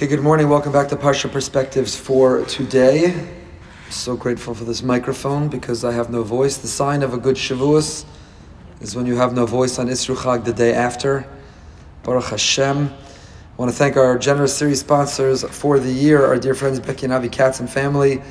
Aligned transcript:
Okay, 0.00 0.06
good 0.06 0.22
morning. 0.22 0.48
Welcome 0.48 0.72
back 0.72 0.88
to 0.88 0.96
Parsha 0.96 1.30
Perspectives 1.30 1.94
for 1.94 2.42
today. 2.46 3.28
So 3.90 4.16
grateful 4.16 4.54
for 4.54 4.64
this 4.64 4.82
microphone 4.82 5.48
because 5.48 5.84
I 5.84 5.92
have 5.92 6.08
no 6.08 6.22
voice. 6.22 6.56
The 6.56 6.68
sign 6.68 7.02
of 7.02 7.12
a 7.12 7.18
good 7.18 7.36
Shavuos 7.36 8.06
is 8.80 8.96
when 8.96 9.04
you 9.04 9.16
have 9.16 9.34
no 9.34 9.44
voice 9.44 9.78
on 9.78 9.88
Isru 9.88 10.42
the 10.42 10.54
day 10.54 10.72
after. 10.72 11.28
Baruch 12.02 12.30
Hashem. 12.30 12.86
I 12.88 12.92
want 13.58 13.70
to 13.70 13.76
thank 13.76 13.98
our 13.98 14.16
generous 14.16 14.56
series 14.56 14.80
sponsors 14.80 15.44
for 15.44 15.78
the 15.78 15.92
year, 15.92 16.24
our 16.24 16.38
dear 16.38 16.54
friends 16.54 16.80
Becky 16.80 17.04
and 17.04 17.12
Avi 17.12 17.28
Katz 17.28 17.60
and 17.60 17.68
family, 17.68 18.22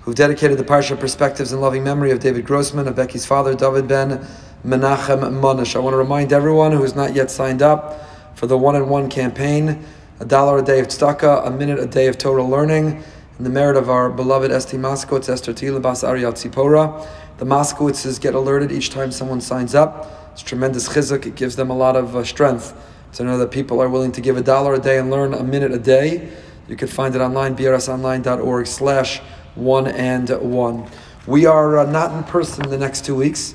who've 0.00 0.16
dedicated 0.16 0.58
the 0.58 0.64
Parsha 0.64 0.98
Perspectives 0.98 1.52
in 1.52 1.60
loving 1.60 1.84
memory 1.84 2.10
of 2.10 2.18
David 2.18 2.44
Grossman, 2.44 2.88
of 2.88 2.96
Becky's 2.96 3.24
father, 3.24 3.54
David 3.54 3.86
Ben 3.86 4.26
Menachem 4.66 5.40
Monish. 5.40 5.76
I 5.76 5.78
want 5.78 5.94
to 5.94 5.98
remind 5.98 6.32
everyone 6.32 6.72
who 6.72 6.82
has 6.82 6.96
not 6.96 7.14
yet 7.14 7.30
signed 7.30 7.62
up 7.62 8.08
for 8.34 8.48
the 8.48 8.58
one 8.58 8.74
on 8.74 8.88
one 8.88 9.08
campaign 9.08 9.84
a 10.20 10.24
dollar 10.24 10.58
a 10.58 10.62
day 10.62 10.80
of 10.80 10.88
tzedakah, 10.88 11.46
a 11.46 11.50
minute 11.50 11.78
a 11.78 11.86
day 11.86 12.06
of 12.06 12.18
Torah 12.18 12.44
learning, 12.44 13.02
and 13.36 13.46
the 13.46 13.50
merit 13.50 13.76
of 13.76 13.90
our 13.90 14.08
beloved 14.08 14.50
Esti 14.50 14.76
Moskowitz, 14.76 15.28
Esther 15.28 15.52
Tila 15.52 15.80
Bas 15.80 16.04
Ariel. 16.04 16.32
The 16.32 17.44
Moskowitzes 17.46 18.20
get 18.20 18.34
alerted 18.34 18.70
each 18.70 18.90
time 18.90 19.10
someone 19.10 19.40
signs 19.40 19.74
up. 19.74 20.30
It's 20.32 20.42
tremendous 20.42 20.88
chizuk. 20.88 21.26
It 21.26 21.34
gives 21.34 21.56
them 21.56 21.70
a 21.70 21.76
lot 21.76 21.96
of 21.96 22.14
uh, 22.14 22.24
strength 22.24 22.72
to 23.14 23.24
know 23.24 23.36
that 23.38 23.50
people 23.50 23.80
are 23.80 23.88
willing 23.88 24.12
to 24.12 24.20
give 24.20 24.36
a 24.36 24.42
dollar 24.42 24.74
a 24.74 24.78
day 24.78 24.98
and 24.98 25.10
learn 25.10 25.34
a 25.34 25.42
minute 25.42 25.72
a 25.72 25.78
day. 25.78 26.30
You 26.68 26.76
can 26.76 26.88
find 26.88 27.14
it 27.14 27.20
online, 27.20 27.56
brsonline.org 27.56 28.66
slash 28.66 29.18
one 29.54 29.88
and 29.88 30.30
one. 30.40 30.88
We 31.26 31.46
are 31.46 31.78
uh, 31.78 31.90
not 31.90 32.12
in 32.12 32.24
person 32.24 32.68
the 32.68 32.78
next 32.78 33.04
two 33.04 33.14
weeks. 33.14 33.54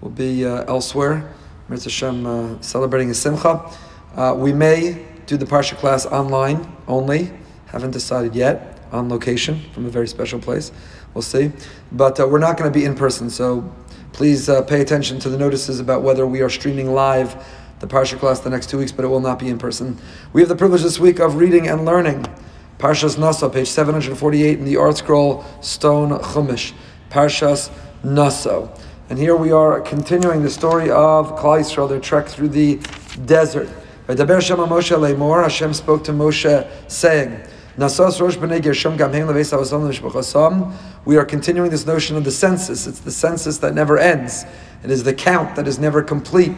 We'll 0.00 0.10
be 0.10 0.46
uh, 0.46 0.64
elsewhere. 0.64 1.34
Mirza 1.68 1.84
Hashem 1.84 2.26
uh, 2.26 2.60
celebrating 2.60 3.10
a 3.10 3.14
simcha. 3.14 3.70
Uh, 4.14 4.34
we 4.36 4.52
may 4.52 5.04
do 5.26 5.36
the 5.36 5.46
Parsha 5.46 5.76
class 5.76 6.06
online 6.06 6.72
only. 6.86 7.30
Haven't 7.66 7.92
decided 7.92 8.34
yet 8.34 8.78
on 8.92 9.08
location 9.08 9.60
from 9.72 9.86
a 9.86 9.90
very 9.90 10.06
special 10.06 10.38
place. 10.38 10.70
We'll 11.12 11.22
see. 11.22 11.52
But 11.90 12.20
uh, 12.20 12.28
we're 12.28 12.38
not 12.38 12.56
going 12.56 12.72
to 12.72 12.78
be 12.78 12.84
in 12.84 12.94
person, 12.94 13.30
so 13.30 13.72
please 14.12 14.48
uh, 14.48 14.62
pay 14.62 14.80
attention 14.80 15.18
to 15.20 15.28
the 15.28 15.38
notices 15.38 15.80
about 15.80 16.02
whether 16.02 16.26
we 16.26 16.40
are 16.40 16.50
streaming 16.50 16.92
live 16.92 17.44
the 17.80 17.86
Parsha 17.86 18.18
class 18.18 18.40
the 18.40 18.50
next 18.50 18.70
two 18.70 18.78
weeks, 18.78 18.92
but 18.92 19.04
it 19.04 19.08
will 19.08 19.20
not 19.20 19.38
be 19.38 19.48
in 19.48 19.58
person. 19.58 19.98
We 20.32 20.40
have 20.40 20.48
the 20.48 20.56
privilege 20.56 20.82
this 20.82 20.98
week 20.98 21.18
of 21.18 21.36
reading 21.36 21.68
and 21.68 21.84
learning. 21.84 22.24
Parshas 22.78 23.16
Nasa, 23.16 23.52
page 23.52 23.68
748 23.68 24.58
in 24.58 24.64
the 24.64 24.74
ArtScroll 24.74 25.44
Stone 25.62 26.10
Chumash. 26.20 26.72
Parshas 27.10 27.70
Nasa. 28.02 28.70
And 29.10 29.18
here 29.18 29.36
we 29.36 29.52
are 29.52 29.80
continuing 29.80 30.42
the 30.42 30.50
story 30.50 30.90
of 30.90 31.32
Klal 31.32 31.60
Yisrael, 31.60 31.88
their 31.88 32.00
trek 32.00 32.26
through 32.26 32.48
the 32.48 32.76
desert. 33.26 33.68
V'daber 34.08 34.34
Hashem 34.34 34.58
Moshe 34.58 34.96
leimor. 34.98 35.42
Hashem 35.42 35.72
spoke 35.72 36.04
to 36.04 36.12
Moshe 36.12 36.66
saying, 36.88 37.40
"Nasos 37.78 38.20
rosh 38.20 38.36
b'nei 38.36 38.62
Gershon 38.62 38.98
gamhein 38.98 39.26
leveis 39.26 39.56
avosam 39.56 39.88
l'mishpachasam." 39.88 40.72
We 41.06 41.16
are 41.16 41.24
continuing 41.24 41.70
this 41.70 41.86
notion 41.86 42.14
of 42.18 42.24
the 42.24 42.30
census. 42.30 42.86
It's 42.86 43.00
the 43.00 43.10
census 43.10 43.58
that 43.58 43.74
never 43.74 43.96
ends. 43.96 44.44
It 44.82 44.90
is 44.90 45.04
the 45.04 45.14
count 45.14 45.56
that 45.56 45.66
is 45.66 45.78
never 45.78 46.02
complete. 46.02 46.52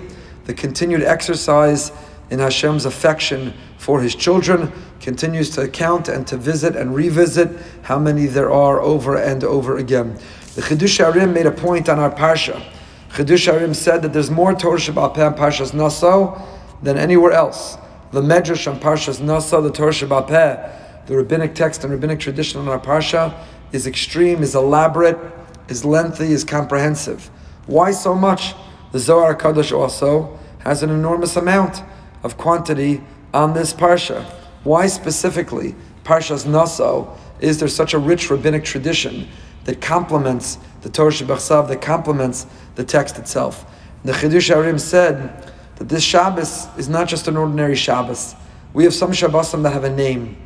The 0.46 0.54
continued 0.54 1.02
exercise 1.02 1.92
in 2.30 2.40
Hashem's 2.40 2.84
affection 2.84 3.54
for 3.78 4.00
His 4.00 4.16
children 4.16 4.72
continues 5.00 5.50
to 5.50 5.68
count 5.68 6.08
and 6.08 6.26
to 6.26 6.36
visit 6.36 6.74
and 6.74 6.96
revisit 6.96 7.50
how 7.82 8.00
many 8.00 8.26
there 8.26 8.50
are 8.50 8.80
over 8.80 9.14
and 9.14 9.44
over 9.44 9.76
again. 9.76 10.18
The 10.56 10.62
Chiddushei 10.62 11.12
HaRim 11.12 11.32
made 11.32 11.46
a 11.46 11.52
point 11.52 11.88
on 11.88 12.00
our 12.00 12.10
parsha. 12.10 12.60
Chiddushei 13.12 13.60
HaRim 13.60 13.76
said 13.76 14.02
that 14.02 14.12
there's 14.12 14.32
more 14.32 14.52
Torah 14.52 14.78
Shabbat 14.78 15.36
Parshas 15.36 15.72
Naso 15.72 16.42
than 16.82 16.96
anywhere 16.98 17.32
else. 17.32 17.76
The 18.12 18.22
Medrash 18.22 18.70
on 18.70 18.78
Parshas 18.80 19.20
Nasa, 19.20 19.62
the 19.62 19.70
Torah 19.70 19.92
Shabbat 19.92 20.28
the 21.06 21.16
rabbinic 21.16 21.54
text 21.54 21.84
and 21.84 21.92
rabbinic 21.92 22.18
tradition 22.18 22.60
on 22.60 22.68
our 22.68 22.80
Parsha 22.80 23.34
is 23.72 23.86
extreme, 23.86 24.42
is 24.42 24.54
elaborate, 24.54 25.18
is 25.68 25.84
lengthy, 25.84 26.32
is 26.32 26.44
comprehensive. 26.44 27.30
Why 27.66 27.92
so 27.92 28.14
much? 28.14 28.54
The 28.92 28.98
Zohar 28.98 29.34
Kadosh 29.34 29.76
also 29.76 30.38
has 30.60 30.82
an 30.82 30.90
enormous 30.90 31.36
amount 31.36 31.82
of 32.22 32.36
quantity 32.36 33.02
on 33.32 33.54
this 33.54 33.72
Parsha. 33.72 34.24
Why 34.64 34.88
specifically 34.88 35.76
Parshas 36.04 36.46
Naso 36.46 37.16
is 37.40 37.60
there 37.60 37.68
such 37.68 37.94
a 37.94 37.98
rich 37.98 38.30
rabbinic 38.30 38.64
tradition 38.64 39.28
that 39.64 39.80
complements 39.80 40.58
the 40.82 40.88
Torah 40.88 41.10
Shabbat 41.10 41.68
that 41.68 41.80
complements 41.80 42.46
the 42.74 42.84
text 42.84 43.18
itself? 43.18 43.64
The 44.04 44.12
Chiddushei 44.12 44.56
HaRim 44.56 44.80
said 44.80 45.45
that 45.76 45.88
this 45.88 46.02
Shabbos 46.02 46.66
is 46.76 46.88
not 46.88 47.08
just 47.08 47.28
an 47.28 47.36
ordinary 47.36 47.76
Shabbos. 47.76 48.34
We 48.72 48.84
have 48.84 48.94
some 48.94 49.12
Shabbosim 49.12 49.62
that 49.62 49.72
have 49.72 49.84
a 49.84 49.90
name. 49.90 50.36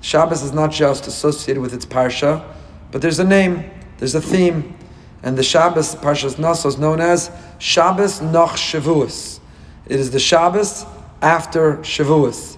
Shabbos 0.00 0.42
is 0.42 0.52
not 0.52 0.70
just 0.70 1.06
associated 1.06 1.60
with 1.60 1.74
its 1.74 1.84
parsha, 1.84 2.44
but 2.90 3.02
there's 3.02 3.18
a 3.18 3.24
name, 3.24 3.70
there's 3.98 4.14
a 4.14 4.20
theme, 4.20 4.76
and 5.22 5.36
the 5.36 5.42
Shabbos 5.42 5.94
Parshas 5.96 6.38
Naso 6.38 6.68
is 6.68 6.78
known 6.78 7.00
as 7.00 7.30
Shabbos 7.58 8.22
Noch 8.22 8.56
Shavuos. 8.56 9.40
It 9.86 10.00
is 10.00 10.10
the 10.10 10.18
Shabbos 10.18 10.86
after 11.20 11.76
Shavuos, 11.78 12.56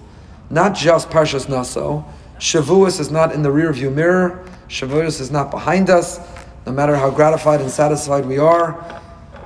not 0.49 0.73
just 0.73 1.09
Parshas 1.09 1.49
Naso. 1.49 2.05
Shavuos 2.39 2.99
is 2.99 3.11
not 3.11 3.33
in 3.33 3.43
the 3.43 3.49
rearview 3.49 3.93
mirror. 3.93 4.45
Shavuos 4.69 5.19
is 5.19 5.29
not 5.29 5.51
behind 5.51 5.89
us. 5.89 6.19
No 6.65 6.71
matter 6.71 6.95
how 6.95 7.11
gratified 7.11 7.59
and 7.59 7.69
satisfied 7.69 8.25
we 8.25 8.37
are, 8.37 9.01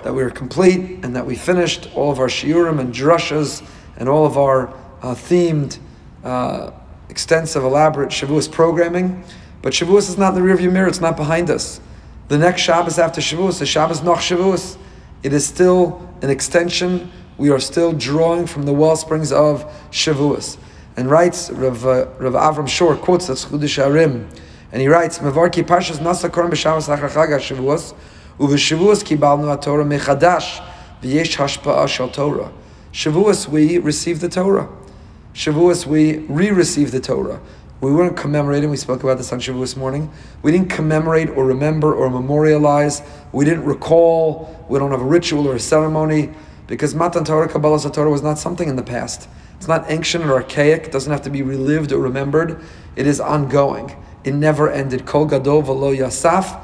that 0.08 0.14
we 0.14 0.24
are 0.24 0.30
complete 0.30 1.04
and 1.04 1.14
that 1.18 1.26
we 1.26 1.36
finished 1.36 1.90
all 1.94 2.10
of 2.10 2.18
our 2.18 2.30
shiurim 2.30 2.80
and 2.80 2.94
drushas 2.94 3.62
and 3.98 4.08
all 4.08 4.26
of 4.26 4.38
our 4.38 4.70
uh, 5.02 5.14
themed, 5.14 5.80
uh, 6.24 6.72
extensive, 7.10 7.62
elaborate 7.62 8.08
Shavuos 8.08 8.50
programming. 8.50 9.22
But 9.62 9.74
Shavuos 9.74 10.08
is 10.08 10.18
not 10.18 10.34
in 10.34 10.42
the 10.42 10.50
rearview 10.50 10.72
mirror, 10.72 10.88
it's 10.88 11.02
not 11.02 11.18
behind 11.18 11.50
us. 11.50 11.82
The 12.30 12.38
next 12.38 12.62
Shabbos 12.62 12.98
after 12.98 13.20
Shavuos, 13.20 13.60
the 13.60 13.66
Shabbos 13.66 14.02
Noch 14.02 14.20
Shavuos, 14.20 14.78
it 15.24 15.34
is 15.34 15.46
still 15.46 16.10
an 16.22 16.30
extension. 16.30 17.12
We 17.38 17.50
are 17.50 17.60
still 17.60 17.92
drawing 17.92 18.48
from 18.48 18.64
the 18.64 18.72
well 18.72 18.96
springs 18.96 19.34
of 19.34 19.66
Shavuos. 19.92 20.58
And 20.96 21.12
writes, 21.12 21.52
Rav, 21.52 21.86
uh, 21.86 22.08
Rav 22.18 22.56
Avram 22.56 22.70
Shor 22.70 22.96
quotes 22.96 23.28
the 23.28 23.34
Chiddushei 23.34 23.86
HaRim, 23.86 24.34
and 24.72 24.82
he 24.82 24.88
writes, 24.88 25.20
Mevarki 25.20 25.66
Parshas 25.66 25.98
Nasa 25.98 26.30
Koram 26.30 26.50
B'Shabbos 26.50 26.88
Achar 26.88 27.10
Shavuos, 27.10 27.94
Uveshavuos 28.40 29.04
kibalnu 29.04 29.60
Torah 29.62 29.84
mechadash 29.84 30.64
v'yesh 31.02 31.38
hashpa'ah 31.38 31.88
shel 31.88 32.10
Torah. 32.10 32.52
Shavuos 32.94 33.48
we 33.48 33.80
receive 33.80 34.20
the 34.20 34.30
Torah. 34.30 34.70
Shavuos 35.34 35.88
we 35.88 36.18
re-receive 36.20 36.92
the 36.92 37.00
Torah. 37.00 37.40
We 37.82 37.92
weren't 37.92 38.18
commemorating. 38.18 38.70
We 38.70 38.78
spoke 38.78 39.04
about 39.04 39.18
this 39.18 39.32
on 39.32 39.40
Shavuos 39.40 39.76
morning. 39.78 40.12
We 40.42 40.52
didn't 40.52 40.70
commemorate 40.70 41.30
or 41.30 41.46
remember 41.46 41.94
or 41.94 42.10
memorialize. 42.10 43.02
We 43.32 43.46
didn't 43.46 43.66
recall. 43.66 44.66
We 44.68 44.78
don't 44.78 44.92
have 44.92 45.02
a 45.02 45.06
ritual 45.06 45.48
or 45.48 45.56
a 45.56 45.60
ceremony 45.60 46.32
because 46.68 46.94
Matan 46.94 47.24
Torah, 47.24 47.48
Kabbalah 47.48 47.80
Torah 47.92 48.10
was 48.10 48.24
not 48.24 48.38
something 48.38 48.68
in 48.68 48.76
the 48.76 48.84
past. 48.84 49.28
It's 49.58 49.68
not 49.68 49.90
ancient 49.90 50.24
or 50.24 50.34
archaic. 50.34 50.86
It 50.86 50.92
doesn't 50.92 51.12
have 51.12 51.24
to 51.24 51.30
be 51.32 51.42
relived 51.42 51.92
or 51.92 52.00
remembered. 52.00 52.62
It 52.96 53.08
is 53.08 53.20
ongoing. 53.20 53.96
It 54.24 54.34
never 54.34 54.72
ended. 54.72 55.06
Kol 55.06 55.26
gadol 55.26 55.64
v'lo 55.64 55.98
yasaf 55.98 56.64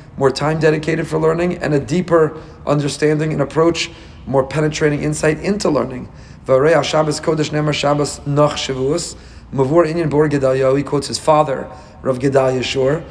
more 0.17 0.31
time 0.31 0.59
dedicated 0.59 1.07
for 1.07 1.19
learning, 1.19 1.59
and 1.59 1.73
a 1.73 1.79
deeper 1.79 2.41
understanding 2.65 3.31
and 3.33 3.41
approach, 3.41 3.89
more 4.25 4.45
penetrating 4.45 5.03
insight 5.03 5.39
into 5.39 5.69
learning. 5.69 6.09
He 6.45 6.51
quotes 10.83 11.07
his 11.07 11.19
father, 11.19 11.71
Rav 12.01 12.19
Gedalia 12.19 12.63
Shor, 12.63 13.03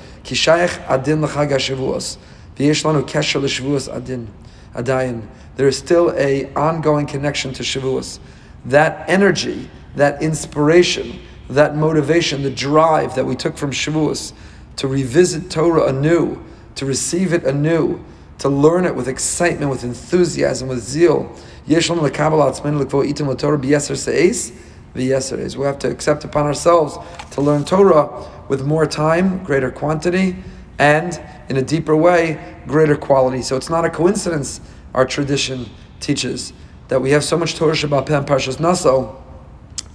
Adin 3.88 4.28
Adin. 4.74 5.28
There 5.56 5.68
is 5.68 5.76
still 5.76 6.12
a 6.16 6.52
ongoing 6.54 7.06
connection 7.06 7.52
to 7.54 7.62
Shavuos. 7.62 8.18
That 8.64 9.08
energy, 9.08 9.68
that 9.96 10.22
inspiration, 10.22 11.20
that 11.48 11.76
motivation, 11.76 12.42
the 12.42 12.50
drive 12.50 13.14
that 13.16 13.26
we 13.26 13.34
took 13.34 13.56
from 13.56 13.70
Shavuos 13.70 14.32
to 14.76 14.88
revisit 14.88 15.50
Torah 15.50 15.88
anew, 15.88 16.38
to 16.76 16.86
receive 16.86 17.32
it 17.32 17.44
anew, 17.44 18.02
to 18.38 18.48
learn 18.48 18.84
it 18.84 18.94
with 18.94 19.08
excitement, 19.08 19.70
with 19.70 19.84
enthusiasm, 19.84 20.68
with 20.68 20.82
zeal. 20.82 21.34
We 21.66 21.74
have 21.74 21.86
to 25.78 25.90
accept 25.90 26.24
upon 26.24 26.46
ourselves 26.46 26.98
to 27.32 27.40
learn 27.40 27.64
Torah 27.64 28.28
with 28.48 28.64
more 28.64 28.86
time, 28.86 29.44
greater 29.44 29.70
quantity, 29.70 30.36
and 30.78 31.20
in 31.48 31.56
a 31.56 31.62
deeper 31.62 31.94
way, 31.94 32.56
greater 32.66 32.96
quality. 32.96 33.42
So 33.42 33.56
it's 33.56 33.70
not 33.70 33.84
a 33.84 33.90
coincidence, 33.90 34.60
our 34.94 35.04
tradition 35.04 35.68
teaches, 36.00 36.52
that 36.88 37.00
we 37.00 37.10
have 37.10 37.22
so 37.22 37.36
much 37.36 37.54
Torah 37.54 37.74
Shabbat 37.74 38.10
and 38.10 38.26
Parshas 38.26 38.58
Naso, 38.58 39.22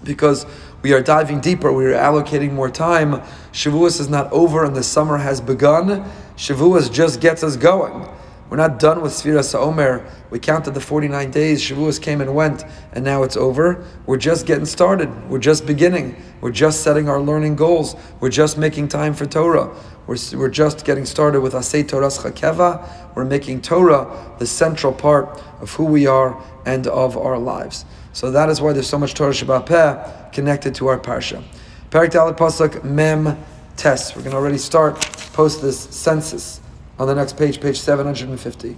because 0.03 0.45
we 0.85 0.93
are 0.93 1.01
diving 1.01 1.39
deeper, 1.39 1.73
we 1.73 1.83
are 1.83 1.93
allocating 1.93 2.51
more 2.51 2.69
time. 2.69 3.13
Shavuos 3.51 3.99
is 3.99 4.07
not 4.07 4.31
over 4.31 4.63
and 4.65 4.75
the 4.75 4.83
summer 4.83 5.17
has 5.17 5.41
begun. 5.41 6.07
Shavuos 6.37 6.93
just 6.93 7.19
gets 7.19 7.41
us 7.41 7.57
going. 7.57 8.07
We're 8.51 8.57
not 8.57 8.77
done 8.77 9.01
with 9.01 9.11
Sfiras 9.11 9.55
Omer. 9.55 10.05
We 10.29 10.37
counted 10.37 10.75
the 10.75 10.79
49 10.79 11.31
days. 11.31 11.59
Shavuos 11.59 11.99
came 11.99 12.21
and 12.21 12.35
went, 12.35 12.65
and 12.93 13.03
now 13.03 13.23
it's 13.23 13.35
over. 13.35 13.83
We're 14.05 14.17
just 14.17 14.45
getting 14.45 14.67
started. 14.67 15.09
We're 15.27 15.39
just 15.39 15.65
beginning. 15.65 16.21
We're 16.39 16.51
just 16.51 16.83
setting 16.83 17.09
our 17.09 17.19
learning 17.19 17.55
goals. 17.55 17.95
We're 18.19 18.29
just 18.29 18.55
making 18.55 18.89
time 18.89 19.15
for 19.15 19.25
Torah. 19.25 19.75
We're, 20.05 20.17
we're 20.35 20.49
just 20.49 20.85
getting 20.85 21.07
started 21.07 21.41
with 21.41 21.53
Asay 21.53 21.87
Torah's 21.87 22.19
Chakeva. 22.19 22.87
We're 23.15 23.25
making 23.25 23.63
Torah 23.63 24.35
the 24.37 24.45
central 24.45 24.93
part 24.93 25.41
of 25.61 25.71
who 25.71 25.85
we 25.85 26.05
are 26.05 26.39
and 26.67 26.85
of 26.85 27.17
our 27.17 27.39
lives. 27.39 27.85
So 28.13 28.29
that 28.29 28.49
is 28.49 28.61
why 28.61 28.73
there's 28.73 28.87
so 28.87 28.99
much 28.99 29.15
Torah 29.15 29.33
Sheba'al 29.33 29.65
Peh 29.65 30.24
connected 30.35 30.75
to 30.75 30.87
our 30.87 30.99
Parsha. 30.99 31.41
Perik 31.89 32.11
Dalit 32.11 32.37
Pasuk 32.37 32.83
Mem 32.83 33.37
Tes. 33.77 34.13
We're 34.15 34.21
going 34.21 34.31
to 34.31 34.37
already 34.37 34.57
start 34.57 34.95
post 35.31 35.61
this 35.61 35.79
census 35.79 36.59
on 36.99 37.07
the 37.07 37.15
next 37.15 37.37
page, 37.37 37.61
page 37.61 37.79
750. 37.79 38.75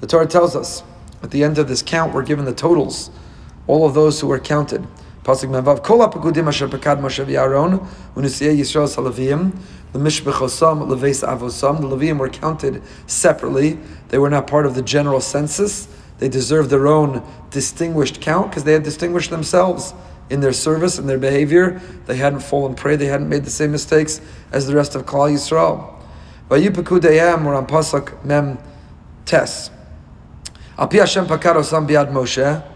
The 0.00 0.06
Torah 0.06 0.26
tells 0.26 0.56
us 0.56 0.82
at 1.22 1.30
the 1.30 1.44
end 1.44 1.58
of 1.58 1.68
this 1.68 1.80
count, 1.80 2.12
we're 2.12 2.24
given 2.24 2.44
the 2.44 2.52
totals, 2.52 3.10
all 3.68 3.86
of 3.86 3.94
those 3.94 4.20
who 4.20 4.26
were 4.26 4.40
counted. 4.40 4.84
Pasuk 5.22 5.48
Mevav, 5.50 5.84
Kol 5.84 6.00
HaPekudim 6.00 6.48
Asher 6.48 6.66
Pekad 6.66 7.00
Moshe 7.00 7.24
v'Aaron, 7.24 7.86
Unisiyeh 8.16 8.58
Yisrael 8.58 8.88
Salavim, 8.88 9.56
the 9.92 9.98
Mishbechosam, 10.00 10.88
Leves 10.88 11.22
Avosam, 11.22 11.80
the 11.80 11.86
Levim 11.86 12.18
were 12.18 12.28
counted 12.28 12.82
separately. 13.06 13.78
They 14.08 14.18
were 14.18 14.30
not 14.30 14.48
part 14.48 14.66
of 14.66 14.74
the 14.74 14.82
general 14.82 15.20
census. 15.20 15.86
They 16.18 16.28
deserved 16.28 16.70
their 16.70 16.88
own 16.88 17.22
distinguished 17.50 18.20
count 18.20 18.50
because 18.50 18.64
they 18.64 18.72
had 18.72 18.82
distinguished 18.82 19.30
themselves 19.30 19.94
in 20.30 20.40
their 20.40 20.52
service 20.52 20.98
and 20.98 21.08
their 21.08 21.18
behavior. 21.18 21.80
They 22.06 22.16
hadn't 22.16 22.40
fallen 22.40 22.74
prey, 22.74 22.96
they 22.96 23.06
hadn't 23.06 23.28
made 23.28 23.44
the 23.44 23.50
same 23.50 23.72
mistakes 23.72 24.20
as 24.52 24.66
the 24.66 24.74
rest 24.74 24.94
of 24.94 25.04
Klal 25.04 25.30
Yisrael. 25.30 26.00
Vayipeku 26.48 27.00
deyam, 27.00 27.44
we're 27.44 27.54
on 27.54 27.66
Pasuk 27.66 28.24
Mem 28.24 28.58
Tes. 29.26 29.70
Api 30.78 30.98
Hashem 30.98 31.26
pakar 31.26 31.54
biad 31.54 32.10
Moshe. 32.12 32.66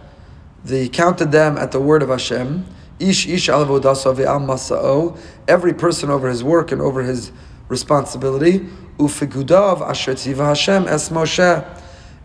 They 0.65 0.89
counted 0.89 1.33
them 1.33 1.57
at 1.57 1.73
the 1.73 1.81
word 1.81 2.03
of 2.03 2.09
Hashem. 2.09 2.67
Ish 2.99 3.27
ish 3.27 3.49
al 3.49 3.67
masao. 3.67 5.19
Every 5.49 5.75
person 5.75 6.11
over 6.11 6.29
his 6.29 6.45
work 6.45 6.71
and 6.71 6.81
over 6.81 7.03
his 7.03 7.33
responsibility. 7.69 8.69
Ufigudav 8.99 9.81
asher 9.81 10.15
tziva 10.15 10.47
Hashem 10.47 10.87
es 10.87 11.09
Moshe. 11.09 11.81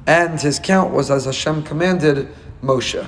And 0.06 0.40
his 0.40 0.60
count 0.60 0.94
was 0.94 1.10
as 1.10 1.26
Hashem 1.26 1.64
commanded 1.64 2.30
Moshe. 2.62 3.08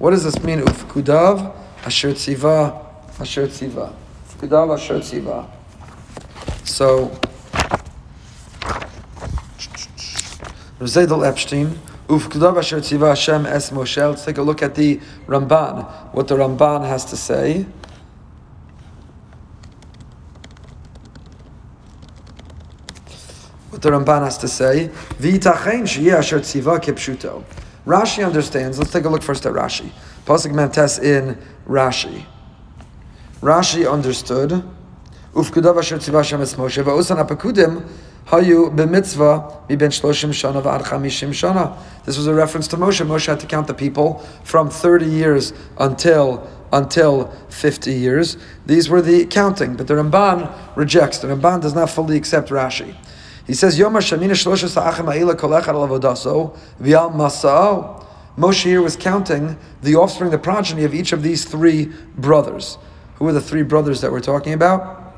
What 0.00 0.10
does 0.10 0.24
this 0.24 0.42
mean? 0.42 0.60
Ufigudav 0.60 1.54
asher 1.84 2.12
tziva 2.12 2.86
asher 3.20 3.46
tziva. 3.46 3.92
Ufigudav 4.26 4.74
asher 4.74 4.98
tziva. 4.98 5.46
So 6.64 7.10
Zaydel 10.80 11.26
Epstein, 11.26 11.78
Ufkdav 12.08 12.56
Asher 12.56 12.80
Tziva 12.80 13.10
Hashem 13.10 13.44
Es 13.44 13.70
Moshe. 13.70 14.08
Let's 14.08 14.24
take 14.24 14.38
a 14.38 14.42
look 14.42 14.62
at 14.62 14.74
the 14.74 14.98
Ramban, 15.26 15.86
what 16.14 16.26
the 16.26 16.36
Ramban 16.36 16.86
has 16.86 17.04
to 17.04 17.16
say. 17.18 17.66
What 23.68 23.82
the 23.82 23.90
Ramban 23.90 24.24
has 24.24 24.38
to 24.38 24.48
say. 24.48 24.88
V'itachein 25.18 25.82
sheyeh 25.82 26.18
asher 26.18 26.40
tziva 26.40 26.80
kepshuto. 26.80 27.44
Rashi 27.86 28.24
understands. 28.24 28.78
Let's 28.78 28.92
take 28.92 29.04
a 29.04 29.08
look 29.08 29.22
first 29.22 29.46
at 29.46 29.52
Rashi. 29.52 29.90
Pasuk 30.26 30.52
Memtes 30.52 31.02
in 31.02 31.38
Rashi. 31.66 32.24
Rashi 33.40 33.90
understood. 33.90 34.62
Ufkudav 35.32 35.78
asher 35.78 35.96
tziva 35.96 36.20
es 36.20 36.54
Moshe. 36.54 36.82
Va'usan 36.82 37.24
apekudim 37.24 37.88
Hayu 38.26 38.70
b'mitzvah 38.70 39.68
mi 39.68 39.76
ben 39.76 39.90
shloshim 39.90 40.30
shana 40.30 40.62
v'ad 40.62 40.82
chamishim 40.82 41.30
shana. 41.30 41.76
This 42.04 42.16
was 42.16 42.26
a 42.26 42.34
reference 42.34 42.68
to 42.68 42.76
Moshe. 42.76 43.04
Moshe 43.04 43.26
had 43.26 43.40
to 43.40 43.46
count 43.46 43.66
the 43.66 43.74
people 43.74 44.18
from 44.44 44.70
30 44.70 45.06
years 45.06 45.52
until 45.78 46.48
until 46.72 47.26
50 47.48 47.92
years. 47.92 48.36
These 48.66 48.88
were 48.88 49.02
the 49.02 49.26
counting, 49.26 49.74
but 49.74 49.88
the 49.88 49.94
Ramban 49.94 50.76
rejects. 50.76 51.18
The 51.18 51.26
Ramban 51.26 51.60
does 51.62 51.74
not 51.74 51.90
fully 51.90 52.16
accept 52.16 52.50
Rashi. 52.50 52.94
He 53.50 53.56
says, 53.56 53.76
Yom 53.76 53.94
Hashamina 53.94 54.30
Shloshes 54.30 54.74
Ta'achim 54.74 55.06
Ha'ila 55.06 55.34
Kol 55.34 55.50
Echad 55.50 55.74
Al 55.74 55.88
Masa'o. 57.10 58.06
Moshe 58.38 58.62
here 58.62 58.80
was 58.80 58.94
counting 58.94 59.58
the 59.82 59.96
offspring, 59.96 60.30
the 60.30 60.38
progeny 60.38 60.84
of 60.84 60.94
each 60.94 61.12
of 61.12 61.24
these 61.24 61.44
three 61.44 61.90
brothers. 62.16 62.78
Who 63.16 63.26
are 63.26 63.32
the 63.32 63.40
three 63.40 63.64
brothers 63.64 64.02
that 64.02 64.12
we're 64.12 64.20
talking 64.20 64.52
about? 64.52 65.14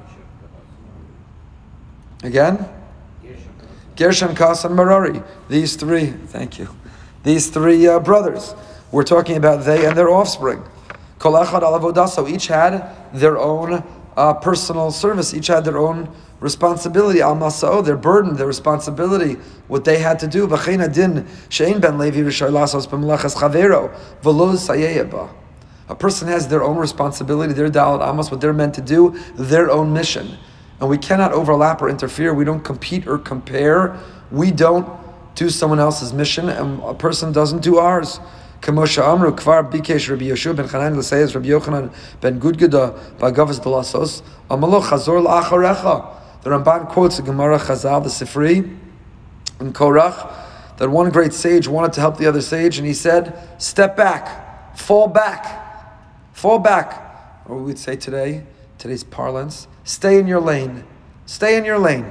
Again? 2.22 2.66
Gershon, 3.96 4.34
Kas, 4.34 4.64
and 4.64 4.74
Merari. 4.74 5.22
These 5.50 5.76
three, 5.76 6.06
thank 6.06 6.58
you. 6.58 6.74
These 7.24 7.50
three 7.50 7.86
uh, 7.86 8.00
brothers. 8.00 8.54
We're 8.92 9.04
talking 9.04 9.36
about 9.36 9.66
they 9.66 9.84
and 9.84 9.94
their 9.94 10.08
offspring. 10.08 10.62
Kol 11.18 11.34
echad 11.34 11.60
al 11.60 12.28
Each 12.28 12.46
had 12.46 12.96
their 13.12 13.36
own 13.36 13.84
uh, 14.16 14.34
personal 14.34 14.90
service. 14.90 15.34
Each 15.34 15.46
had 15.48 15.64
their 15.64 15.78
own 15.78 16.08
responsibility. 16.40 17.20
Al 17.20 17.36
masao, 17.36 17.84
their 17.84 17.96
burden, 17.96 18.36
their 18.36 18.46
responsibility, 18.46 19.34
what 19.68 19.84
they 19.84 19.98
had 19.98 20.18
to 20.20 20.26
do. 20.26 20.46
V'chein 20.46 20.92
din 20.92 21.26
ben 21.80 21.98
levi 21.98 22.20
chavero 22.20 23.94
sayeyeba. 24.22 25.30
A 25.88 25.94
person 25.94 26.28
has 26.28 26.48
their 26.48 26.62
own 26.62 26.76
responsibility, 26.76 27.52
their 27.52 27.68
dalat 27.68 28.08
amos, 28.08 28.30
what 28.30 28.40
they're 28.40 28.52
meant 28.52 28.74
to 28.74 28.80
do, 28.80 29.18
their 29.34 29.70
own 29.70 29.92
mission 29.92 30.38
and 30.82 30.90
we 30.90 30.98
cannot 30.98 31.30
overlap 31.30 31.80
or 31.80 31.88
interfere. 31.88 32.34
We 32.34 32.44
don't 32.44 32.64
compete 32.64 33.06
or 33.06 33.16
compare. 33.16 33.96
We 34.32 34.50
don't 34.50 34.88
do 35.36 35.48
someone 35.48 35.78
else's 35.78 36.12
mission, 36.12 36.48
and 36.48 36.82
a 36.82 36.92
person 36.92 37.30
doesn't 37.30 37.62
do 37.62 37.78
ours. 37.78 38.18
Kamosha 38.62 39.02
Amru 39.02 39.32
Kvar 39.34 39.68
Bikesh 39.70 40.08
Rabbi 40.08 40.26
Yeshua 40.26 40.54
ben 40.54 40.66
Chanan 40.66 40.96
L'Seyes 40.96 41.34
Rabbi 41.34 41.48
Yochanan 41.48 41.92
ben 42.20 42.38
Gudgada 42.38 42.96
Bagavis 43.18 43.60
Delasos 43.60 44.22
Amalo 44.48 44.80
Chazor 44.80 45.22
La'acharecha. 45.26 46.14
The 46.42 46.50
Ramban 46.50 46.88
quotes 46.88 47.16
the 47.16 47.22
Gemara 47.24 47.58
Chazal, 47.58 48.02
the 48.04 48.08
Sifri, 48.08 48.78
in 49.60 49.72
Korach, 49.72 50.32
that 50.78 50.88
one 50.88 51.10
great 51.10 51.32
sage 51.34 51.68
wanted 51.68 51.92
to 51.92 52.00
help 52.00 52.18
the 52.18 52.26
other 52.26 52.40
sage, 52.40 52.78
and 52.78 52.86
he 52.86 52.94
said, 52.94 53.36
"Step 53.58 53.96
back, 53.96 54.76
fall 54.76 55.06
back, 55.06 56.32
fall 56.32 56.58
back." 56.58 57.42
Or 57.48 57.56
we 57.56 57.64
would 57.64 57.78
say 57.78 57.96
today, 57.96 58.44
today's 58.78 59.04
parlance, 59.04 59.66
Stay 59.84 60.18
in 60.18 60.26
your 60.28 60.40
lane. 60.40 60.84
Stay 61.26 61.56
in 61.56 61.64
your 61.64 61.78
lane. 61.78 62.06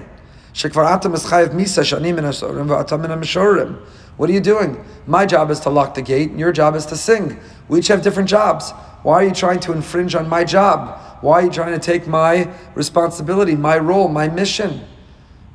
What 4.22 4.30
are 4.30 4.34
you 4.34 4.40
doing? 4.40 4.78
My 5.08 5.26
job 5.26 5.50
is 5.50 5.60
to 5.62 5.72
lock 5.72 5.96
the 5.96 6.04
gate, 6.04 6.30
and 6.30 6.40
your 6.40 6.52
job 6.52 6.76
is 6.76 6.86
to 6.86 6.96
sing. 6.96 7.40
We 7.68 7.80
each 7.80 7.88
have 7.88 8.04
different 8.04 8.30
jobs. 8.30 8.70
Why 9.02 9.16
are 9.16 9.24
you 9.24 9.34
trying 9.34 9.60
to 9.62 9.72
infringe 9.72 10.14
on 10.14 10.30
my 10.30 10.44
job? 10.44 11.00
Why 11.22 11.40
are 11.40 11.46
you 11.46 11.50
trying 11.50 11.74
to 11.74 11.80
take 11.80 12.06
my 12.06 12.48
responsibility, 12.76 13.56
my 13.56 13.80
role, 13.80 14.10
my 14.10 14.28
mission? 14.28 14.82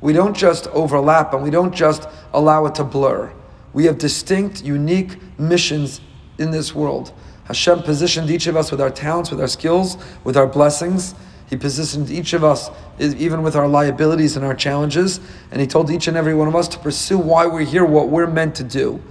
We 0.01 0.11
don't 0.11 0.35
just 0.35 0.67
overlap 0.71 1.33
and 1.33 1.43
we 1.43 1.49
don't 1.49 1.73
just 1.73 2.09
allow 2.33 2.65
it 2.65 2.75
to 2.75 2.83
blur. 2.83 3.31
We 3.71 3.85
have 3.85 3.97
distinct, 3.97 4.65
unique 4.65 5.17
missions 5.39 6.01
in 6.37 6.51
this 6.51 6.75
world. 6.75 7.13
Hashem 7.45 7.83
positioned 7.83 8.29
each 8.29 8.47
of 8.47 8.57
us 8.57 8.69
with 8.69 8.81
our 8.81 8.89
talents, 8.89 9.31
with 9.31 9.39
our 9.39 9.47
skills, 9.47 9.95
with 10.25 10.35
our 10.35 10.45
blessings, 10.45 11.15
he 11.47 11.55
positioned 11.55 12.11
each 12.11 12.33
of 12.33 12.43
us, 12.43 12.69
even 12.99 13.41
with 13.41 13.55
our 13.55 13.67
liabilities 13.67 14.35
and 14.35 14.45
our 14.45 14.53
challenges, 14.53 15.21
and 15.49 15.61
He 15.61 15.67
told 15.67 15.89
each 15.89 16.07
and 16.07 16.17
every 16.17 16.33
one 16.33 16.47
of 16.47 16.55
us 16.55 16.67
to 16.69 16.79
pursue 16.79 17.17
why 17.17 17.47
we're 17.47 17.61
here, 17.61 17.85
what 17.85 18.09
we're 18.09 18.27
meant 18.27 18.55
to 18.55 18.63
do. 18.65 19.01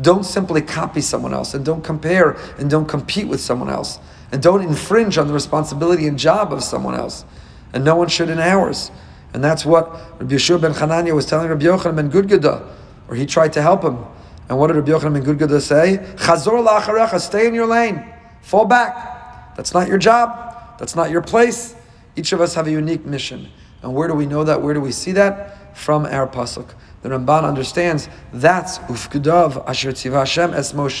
Don't 0.00 0.24
simply 0.24 0.62
copy 0.62 1.02
someone 1.02 1.34
else, 1.34 1.52
and 1.52 1.64
don't 1.64 1.84
compare, 1.84 2.30
and 2.58 2.70
don't 2.70 2.88
compete 2.88 3.28
with 3.28 3.40
someone 3.40 3.68
else, 3.68 3.98
and 4.32 4.42
don't 4.42 4.62
infringe 4.62 5.18
on 5.18 5.26
the 5.26 5.34
responsibility 5.34 6.06
and 6.06 6.18
job 6.18 6.50
of 6.50 6.64
someone 6.64 6.94
else. 6.94 7.26
And 7.74 7.84
no 7.84 7.96
one 7.96 8.08
should 8.08 8.30
in 8.30 8.38
ours. 8.38 8.90
And 9.34 9.44
that's 9.44 9.66
what 9.66 9.90
Rabbi 10.18 10.34
Yeshua 10.34 10.60
ben 10.60 10.72
Hanania 10.72 11.14
was 11.14 11.26
telling 11.26 11.48
Rabbi 11.48 11.64
Yochanan 11.64 11.96
ben 11.96 12.10
Gudgada, 12.10 12.66
or 13.08 13.16
he 13.16 13.26
tried 13.26 13.52
to 13.52 13.62
help 13.62 13.82
him. 13.82 13.98
And 14.48 14.58
what 14.58 14.68
did 14.68 14.76
Rabbi 14.76 14.92
Yochanan 14.92 15.12
ben 15.12 15.24
Gudgada 15.24 15.60
say? 15.60 15.98
Chazor 16.16 17.20
stay 17.20 17.46
in 17.46 17.52
your 17.52 17.66
lane, 17.66 18.02
fall 18.40 18.64
back. 18.64 19.56
That's 19.56 19.74
not 19.74 19.88
your 19.88 19.98
job. 19.98 20.51
That's 20.82 20.96
not 20.96 21.12
your 21.12 21.22
place. 21.22 21.76
Each 22.16 22.32
of 22.32 22.40
us 22.40 22.56
have 22.56 22.66
a 22.66 22.70
unique 22.72 23.06
mission. 23.06 23.48
And 23.82 23.94
where 23.94 24.08
do 24.08 24.14
we 24.14 24.26
know 24.26 24.42
that? 24.42 24.60
Where 24.60 24.74
do 24.74 24.80
we 24.80 24.90
see 24.90 25.12
that? 25.12 25.78
From 25.78 26.06
our 26.06 26.26
pasuk. 26.26 26.74
The 27.02 27.10
Ramban 27.10 27.44
understands 27.44 28.08
that's 28.32 28.78
ufkudav 28.80 29.64
asher 29.68 29.92
Hashem 29.92 30.52
es 30.52 30.72
Moshe. 30.72 31.00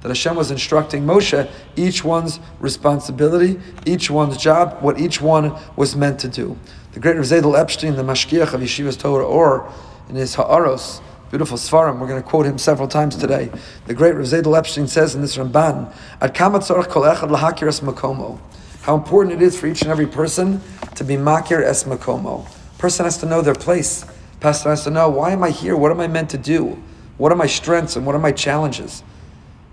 that 0.00 0.08
Hashem 0.08 0.34
was 0.34 0.50
instructing 0.50 1.04
Moshe 1.04 1.46
each 1.76 2.02
one's 2.02 2.40
responsibility, 2.58 3.60
each 3.84 4.10
one's 4.10 4.38
job, 4.38 4.78
what 4.80 4.98
each 4.98 5.20
one 5.20 5.58
was 5.76 5.94
meant 5.94 6.18
to 6.20 6.28
do. 6.28 6.58
The 6.92 7.00
great 7.00 7.16
Rav 7.16 7.26
Zedel 7.26 7.54
Epstein, 7.54 7.96
the 7.96 8.02
Mashgiach 8.02 8.54
of 8.54 8.62
Yeshiva's 8.62 8.96
Torah 8.96 9.26
Or, 9.26 9.70
in 10.08 10.14
his 10.14 10.36
Ha'aros, 10.36 11.02
beautiful 11.28 11.58
Svarim, 11.58 11.98
we're 11.98 12.08
going 12.08 12.22
to 12.22 12.26
quote 12.26 12.46
him 12.46 12.56
several 12.56 12.88
times 12.88 13.16
today. 13.16 13.50
The 13.84 13.92
great 13.92 14.14
Rav 14.14 14.24
Zedel 14.24 14.56
Epstein 14.56 14.86
says 14.86 15.14
in 15.14 15.20
this 15.20 15.36
Ramban, 15.36 15.94
Ad 16.22 16.34
kol 16.34 16.50
echad 16.50 17.62
es 17.68 17.80
makomo. 17.80 18.40
How 18.82 18.96
important 18.96 19.40
it 19.40 19.42
is 19.42 19.58
for 19.58 19.68
each 19.68 19.82
and 19.82 19.92
every 19.92 20.08
person 20.08 20.60
to 20.96 21.04
be 21.04 21.14
makir 21.14 21.62
es 21.62 21.84
makomo. 21.84 22.46
Person 22.78 23.04
has 23.04 23.16
to 23.18 23.26
know 23.26 23.40
their 23.40 23.54
place. 23.54 24.04
Pastor 24.40 24.70
has 24.70 24.82
to 24.84 24.90
know, 24.90 25.08
why 25.08 25.30
am 25.30 25.44
I 25.44 25.50
here? 25.50 25.76
What 25.76 25.92
am 25.92 26.00
I 26.00 26.08
meant 26.08 26.30
to 26.30 26.38
do? 26.38 26.82
What 27.16 27.30
are 27.30 27.36
my 27.36 27.46
strengths 27.46 27.94
and 27.94 28.04
what 28.04 28.16
are 28.16 28.20
my 28.20 28.32
challenges? 28.32 29.04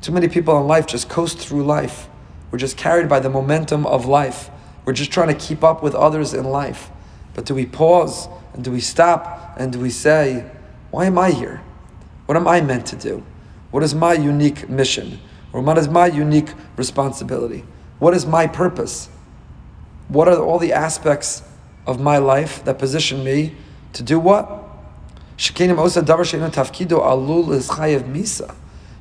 Too 0.03 0.11
many 0.11 0.27
people 0.27 0.59
in 0.61 0.67
life 0.67 0.85
just 0.85 1.09
coast 1.09 1.39
through 1.39 1.63
life. 1.63 2.07
We're 2.51 2.59
just 2.59 2.77
carried 2.77 3.09
by 3.09 3.19
the 3.19 3.31
momentum 3.31 3.87
of 3.87 4.05
life. 4.05 4.51
We're 4.85 4.93
just 4.93 5.11
trying 5.11 5.29
to 5.29 5.33
keep 5.33 5.63
up 5.63 5.81
with 5.81 5.95
others 5.95 6.35
in 6.35 6.45
life. 6.45 6.91
But 7.33 7.45
do 7.45 7.55
we 7.55 7.65
pause 7.65 8.29
and 8.53 8.63
do 8.63 8.71
we 8.71 8.79
stop 8.79 9.55
and 9.57 9.73
do 9.73 9.79
we 9.79 9.89
say, 9.89 10.47
why 10.91 11.05
am 11.05 11.17
I 11.17 11.31
here? 11.31 11.61
What 12.27 12.37
am 12.37 12.47
I 12.47 12.61
meant 12.61 12.85
to 12.87 12.95
do? 12.95 13.23
What 13.71 13.81
is 13.81 13.95
my 13.95 14.13
unique 14.13 14.69
mission? 14.69 15.19
Or 15.51 15.61
what 15.61 15.79
is 15.79 15.89
my 15.89 16.05
unique 16.05 16.53
responsibility? 16.75 17.65
What 17.99 18.13
is 18.13 18.25
my 18.25 18.47
purpose? 18.47 19.09
What 20.07 20.27
are 20.27 20.37
all 20.37 20.57
the 20.57 20.73
aspects 20.73 21.43
of 21.85 21.99
my 21.99 22.17
life 22.17 22.63
that 22.65 22.79
position 22.79 23.23
me 23.23 23.55
to 23.93 24.03
do 24.03 24.19
what? 24.19 24.65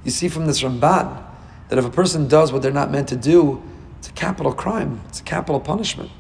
You 0.04 0.10
see 0.10 0.28
from 0.28 0.46
this 0.46 0.62
Ramban 0.62 1.24
that 1.68 1.78
if 1.78 1.84
a 1.84 1.90
person 1.90 2.28
does 2.28 2.52
what 2.52 2.62
they're 2.62 2.72
not 2.72 2.90
meant 2.90 3.08
to 3.08 3.16
do, 3.16 3.62
it's 3.98 4.08
a 4.08 4.12
capital 4.12 4.52
crime. 4.52 5.00
It's 5.08 5.20
a 5.20 5.24
capital 5.24 5.60
punishment. 5.60 6.10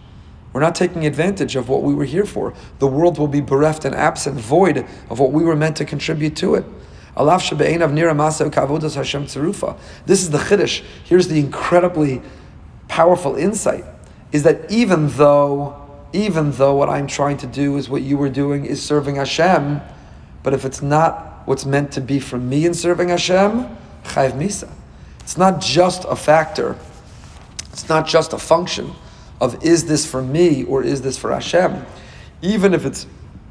We're 0.52 0.60
not 0.60 0.74
taking 0.74 1.06
advantage 1.06 1.56
of 1.56 1.68
what 1.68 1.82
we 1.82 1.94
were 1.94 2.04
here 2.04 2.24
for. 2.24 2.54
The 2.78 2.86
world 2.86 3.18
will 3.18 3.28
be 3.28 3.40
bereft 3.40 3.84
and 3.84 3.94
absent, 3.94 4.40
void 4.40 4.78
of 5.08 5.20
what 5.20 5.30
we 5.30 5.44
were 5.44 5.54
meant 5.54 5.76
to 5.76 5.84
contribute 5.84 6.34
to 6.36 6.56
it. 6.56 6.64
This 10.06 10.22
is 10.22 10.30
the 10.30 10.38
Chiddush. 10.38 10.82
Here's 11.04 11.28
the 11.28 11.38
incredibly 11.38 12.22
powerful 12.88 13.36
insight 13.36 13.84
is 14.32 14.42
that 14.42 14.70
even 14.70 15.08
though 15.10 15.84
even 16.12 16.52
though 16.52 16.74
what 16.74 16.88
I'm 16.88 17.06
trying 17.06 17.36
to 17.38 17.46
do 17.46 17.76
is 17.76 17.88
what 17.88 18.00
you 18.00 18.16
were 18.16 18.30
doing 18.30 18.64
is 18.64 18.82
serving 18.82 19.16
Hashem, 19.16 19.80
but 20.42 20.54
if 20.54 20.64
it's 20.64 20.80
not 20.80 21.42
what's 21.46 21.66
meant 21.66 21.92
to 21.92 22.00
be 22.00 22.18
for 22.18 22.38
me 22.38 22.64
in 22.64 22.72
serving 22.72 23.10
Hashem, 23.10 23.64
chayv 24.04 24.32
misa. 24.32 24.70
It's 25.20 25.36
not 25.36 25.60
just 25.60 26.04
a 26.08 26.16
factor. 26.16 26.76
It's 27.72 27.88
not 27.88 28.06
just 28.06 28.32
a 28.32 28.38
function 28.38 28.92
of 29.40 29.62
is 29.64 29.86
this 29.86 30.10
for 30.10 30.22
me 30.22 30.64
or 30.64 30.82
is 30.82 31.02
this 31.02 31.18
for 31.18 31.32
Hashem. 31.32 31.84
Even 32.42 32.74
if 32.74 32.86
it's, 32.86 33.06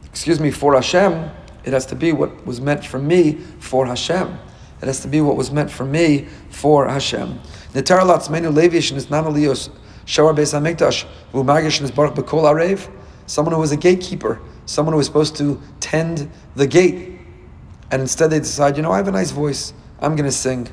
excuse 0.06 0.40
me, 0.40 0.52
for 0.52 0.74
Hashem, 0.74 1.30
it 1.64 1.74
has 1.74 1.86
to 1.88 1.96
be 1.96 2.12
what 2.12 2.46
was 2.46 2.60
meant 2.60 2.84
for 2.84 3.00
me 3.00 3.34
for 3.60 3.86
Hashem. 3.86 4.38
It 4.82 4.86
has 4.86 5.02
to 5.02 5.08
be 5.08 5.22
what 5.22 5.36
was 5.36 5.52
meant 5.52 5.72
for 5.72 5.86
me 5.86 6.28
for 6.50 6.88
Hashem. 6.88 7.40
Netar 7.78 8.00
latzmenu 8.00 8.52
levish 8.52 8.92
is 8.92 9.12
not 9.12 9.26
aliyos 9.26 9.70
shawar 10.08 10.36
beis 10.36 10.52
hamikdash 10.52 11.06
v'umagish 11.32 11.80
is 11.80 11.92
baruch 11.92 12.16
b'kol 12.16 12.42
arev. 12.52 12.90
Someone 13.28 13.54
who 13.54 13.62
was 13.62 13.72
a 13.72 13.78
gatekeeper, 13.78 14.42
someone 14.66 14.94
who 14.94 14.98
was 14.98 15.06
supposed 15.06 15.36
to 15.36 15.62
tend 15.80 16.28
the 16.56 16.66
gate, 16.66 17.20
and 17.92 18.02
instead 18.02 18.32
they 18.32 18.40
decide, 18.40 18.78
you 18.78 18.82
know, 18.82 18.92
I 18.92 18.98
have 18.98 19.08
a 19.08 19.12
nice 19.12 19.30
voice, 19.30 19.74
I'm 20.00 20.16
going 20.16 20.26
to 20.26 20.32
sing, 20.32 20.68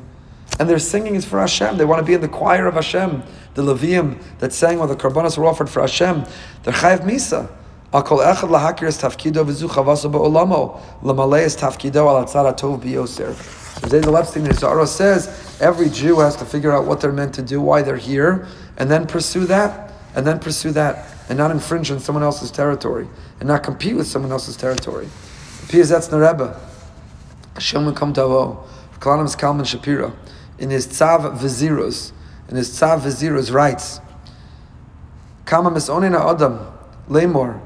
and 0.59 0.67
their 0.67 0.79
singing 0.79 1.15
is 1.15 1.27
for 1.27 1.41
Hashem. 1.41 1.77
They 1.77 1.85
want 1.85 1.99
to 1.99 2.07
be 2.07 2.15
in 2.15 2.23
the 2.23 2.29
choir 2.29 2.67
of 2.67 2.75
Hashem, 2.75 3.23
the 3.53 3.63
Levium 3.63 4.23
that 4.39 4.55
sang 4.55 4.79
while 4.79 4.89
the 4.89 4.97
karbanos 4.97 5.37
were 5.37 5.45
offered 5.45 5.69
for 5.69 5.83
Hashem. 5.83 6.25
They're 6.63 6.73
chayav 6.73 7.01
misa. 7.01 7.51
Akol 7.93 8.25
echad 8.25 8.49
lahakir 8.49 8.85
es 8.85 8.97
tafkido 9.03 9.45
v'zu 9.45 9.69
chavaso 9.69 10.11
ba'olamo 10.11 10.81
lamalei 11.03 11.43
es 11.43 11.55
tafkido 11.55 12.09
al 12.09 12.25
atzara 12.25 12.57
tov 12.57 12.81
biyoser. 12.83 13.63
So 13.81 13.89
the 13.89 14.13
Epstein 14.13 14.51
Zara 14.53 14.87
says 14.87 15.59
every 15.61 15.89
Jew 15.91 16.21
has 16.21 16.37
to 16.37 16.45
figure 16.45 16.73
out 16.73 16.87
what 16.87 17.01
they're 17.01 17.13
meant 17.13 17.35
to 17.35 17.43
do, 17.43 17.61
why 17.61 17.83
they're 17.83 17.97
here, 17.97 18.47
and 18.77 18.91
then 18.91 19.07
pursue 19.07 19.47
that, 19.47 19.93
and 20.15 20.27
then 20.27 20.39
pursue 20.39 20.71
that, 20.73 21.07
and 21.29 21.37
not 21.37 21.51
infringe 21.51 21.91
on 21.91 22.01
someone 22.01 22.23
else's 22.23 22.51
territory, 22.51 23.09
and 23.41 23.49
not 23.49 23.63
compete 23.63 23.97
with 23.97 24.07
someone 24.07 24.33
else's 24.33 24.57
territory. 24.57 25.07
Piazetzner 25.67 26.31
Rebbe, 26.31 26.61
Hashem 27.55 27.95
come 27.95 28.13
Davo, 28.13 28.67
Kalonymus 29.01 29.37
Kalman 29.37 29.65
Shapira, 29.65 30.15
in 30.59 30.71
his 30.71 30.87
Tzav 30.87 31.39
V'Ziruz, 31.39 32.13
in 32.49 32.57
his 32.57 32.71
Tzav 32.71 33.01
V'Ziruz 33.01 33.53
writes, 33.53 34.01
Kama 35.45 35.71
misonina 35.71 36.33
Adam, 36.33 36.61
Lemor, 37.09 37.61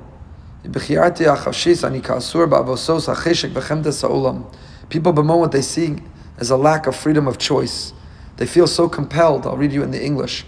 Bechiyarti 0.65 1.25
achashis 1.25 1.85
ani 1.85 2.01
kasur 2.01 2.49
ba'avosos 2.49 3.13
hacheshek 3.13 3.53
bechemdes 3.53 3.95
sa'olam. 3.95 4.45
People 4.89 5.13
bemoan 5.13 5.41
what 5.41 5.53
they 5.53 5.63
see 5.63 5.97
as 6.39 6.51
a 6.51 6.57
lack 6.57 6.87
of 6.87 6.97
freedom 6.97 7.27
of 7.27 7.39
choice. 7.39 7.93
They 8.37 8.47
feel 8.47 8.67
so 8.67 8.89
compelled, 8.89 9.47
I'll 9.47 9.57
read 9.57 9.73
you 9.73 9.83
in 9.83 9.91
the 9.91 10.03
English. 10.03 10.45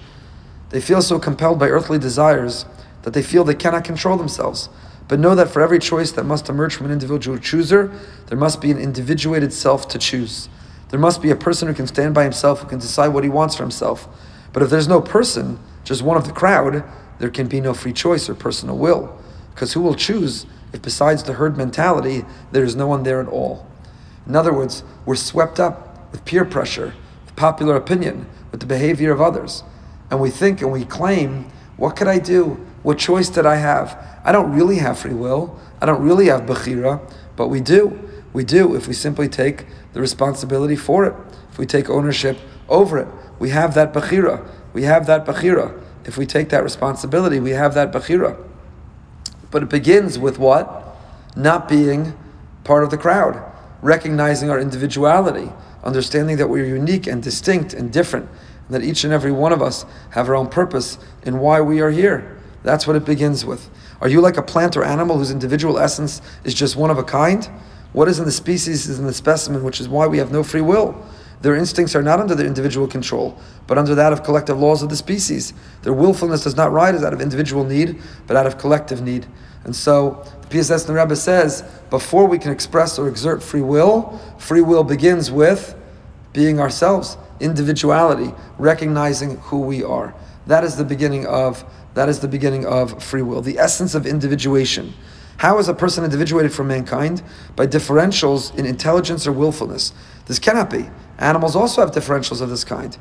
They 0.70 0.80
feel 0.80 1.02
so 1.02 1.18
compelled 1.18 1.59
by 1.59 1.68
earthly 1.68 1.99
desires 1.99 2.64
that 3.02 3.12
they 3.12 3.23
feel 3.23 3.44
they 3.44 3.54
cannot 3.54 3.85
control 3.85 4.16
themselves. 4.16 4.68
But 5.09 5.18
know 5.18 5.35
that 5.35 5.50
for 5.50 5.61
every 5.61 5.80
choice 5.80 6.12
that 6.12 6.25
must 6.25 6.49
emerge 6.49 6.75
from 6.75 6.87
an 6.87 6.92
individual 6.92 7.37
chooser, 7.37 7.90
there 8.28 8.38
must 8.38 8.61
be 8.61 8.70
an 8.70 8.78
individuated 8.78 9.52
self 9.52 9.88
to 9.88 9.99
choose. 9.99 10.49
There 10.90 11.00
must 11.00 11.20
be 11.20 11.30
a 11.30 11.37
person 11.37 11.66
who 11.66 11.75
can 11.75 11.88
stand 11.88 12.14
by 12.14 12.23
himself, 12.23 12.61
who 12.61 12.68
can 12.68 12.78
decide 12.78 13.09
what 13.09 13.25
he 13.25 13.30
wants 13.30 13.56
for 13.56 13.64
himself. 13.64 14.09
But 14.52 14.62
if 14.62 14.70
there's 14.70 14.88
no 14.88 15.00
person, 15.00 15.59
just 15.85 16.02
one 16.02 16.16
of 16.16 16.26
the 16.26 16.32
crowd, 16.32 16.85
there 17.18 17.30
can 17.30 17.49
be 17.49 17.61
no 17.61 17.75
free 17.75 17.92
choice 17.92 18.28
or 18.28 18.35
personal 18.35 18.78
will. 18.78 19.16
Because 19.54 19.73
who 19.73 19.80
will 19.80 19.94
choose 19.94 20.47
if 20.73 20.82
besides 20.82 21.25
the 21.25 21.35
herd 21.35 21.56
mentality, 21.56 22.25
there 22.52 22.64
is 22.64 22.76
no 22.76 22.87
one 22.87 23.02
there 23.02 23.20
at 23.20 23.28
all? 23.28 23.70
In 24.30 24.37
other 24.37 24.52
words, 24.52 24.84
we're 25.06 25.16
swept 25.16 25.58
up 25.58 26.12
with 26.12 26.25
peer 26.25 26.44
pressure, 26.44 26.94
with 27.25 27.34
popular 27.34 27.75
opinion, 27.75 28.26
with 28.52 28.60
the 28.60 28.66
behavior 28.66 29.10
of 29.10 29.20
others. 29.20 29.64
And 30.08 30.20
we 30.20 30.30
think 30.30 30.62
and 30.62 30.70
we 30.70 30.84
claim, 30.84 31.50
what 31.76 31.96
could 31.96 32.06
I 32.06 32.20
do? 32.20 32.64
What 32.84 32.96
choice 32.96 33.28
did 33.28 33.44
I 33.44 33.56
have? 33.56 33.99
I 34.22 34.30
don't 34.30 34.52
really 34.52 34.76
have 34.76 35.00
free 35.00 35.14
will. 35.14 35.58
I 35.82 35.87
don't 35.87 36.00
really 36.00 36.26
have 36.26 36.42
Bechira, 36.42 37.00
but 37.34 37.49
we 37.49 37.60
do. 37.60 38.08
We 38.32 38.44
do 38.44 38.76
if 38.76 38.87
we 38.87 38.94
simply 38.94 39.28
take 39.28 39.66
the 39.94 40.00
responsibility 40.00 40.76
for 40.76 41.04
it, 41.04 41.14
if 41.50 41.58
we 41.58 41.66
take 41.66 41.90
ownership 41.90 42.38
over 42.68 42.99
it. 42.99 43.08
We 43.40 43.50
have 43.50 43.75
that 43.75 43.92
Bechira. 43.92 44.49
We 44.72 44.84
have 44.84 45.06
that 45.06 45.26
Bechira. 45.26 45.76
If 46.04 46.16
we 46.16 46.25
take 46.25 46.50
that 46.50 46.62
responsibility, 46.62 47.40
we 47.40 47.50
have 47.50 47.75
that 47.75 47.90
Bechira. 47.90 48.40
But 49.50 49.64
it 49.64 49.68
begins 49.68 50.20
with 50.20 50.38
what? 50.38 50.96
Not 51.34 51.68
being 51.68 52.16
part 52.62 52.84
of 52.84 52.90
the 52.90 52.96
crowd 52.96 53.50
recognizing 53.82 54.50
our 54.50 54.58
individuality, 54.58 55.50
understanding 55.84 56.37
that 56.37 56.49
we're 56.49 56.64
unique 56.64 57.06
and 57.06 57.22
distinct 57.22 57.72
and 57.72 57.92
different, 57.92 58.28
and 58.66 58.75
that 58.75 58.82
each 58.82 59.04
and 59.04 59.12
every 59.12 59.32
one 59.32 59.52
of 59.52 59.62
us 59.62 59.84
have 60.10 60.28
our 60.28 60.34
own 60.34 60.49
purpose 60.49 60.99
in 61.25 61.38
why 61.38 61.60
we 61.60 61.80
are 61.80 61.90
here. 61.90 62.38
That's 62.62 62.87
what 62.87 62.96
it 62.96 63.04
begins 63.04 63.44
with. 63.44 63.70
Are 64.00 64.08
you 64.08 64.20
like 64.20 64.37
a 64.37 64.42
plant 64.42 64.76
or 64.76 64.84
animal 64.84 65.18
whose 65.18 65.30
individual 65.30 65.78
essence 65.78 66.20
is 66.44 66.54
just 66.54 66.76
one 66.76 66.90
of 66.90 66.99
a 66.99 67.04
kind? 67.04 67.49
What 67.92 68.08
is 68.08 68.18
in 68.18 68.25
the 68.25 68.32
species 68.32 68.88
is 68.88 68.99
in 68.99 69.06
the 69.06 69.12
specimen, 69.12 69.64
which 69.64 69.80
is 69.80 69.88
why 69.88 70.06
we 70.06 70.18
have 70.18 70.30
no 70.30 70.42
free 70.42 70.60
will. 70.60 71.04
Their 71.40 71.56
instincts 71.56 71.97
are 71.97 72.02
not 72.02 72.20
under 72.20 72.35
their 72.35 72.47
individual 72.47 72.87
control, 72.87 73.38
but 73.66 73.78
under 73.78 73.94
that 73.94 74.12
of 74.12 74.23
collective 74.23 74.59
laws 74.59 74.82
of 74.82 74.90
the 74.90 74.97
species. 74.97 75.54
Their 75.82 75.94
willfulness 75.94 76.44
does 76.44 76.56
not 76.56 76.73
rise 76.73 77.02
out 77.02 77.12
of 77.12 77.20
individual 77.20 77.64
need, 77.64 78.00
but 78.26 78.37
out 78.37 78.47
of 78.47 78.59
collective 78.59 79.00
need. 79.00 79.26
And 79.64 79.75
so 79.75 80.26
the 80.42 80.49
Piazetzner 80.49 81.00
Rebbe 81.00 81.16
says, 81.16 81.62
before 81.88 82.26
we 82.26 82.38
can 82.38 82.52
express 82.52 82.99
or 82.99 83.09
exert 83.09 83.42
free 83.42 83.62
will, 83.62 84.20
free 84.38 84.61
will 84.61 84.85
begins 84.85 85.30
with 85.30 85.76
being 86.32 86.61
ourselves, 86.61 87.16
individuality, 87.40 88.32
recognizing 88.59 89.37
who 89.38 89.61
we 89.61 89.82
are. 89.82 90.14
That 90.47 90.64
is 90.64 90.76
the 90.76 90.85
beginning 90.85 91.26
of 91.26 91.64
that 91.94 92.09
is 92.09 92.20
the 92.20 92.28
beginning 92.28 92.64
of 92.66 93.02
free 93.02 93.23
will, 93.23 93.42
the 93.42 93.59
essence 93.59 93.97
of 93.97 94.06
individuation. 94.06 94.94
How 95.38 95.59
is 95.59 95.68
a 95.68 95.75
person 95.75 96.04
individuated 96.04 96.52
from 96.52 96.68
mankind? 96.68 97.23
By 97.56 97.66
differentials 97.66 98.54
in 98.56 98.64
intelligence 98.64 99.26
or 99.26 99.32
willfulness. 99.32 99.92
This 100.30 100.38
cannot 100.38 100.70
be. 100.70 100.88
Animals 101.18 101.56
also 101.56 101.80
have 101.80 101.90
differentials 101.90 102.40
of 102.40 102.50
this 102.50 102.62
kind. 102.62 102.96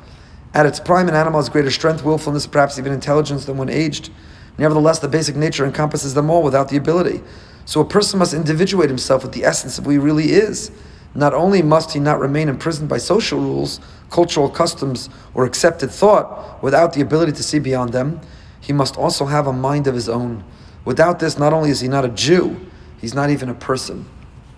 At 0.52 0.66
its 0.66 0.80
prime, 0.80 1.08
an 1.08 1.14
animal 1.14 1.38
has 1.38 1.48
greater 1.48 1.70
strength, 1.70 2.04
willfulness, 2.04 2.44
perhaps 2.44 2.76
even 2.76 2.92
intelligence 2.92 3.44
than 3.44 3.56
when 3.56 3.68
aged. 3.68 4.10
Nevertheless, 4.58 4.98
the 4.98 5.06
basic 5.06 5.36
nature 5.36 5.64
encompasses 5.64 6.14
them 6.14 6.28
all 6.28 6.42
without 6.42 6.70
the 6.70 6.76
ability. 6.76 7.22
So 7.66 7.80
a 7.80 7.84
person 7.84 8.18
must 8.18 8.34
individuate 8.34 8.88
himself 8.90 9.22
with 9.22 9.30
the 9.30 9.44
essence 9.44 9.78
of 9.78 9.84
who 9.84 9.92
he 9.92 9.98
really 9.98 10.32
is. 10.32 10.72
Not 11.14 11.32
only 11.32 11.62
must 11.62 11.92
he 11.92 12.00
not 12.00 12.18
remain 12.18 12.48
imprisoned 12.48 12.88
by 12.88 12.98
social 12.98 13.38
rules, 13.38 13.78
cultural 14.10 14.50
customs, 14.50 15.08
or 15.32 15.44
accepted 15.44 15.92
thought 15.92 16.60
without 16.64 16.94
the 16.94 17.00
ability 17.00 17.30
to 17.30 17.44
see 17.44 17.60
beyond 17.60 17.92
them, 17.92 18.20
he 18.60 18.72
must 18.72 18.96
also 18.96 19.26
have 19.26 19.46
a 19.46 19.52
mind 19.52 19.86
of 19.86 19.94
his 19.94 20.08
own. 20.08 20.42
Without 20.84 21.20
this, 21.20 21.38
not 21.38 21.52
only 21.52 21.70
is 21.70 21.78
he 21.78 21.86
not 21.86 22.04
a 22.04 22.08
Jew, 22.08 22.68
he's 23.00 23.14
not 23.14 23.30
even 23.30 23.48
a 23.48 23.54
person. 23.54 24.08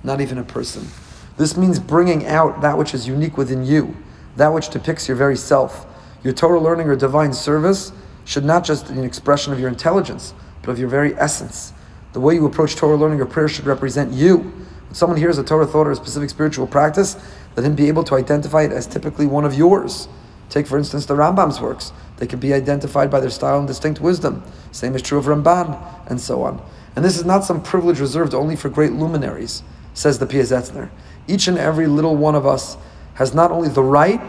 Not 0.02 0.22
even 0.22 0.38
a 0.38 0.42
person. 0.42 0.88
This 1.36 1.56
means 1.56 1.78
bringing 1.78 2.26
out 2.26 2.60
that 2.60 2.76
which 2.76 2.94
is 2.94 3.06
unique 3.06 3.36
within 3.36 3.64
you, 3.64 3.96
that 4.36 4.48
which 4.48 4.70
depicts 4.70 5.08
your 5.08 5.16
very 5.16 5.36
self. 5.36 5.86
Your 6.22 6.32
Torah 6.32 6.60
learning 6.60 6.88
or 6.88 6.96
divine 6.96 7.32
service 7.32 7.92
should 8.24 8.44
not 8.44 8.64
just 8.64 8.88
be 8.88 8.94
an 8.94 9.04
expression 9.04 9.52
of 9.52 9.58
your 9.58 9.68
intelligence, 9.68 10.34
but 10.62 10.70
of 10.70 10.78
your 10.78 10.88
very 10.88 11.14
essence. 11.16 11.72
The 12.12 12.20
way 12.20 12.34
you 12.34 12.46
approach 12.46 12.76
Torah 12.76 12.96
learning 12.96 13.20
or 13.20 13.26
prayer 13.26 13.48
should 13.48 13.66
represent 13.66 14.12
you. 14.12 14.38
When 14.38 14.94
someone 14.94 15.18
hears 15.18 15.38
a 15.38 15.42
Torah 15.42 15.66
thought 15.66 15.86
or 15.86 15.92
a 15.92 15.96
specific 15.96 16.30
spiritual 16.30 16.66
practice, 16.66 17.16
let 17.56 17.64
him 17.64 17.74
be 17.74 17.88
able 17.88 18.04
to 18.04 18.14
identify 18.14 18.62
it 18.62 18.72
as 18.72 18.86
typically 18.86 19.26
one 19.26 19.44
of 19.44 19.54
yours. 19.54 20.08
Take, 20.50 20.66
for 20.66 20.76
instance, 20.76 21.06
the 21.06 21.14
Rambam's 21.14 21.60
works. 21.60 21.92
They 22.18 22.26
can 22.26 22.38
be 22.38 22.52
identified 22.52 23.10
by 23.10 23.20
their 23.20 23.30
style 23.30 23.58
and 23.58 23.66
distinct 23.66 24.00
wisdom. 24.00 24.42
Same 24.70 24.94
is 24.94 25.02
true 25.02 25.18
of 25.18 25.24
Ramban, 25.24 25.78
and 26.08 26.20
so 26.20 26.42
on. 26.42 26.62
And 26.94 27.04
this 27.04 27.16
is 27.16 27.24
not 27.24 27.44
some 27.44 27.62
privilege 27.62 28.00
reserved 28.00 28.34
only 28.34 28.54
for 28.54 28.68
great 28.68 28.92
luminaries, 28.92 29.62
says 29.94 30.18
the 30.18 30.26
Piazetzner. 30.26 30.90
Each 31.28 31.48
and 31.48 31.58
every 31.58 31.86
little 31.86 32.16
one 32.16 32.34
of 32.34 32.46
us 32.46 32.76
has 33.14 33.34
not 33.34 33.50
only 33.50 33.68
the 33.68 33.82
right, 33.82 34.20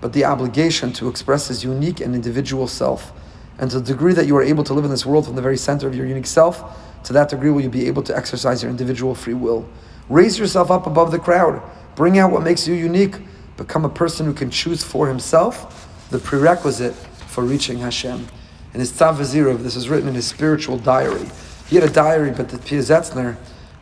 but 0.00 0.12
the 0.12 0.24
obligation 0.24 0.92
to 0.94 1.08
express 1.08 1.48
his 1.48 1.62
unique 1.62 2.00
and 2.00 2.14
individual 2.14 2.66
self. 2.66 3.12
And 3.58 3.70
to 3.70 3.78
the 3.78 3.92
degree 3.92 4.14
that 4.14 4.26
you 4.26 4.36
are 4.36 4.42
able 4.42 4.64
to 4.64 4.74
live 4.74 4.84
in 4.84 4.90
this 4.90 5.06
world 5.06 5.26
from 5.26 5.36
the 5.36 5.42
very 5.42 5.56
center 5.56 5.86
of 5.86 5.94
your 5.94 6.06
unique 6.06 6.26
self, 6.26 6.78
to 7.04 7.12
that 7.12 7.28
degree 7.28 7.50
will 7.50 7.60
you 7.60 7.68
be 7.68 7.86
able 7.86 8.02
to 8.04 8.16
exercise 8.16 8.62
your 8.62 8.70
individual 8.70 9.14
free 9.14 9.34
will. 9.34 9.68
Raise 10.08 10.38
yourself 10.38 10.70
up 10.70 10.86
above 10.86 11.12
the 11.12 11.18
crowd. 11.18 11.62
Bring 11.94 12.18
out 12.18 12.32
what 12.32 12.42
makes 12.42 12.66
you 12.66 12.74
unique. 12.74 13.16
Become 13.56 13.84
a 13.84 13.88
person 13.88 14.26
who 14.26 14.32
can 14.32 14.50
choose 14.50 14.82
for 14.82 15.06
himself 15.08 15.88
the 16.10 16.18
prerequisite 16.18 16.94
for 16.94 17.44
reaching 17.44 17.78
Hashem. 17.78 18.26
In 18.74 18.80
his 18.80 18.92
Tzav 18.92 19.16
V'Ziruz, 19.16 19.62
this 19.62 19.76
is 19.76 19.88
written 19.88 20.08
in 20.08 20.14
his 20.14 20.26
spiritual 20.26 20.78
diary. 20.78 21.26
He 21.68 21.76
had 21.76 21.88
a 21.88 21.92
diary, 21.92 22.30
but 22.30 22.48
the 22.48 22.58
Piazetzner, 22.58 23.36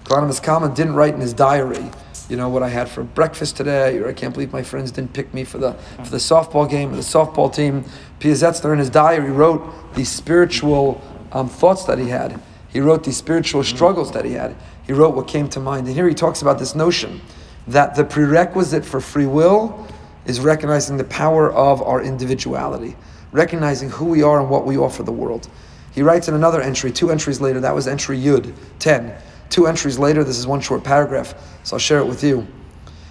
Kalonymus 0.04 0.42
Kalman, 0.42 0.74
didn't 0.74 0.94
write 0.94 1.14
in 1.14 1.20
his 1.20 1.32
diary 1.32 1.90
you 2.30 2.36
know 2.36 2.48
what 2.48 2.62
I 2.62 2.68
had 2.68 2.88
for 2.88 3.02
breakfast 3.02 3.56
today, 3.56 3.98
or 3.98 4.08
I 4.08 4.12
can't 4.12 4.32
believe 4.32 4.52
my 4.52 4.62
friends 4.62 4.92
didn't 4.92 5.12
pick 5.12 5.34
me 5.34 5.44
for 5.44 5.58
the 5.58 5.72
for 6.04 6.10
the 6.10 6.18
softball 6.18 6.70
game, 6.70 6.92
the 6.92 6.98
softball 6.98 7.52
team. 7.52 7.84
Piazetzner 8.20 8.72
in 8.72 8.78
his 8.78 8.90
diary 8.90 9.30
wrote 9.30 9.94
these 9.94 10.10
spiritual 10.10 11.02
um, 11.32 11.48
thoughts 11.48 11.84
that 11.84 11.98
he 11.98 12.08
had. 12.08 12.40
He 12.68 12.80
wrote 12.80 13.02
these 13.02 13.16
spiritual 13.16 13.64
struggles 13.64 14.12
that 14.12 14.24
he 14.24 14.32
had. 14.32 14.54
He 14.86 14.92
wrote 14.92 15.14
what 15.14 15.26
came 15.26 15.48
to 15.50 15.60
mind, 15.60 15.86
and 15.86 15.96
here 15.96 16.08
he 16.08 16.14
talks 16.14 16.40
about 16.40 16.58
this 16.58 16.74
notion 16.74 17.20
that 17.66 17.94
the 17.94 18.04
prerequisite 18.04 18.84
for 18.84 19.00
free 19.00 19.26
will 19.26 19.86
is 20.24 20.40
recognizing 20.40 20.96
the 20.96 21.04
power 21.04 21.52
of 21.52 21.82
our 21.82 22.02
individuality, 22.02 22.96
recognizing 23.32 23.90
who 23.90 24.04
we 24.04 24.22
are 24.22 24.40
and 24.40 24.48
what 24.48 24.66
we 24.66 24.76
offer 24.76 25.02
the 25.02 25.12
world. 25.12 25.48
He 25.92 26.02
writes 26.02 26.28
in 26.28 26.34
another 26.34 26.60
entry, 26.60 26.92
two 26.92 27.10
entries 27.10 27.40
later, 27.40 27.60
that 27.60 27.74
was 27.74 27.88
entry 27.88 28.18
Yud, 28.18 28.54
10. 28.78 29.14
Two 29.50 29.66
entries 29.66 29.98
later, 29.98 30.24
this 30.24 30.38
is 30.38 30.46
one 30.46 30.60
short 30.60 30.84
paragraph, 30.84 31.34
so 31.64 31.74
I'll 31.74 31.80
share 31.80 31.98
it 31.98 32.06
with 32.06 32.22
you. 32.24 32.46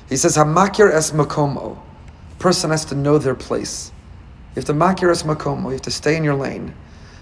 He 0.07 0.17
says, 0.17 0.35
Hamakir 0.37 0.91
es 0.91 1.11
makomo. 1.11 1.77
Person 2.39 2.71
has 2.71 2.85
to 2.85 2.95
know 2.95 3.17
their 3.17 3.35
place. 3.35 3.91
You 4.55 4.61
have 4.61 4.65
to 4.65 4.73
makir 4.73 5.11
es 5.11 5.23
makomo. 5.23 5.65
You 5.65 5.71
have 5.71 5.81
to 5.83 5.91
stay 5.91 6.15
in 6.15 6.23
your 6.23 6.35
lane. 6.35 6.73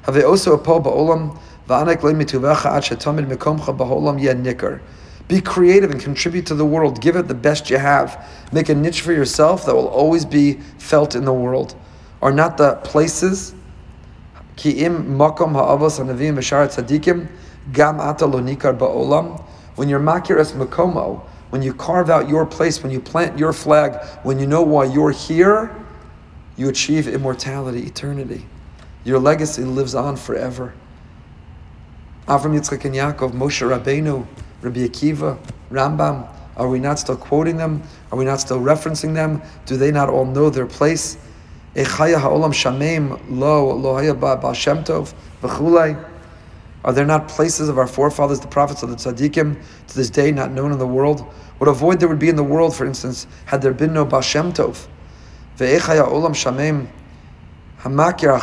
Have 0.04 0.24
also 0.24 0.54
apo 0.54 0.80
ba'olam 0.80 1.38
va'anek 1.68 2.04
le 2.04 2.14
mituvecha 2.14 2.68
ad 2.68 2.84
shetomid 2.84 3.28
mekomcha 3.28 3.76
ba'olam 3.76 4.22
yed 4.22 4.38
nikar. 4.38 4.80
Be 5.28 5.42
creative 5.42 5.92
and 5.92 6.00
contribute 6.00 6.46
to 6.46 6.56
the 6.56 6.66
world. 6.66 7.02
Give 7.02 7.18
it 7.18 7.28
the 7.28 7.34
best 7.34 7.70
you 7.70 7.78
have. 7.78 8.26
Make 8.54 8.70
a 8.70 8.76
niche 8.76 9.02
for 9.02 9.12
yourself 9.12 9.66
that 9.66 9.76
will 9.76 9.90
always 9.90 10.24
be 10.24 10.54
felt 10.78 11.16
in 11.16 11.26
the 11.26 11.34
world. 11.34 11.76
Are 12.22 12.32
not 12.32 12.58
the 12.58 12.76
places 12.84 13.54
ki 14.56 14.72
im 14.86 15.18
makom 15.18 15.52
ha'avos 15.52 16.00
hanavim 16.00 16.36
v'shar 16.36 16.68
tzadikim 16.68 17.28
Gam 17.72 18.00
ata 18.00 18.26
lonikar 18.26 18.78
ba'olam. 18.78 19.44
When 19.76 19.90
you're 19.90 20.00
makir 20.00 20.40
es 20.40 20.54
makomo, 20.54 21.22
when 21.50 21.62
you 21.62 21.74
carve 21.74 22.10
out 22.10 22.28
your 22.28 22.46
place, 22.46 22.82
when 22.84 22.92
you 22.92 23.00
plant 23.00 23.38
your 23.38 23.54
flag, 23.54 24.04
when 24.24 24.40
you 24.40 24.48
know 24.48 24.62
why 24.62 24.86
you're 24.86 25.12
here, 25.12 25.76
you 26.58 26.70
achieve 26.70 27.08
immortality, 27.08 27.84
eternity. 27.84 28.46
Your 29.04 29.20
legacy 29.20 29.64
lives 29.64 29.96
on 29.96 30.18
forever. 30.18 30.74
Avram 32.28 32.60
Yitzchak 32.60 32.84
and 32.84 32.96
Yaakov, 32.96 33.32
Moshe 33.32 33.66
Rabbeinu, 33.66 34.26
Rabbi 34.62 34.80
Akiva, 34.80 35.38
Rambam, 35.72 36.28
are 36.58 36.68
we 36.68 36.80
not 36.80 36.98
still 37.00 37.16
quoting 37.16 37.58
them? 37.58 37.84
Are 38.12 38.18
we 38.18 38.26
not 38.26 38.40
still 38.42 38.60
referencing 38.60 39.14
them? 39.14 39.42
Do 39.68 39.78
they 39.78 39.92
not 39.92 40.10
all 40.10 40.26
know 40.26 40.50
their 40.50 40.66
place? 40.66 41.18
Echaya 41.76 42.20
ha'olam 42.20 42.52
lo 43.30 43.80
v'chulei. 45.42 46.07
Are 46.88 46.94
there 46.94 47.06
not 47.06 47.28
places 47.28 47.68
of 47.68 47.78
our 47.78 47.86
forefathers, 47.86 48.40
the 48.40 48.48
prophets 48.48 48.82
of 48.82 48.90
the 48.90 48.96
tzaddikim, 48.96 49.62
to 49.88 49.96
this 49.96 50.10
day 50.10 50.32
not 50.32 50.52
known 50.52 50.72
in 50.72 50.80
the 50.80 50.88
world? 50.88 51.20
What 51.58 51.68
a 51.68 51.74
void 51.74 52.00
there 52.00 52.08
would 52.08 52.18
be 52.18 52.30
in 52.30 52.38
the 52.38 52.46
world, 52.46 52.74
for 52.74 52.86
instance, 52.86 53.28
had 53.44 53.62
there 53.62 53.74
been 53.74 53.92
no 53.92 54.06
Baal 54.06 54.22
Shem 54.22 54.54
Tov. 54.54 54.88
Hamakir. 57.80 58.38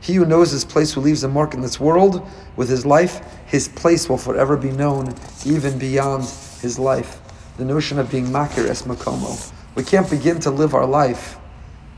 He 0.00 0.14
who 0.14 0.24
knows 0.24 0.50
his 0.52 0.64
place, 0.64 0.92
who 0.92 1.00
leaves 1.00 1.24
a 1.24 1.28
mark 1.28 1.54
in 1.54 1.60
this 1.60 1.80
world 1.80 2.24
with 2.54 2.68
his 2.68 2.86
life, 2.86 3.20
his 3.46 3.66
place 3.66 4.08
will 4.08 4.16
forever 4.16 4.56
be 4.56 4.70
known, 4.70 5.12
even 5.44 5.76
beyond 5.76 6.22
his 6.60 6.78
life. 6.78 7.20
The 7.56 7.64
notion 7.64 7.98
of 7.98 8.12
being 8.12 8.26
makir 8.26 8.68
es 8.68 8.82
makomo. 8.82 9.52
We 9.74 9.82
can't 9.82 10.08
begin 10.08 10.38
to 10.40 10.52
live 10.52 10.72
our 10.72 10.86
life. 10.86 11.36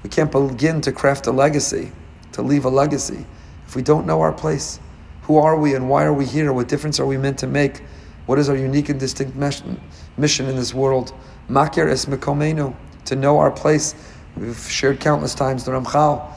We 0.03 0.09
can't 0.09 0.33
begin 0.33 0.81
to 0.81 0.93
craft 0.93 1.27
a 1.27 1.31
legacy 1.31 1.93
to 2.33 2.43
leave 2.43 2.65
a 2.65 2.71
legacy. 2.71 3.25
If 3.67 3.77
we 3.77 3.83
don't 3.83 4.07
know 4.07 4.21
our 4.21 4.33
place, 4.33 4.81
who 5.23 5.39
are 5.39 5.57
we 5.57 5.75
and 5.75 5.89
why 5.89 6.05
are 6.05 6.13
we 6.13 6.27
here? 6.27 6.53
What 6.53 6.69
difference 6.69 7.01
are 7.01 7.07
we 7.07 7.17
meant 7.17 7.39
to 7.39 7.47
make? 7.47 7.83
What 8.27 8.39
is 8.39 8.49
our 8.49 8.57
unique 8.57 8.89
and 8.89 9.01
distinct 9.01 9.35
mission 9.37 10.47
in 10.47 10.57
this 10.57 10.75
world? 10.75 11.15
Makir 11.49 11.89
es 11.89 12.07
mekomenu, 12.07 12.75
to 13.07 13.17
know 13.17 13.39
our 13.39 13.51
place. 13.51 13.95
We've 14.37 14.59
shared 14.59 15.01
countless 15.01 15.35
times 15.35 15.65
the 15.65 15.73
Ramchal, 15.73 16.31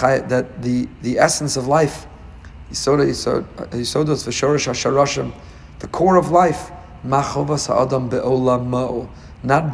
that 0.00 0.62
the, 0.62 0.88
the 1.02 1.18
essence 1.18 1.56
of 1.56 1.66
life, 1.66 2.06
the 2.70 2.76
core 5.92 6.16
of 6.16 6.30
life, 6.30 6.70
not 7.04 7.24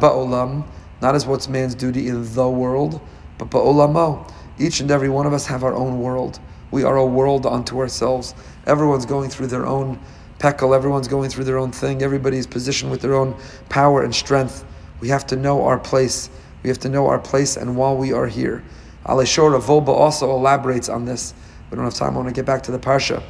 ba'olam, 0.01 0.65
not 1.01 1.15
as 1.15 1.25
what's 1.25 1.47
man's 1.47 1.73
duty 1.75 2.09
in 2.09 2.33
the 2.33 2.49
world, 2.49 3.01
but 3.37 3.49
ba'olamo 3.49 4.31
each 4.61 4.79
and 4.79 4.91
every 4.91 5.09
one 5.09 5.25
of 5.25 5.33
us 5.33 5.45
have 5.47 5.63
our 5.63 5.73
own 5.73 5.99
world. 5.99 6.39
We 6.69 6.83
are 6.83 6.97
a 6.97 7.05
world 7.05 7.45
unto 7.45 7.79
ourselves. 7.79 8.33
Everyone's 8.65 9.05
going 9.05 9.29
through 9.29 9.47
their 9.47 9.65
own 9.65 9.99
peckle, 10.39 10.73
everyone's 10.73 11.07
going 11.07 11.29
through 11.29 11.43
their 11.43 11.57
own 11.57 11.71
thing, 11.71 12.01
everybody's 12.01 12.47
positioned 12.47 12.91
with 12.91 13.01
their 13.01 13.13
own 13.13 13.35
power 13.69 14.03
and 14.03 14.13
strength. 14.13 14.65
We 14.99 15.09
have 15.09 15.25
to 15.27 15.35
know 15.35 15.65
our 15.65 15.77
place. 15.77 16.29
We 16.63 16.69
have 16.69 16.79
to 16.79 16.89
know 16.89 17.07
our 17.07 17.19
place 17.19 17.57
and 17.57 17.75
while 17.75 17.97
we 17.97 18.13
are 18.13 18.27
here. 18.27 18.63
Aleshora 19.05 19.59
Volba 19.59 19.89
also 19.89 20.31
elaborates 20.31 20.89
on 20.89 21.05
this. 21.05 21.33
We 21.69 21.75
don't 21.75 21.85
have 21.85 21.95
time, 21.95 22.13
I 22.13 22.17
want 22.17 22.29
to 22.29 22.33
get 22.33 22.45
back 22.45 22.63
to 22.63 22.71
the 22.71 22.79
Parsha. 22.79 23.23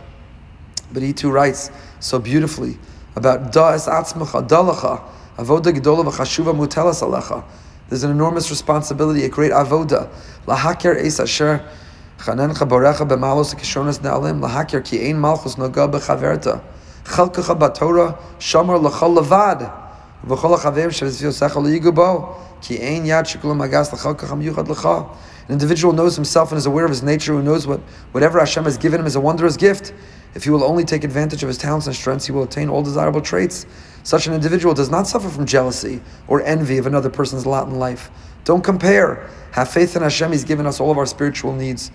But 0.91 1.01
he 1.01 1.13
too 1.13 1.31
writes 1.31 1.71
so 2.01 2.19
beautifully 2.19 2.77
about 3.15 3.53
Da'es 3.53 3.87
Atzmacha 3.87 4.47
Dalacha, 4.47 5.01
Avoda 5.37 5.71
Gedola 5.73 6.03
V'chashuva 6.03 6.53
Mutelas 6.53 7.01
Alecha. 7.01 7.43
There's 7.91 8.03
an 8.03 8.11
enormous 8.11 8.49
responsibility, 8.49 9.25
a 9.25 9.27
great 9.27 9.51
avoda. 9.51 10.09
Lahakir 10.47 10.95
es 10.95 11.19
asher 11.19 11.61
chanencha 12.19 12.65
borecha 12.65 13.05
b'malos 13.05 13.53
kishonas 13.53 13.99
na'alim. 13.99 14.39
Lahakir 14.39 14.81
ki 14.81 15.09
ein 15.09 15.19
malchus 15.19 15.55
noga 15.57 15.91
b'chaverta. 15.91 16.63
Chalkacha 17.03 17.59
b'torah 17.59 18.17
shamar 18.39 18.81
l'chol 18.81 19.17
levad. 19.17 19.69
V'chol 20.25 20.57
ha'chavim 20.57 20.87
shevizviyosecha 20.87 21.61
liyigu 21.61 21.93
bo. 21.93 22.37
Ki 22.61 22.81
ein 22.81 23.03
yad 23.03 23.25
shikulam 23.25 23.61
agas 23.61 23.91
l'chalkacha 23.91 24.41
miyuchad 24.41 24.69
l'cha. 24.69 25.09
An 25.49 25.51
individual 25.51 25.91
knows 25.91 26.15
himself 26.15 26.53
and 26.53 26.59
is 26.59 26.65
aware 26.65 26.85
of 26.85 26.91
his 26.91 27.03
nature, 27.03 27.33
who 27.33 27.43
knows 27.43 27.67
what 27.67 27.81
whatever 28.13 28.39
Hashem 28.39 28.63
has 28.63 28.77
given 28.77 29.01
him 29.01 29.05
is 29.05 29.17
a 29.17 29.19
wondrous 29.19 29.57
gift. 29.57 29.91
If 30.33 30.45
he 30.45 30.49
will 30.49 30.63
only 30.63 30.85
take 30.85 31.03
advantage 31.03 31.43
of 31.43 31.47
his 31.47 31.57
talents 31.57 31.87
and 31.87 31.95
strengths, 31.95 32.25
he 32.25 32.31
will 32.31 32.43
attain 32.43 32.69
all 32.69 32.81
desirable 32.81 33.21
traits. 33.21 33.65
Such 34.03 34.27
an 34.27 34.33
individual 34.33 34.73
does 34.73 34.89
not 34.89 35.07
suffer 35.07 35.29
from 35.29 35.45
jealousy 35.45 36.01
or 36.27 36.41
envy 36.41 36.77
of 36.77 36.87
another 36.87 37.09
person's 37.09 37.45
lot 37.45 37.67
in 37.67 37.75
life. 37.75 38.09
Don't 38.45 38.63
compare. 38.63 39.29
Have 39.51 39.69
faith 39.69 39.95
in 39.95 40.01
Hashem. 40.01 40.31
He's 40.31 40.43
given 40.43 40.65
us 40.65 40.79
all 40.79 40.89
of 40.89 40.97
our 40.97 41.05
spiritual 41.05 41.53
needs. 41.53 41.91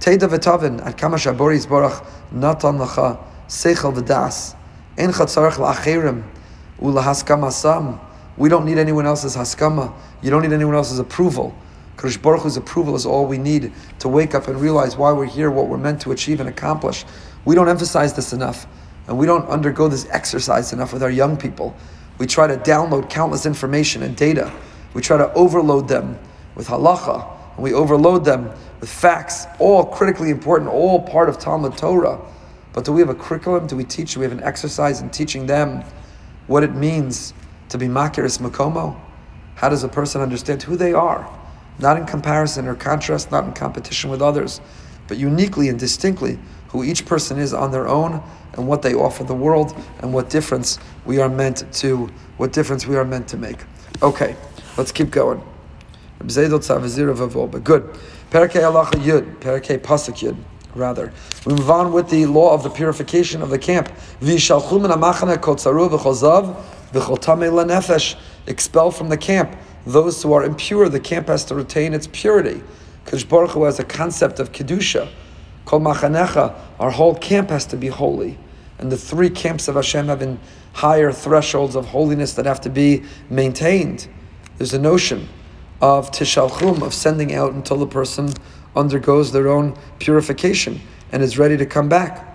Teida 0.00 0.28
v'tavin 0.28 0.84
at 0.84 0.98
kama 0.98 1.16
shaboris 1.16 1.66
barach 1.66 2.04
lacha 2.32 3.22
seichel 3.46 3.94
v'das 3.94 4.56
en 4.98 5.10
chatzarach 5.12 5.52
la'acherim 5.52 6.24
ulahaskamasam. 6.80 8.00
We 8.36 8.48
don't 8.48 8.64
need 8.64 8.78
anyone 8.78 9.06
else's 9.06 9.36
haskama. 9.36 9.94
You 10.22 10.30
don't 10.30 10.42
need 10.42 10.52
anyone 10.52 10.74
else's 10.74 10.98
approval. 10.98 11.54
Kadosh 12.04 12.20
Baruch 12.20 12.42
Hu's 12.42 12.58
approval 12.58 12.94
is 12.96 13.06
all 13.06 13.24
we 13.24 13.38
need 13.38 13.72
to 14.00 14.08
wake 14.08 14.34
up 14.34 14.46
and 14.48 14.60
realize 14.60 14.94
why 14.94 15.10
we're 15.10 15.24
here, 15.24 15.50
what 15.50 15.68
we're 15.68 15.78
meant 15.78 16.02
to 16.02 16.12
achieve 16.12 16.38
and 16.38 16.50
accomplish. 16.50 17.06
We 17.46 17.54
don't 17.54 17.68
emphasize 17.68 18.12
this 18.12 18.34
enough. 18.34 18.66
And 19.06 19.16
we 19.16 19.24
don't 19.24 19.48
undergo 19.48 19.88
this 19.88 20.06
exercise 20.10 20.74
enough 20.74 20.92
with 20.92 21.02
our 21.02 21.10
young 21.10 21.36
people. 21.36 21.74
We 22.18 22.26
try 22.26 22.46
to 22.46 22.58
download 22.58 23.08
countless 23.08 23.46
information 23.46 24.02
and 24.02 24.14
data. 24.14 24.52
We 24.92 25.00
try 25.00 25.16
to 25.16 25.32
overload 25.32 25.88
them 25.88 26.18
with 26.54 26.68
halacha, 26.68 27.26
and 27.54 27.64
we 27.64 27.72
overload 27.72 28.24
them 28.24 28.50
with 28.80 28.90
facts, 28.90 29.46
all 29.58 29.84
critically 29.86 30.28
important, 30.28 30.70
all 30.70 31.00
part 31.00 31.30
of 31.30 31.38
Talmud 31.38 31.76
Torah. 31.76 32.20
But 32.74 32.84
do 32.84 32.92
we 32.92 33.00
have 33.00 33.08
a 33.08 33.14
curriculum? 33.14 33.66
Do 33.66 33.76
we 33.76 33.84
teach? 33.84 34.14
Do 34.14 34.20
we 34.20 34.24
have 34.24 34.32
an 34.32 34.42
exercise 34.42 35.00
in 35.00 35.08
teaching 35.08 35.46
them 35.46 35.82
what 36.48 36.62
it 36.64 36.74
means 36.74 37.32
to 37.70 37.78
be 37.78 37.86
makiris 37.86 38.38
makomo? 38.40 38.98
How 39.54 39.70
does 39.70 39.84
a 39.84 39.88
person 39.88 40.20
understand 40.20 40.62
who 40.62 40.76
they 40.76 40.92
are? 40.92 41.26
Not 41.78 41.96
in 41.96 42.06
comparison 42.06 42.66
or 42.66 42.74
contrast, 42.74 43.30
not 43.30 43.44
in 43.44 43.52
competition 43.52 44.10
with 44.10 44.22
others, 44.22 44.60
but 45.08 45.16
uniquely 45.18 45.68
and 45.68 45.78
distinctly 45.78 46.38
who 46.68 46.84
each 46.84 47.06
person 47.06 47.38
is 47.38 47.52
on 47.54 47.70
their 47.70 47.86
own 47.86 48.22
and 48.54 48.66
what 48.66 48.82
they 48.82 48.94
offer 48.94 49.24
the 49.24 49.34
world 49.34 49.76
and 50.00 50.12
what 50.12 50.30
difference 50.30 50.78
we 51.04 51.20
are 51.20 51.28
meant 51.28 51.64
to 51.72 52.10
what 52.36 52.52
difference 52.52 52.86
we 52.86 52.96
are 52.96 53.04
meant 53.04 53.28
to 53.28 53.36
make. 53.36 53.58
Okay, 54.02 54.36
let's 54.76 54.92
keep 54.92 55.10
going. 55.10 55.42
Good. 56.18 56.28
Yud, 58.34 59.26
pasuk 59.80 60.16
yud 60.18 60.36
rather. 60.74 61.12
We 61.46 61.54
move 61.54 61.70
on 61.70 61.92
with 61.92 62.10
the 62.10 62.26
law 62.26 62.52
of 62.52 62.62
the 62.62 62.70
purification 62.70 63.42
of 63.42 63.50
the 63.50 63.58
camp. 63.58 63.88
Expel 68.46 68.90
from 68.90 69.08
the 69.08 69.16
camp 69.16 69.56
those 69.86 70.22
who 70.22 70.32
are 70.32 70.44
impure. 70.44 70.88
The 70.88 71.00
camp 71.00 71.28
has 71.28 71.44
to 71.46 71.54
retain 71.54 71.94
its 71.94 72.08
purity. 72.12 72.62
Because 73.04 73.24
Baruch 73.24 73.50
Hu 73.50 73.64
has 73.64 73.78
a 73.78 73.84
concept 73.84 74.40
of 74.40 74.52
kedusha. 74.52 75.08
Kol 75.64 75.80
machanecha. 75.80 76.58
Our 76.78 76.90
whole 76.90 77.14
camp 77.14 77.50
has 77.50 77.66
to 77.66 77.76
be 77.76 77.88
holy. 77.88 78.38
And 78.78 78.90
the 78.90 78.96
three 78.96 79.30
camps 79.30 79.68
of 79.68 79.76
Hashem 79.76 80.06
have 80.08 80.38
higher 80.72 81.12
thresholds 81.12 81.76
of 81.76 81.86
holiness 81.86 82.32
that 82.34 82.46
have 82.46 82.60
to 82.62 82.70
be 82.70 83.04
maintained. 83.30 84.08
There's 84.58 84.74
a 84.74 84.78
notion 84.78 85.28
of 85.80 86.10
tishalchum, 86.10 86.82
of 86.82 86.94
sending 86.94 87.34
out 87.34 87.52
until 87.52 87.76
the 87.76 87.86
person 87.86 88.30
undergoes 88.74 89.32
their 89.32 89.48
own 89.48 89.76
purification 89.98 90.80
and 91.12 91.22
is 91.22 91.38
ready 91.38 91.56
to 91.56 91.66
come 91.66 91.88
back. 91.88 92.30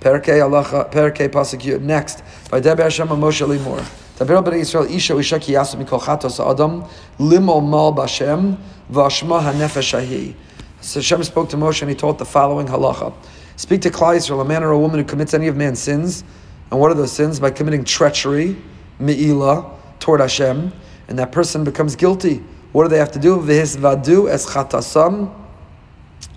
Perkei 0.00 0.42
Allah, 0.42 0.88
Perkei 0.90 1.28
Pasuk 1.28 1.80
Next, 1.80 2.22
by 2.50 2.60
Deber 2.60 2.84
Hashem 2.84 3.08
Moshe 3.08 3.46
Limor. 3.46 3.99
Israel 4.20 4.86
Yasu 4.86 5.82
Mikol 5.82 6.00
Chatos 6.00 6.38
Adam 6.44 6.84
Limol 7.18 7.66
Mal 7.66 7.92
Bashem 7.94 8.56
Vashma 8.92 9.40
HaNefesh 9.42 9.98
Ahi. 9.98 10.36
So 10.82 11.00
Hashem 11.00 11.24
spoke 11.24 11.48
to 11.50 11.56
Moshe 11.56 11.80
and 11.82 11.90
he 11.90 11.96
taught 11.96 12.18
the 12.18 12.24
following 12.24 12.66
halacha. 12.66 13.14
Speak 13.56 13.82
to 13.82 13.90
Klal 13.90 14.16
Yisrael, 14.16 14.40
a 14.40 14.44
man 14.44 14.62
or 14.62 14.72
a 14.72 14.78
woman 14.78 14.98
who 14.98 15.04
commits 15.04 15.34
any 15.34 15.46
of 15.48 15.56
man's 15.56 15.78
sins. 15.78 16.24
And 16.70 16.78
what 16.78 16.90
are 16.90 16.94
those 16.94 17.12
sins? 17.12 17.40
By 17.40 17.50
committing 17.50 17.84
treachery, 17.84 18.56
me'ilah, 18.98 19.70
toward 20.00 20.20
Hashem. 20.20 20.72
And 21.08 21.18
that 21.18 21.32
person 21.32 21.64
becomes 21.64 21.96
guilty. 21.96 22.42
What 22.72 22.84
do 22.84 22.88
they 22.88 22.98
have 22.98 23.12
to 23.12 23.18
do? 23.18 23.36
V'his 23.38 23.76
vadu 23.76 24.30
es 24.30 24.46
chatasam 24.46 25.34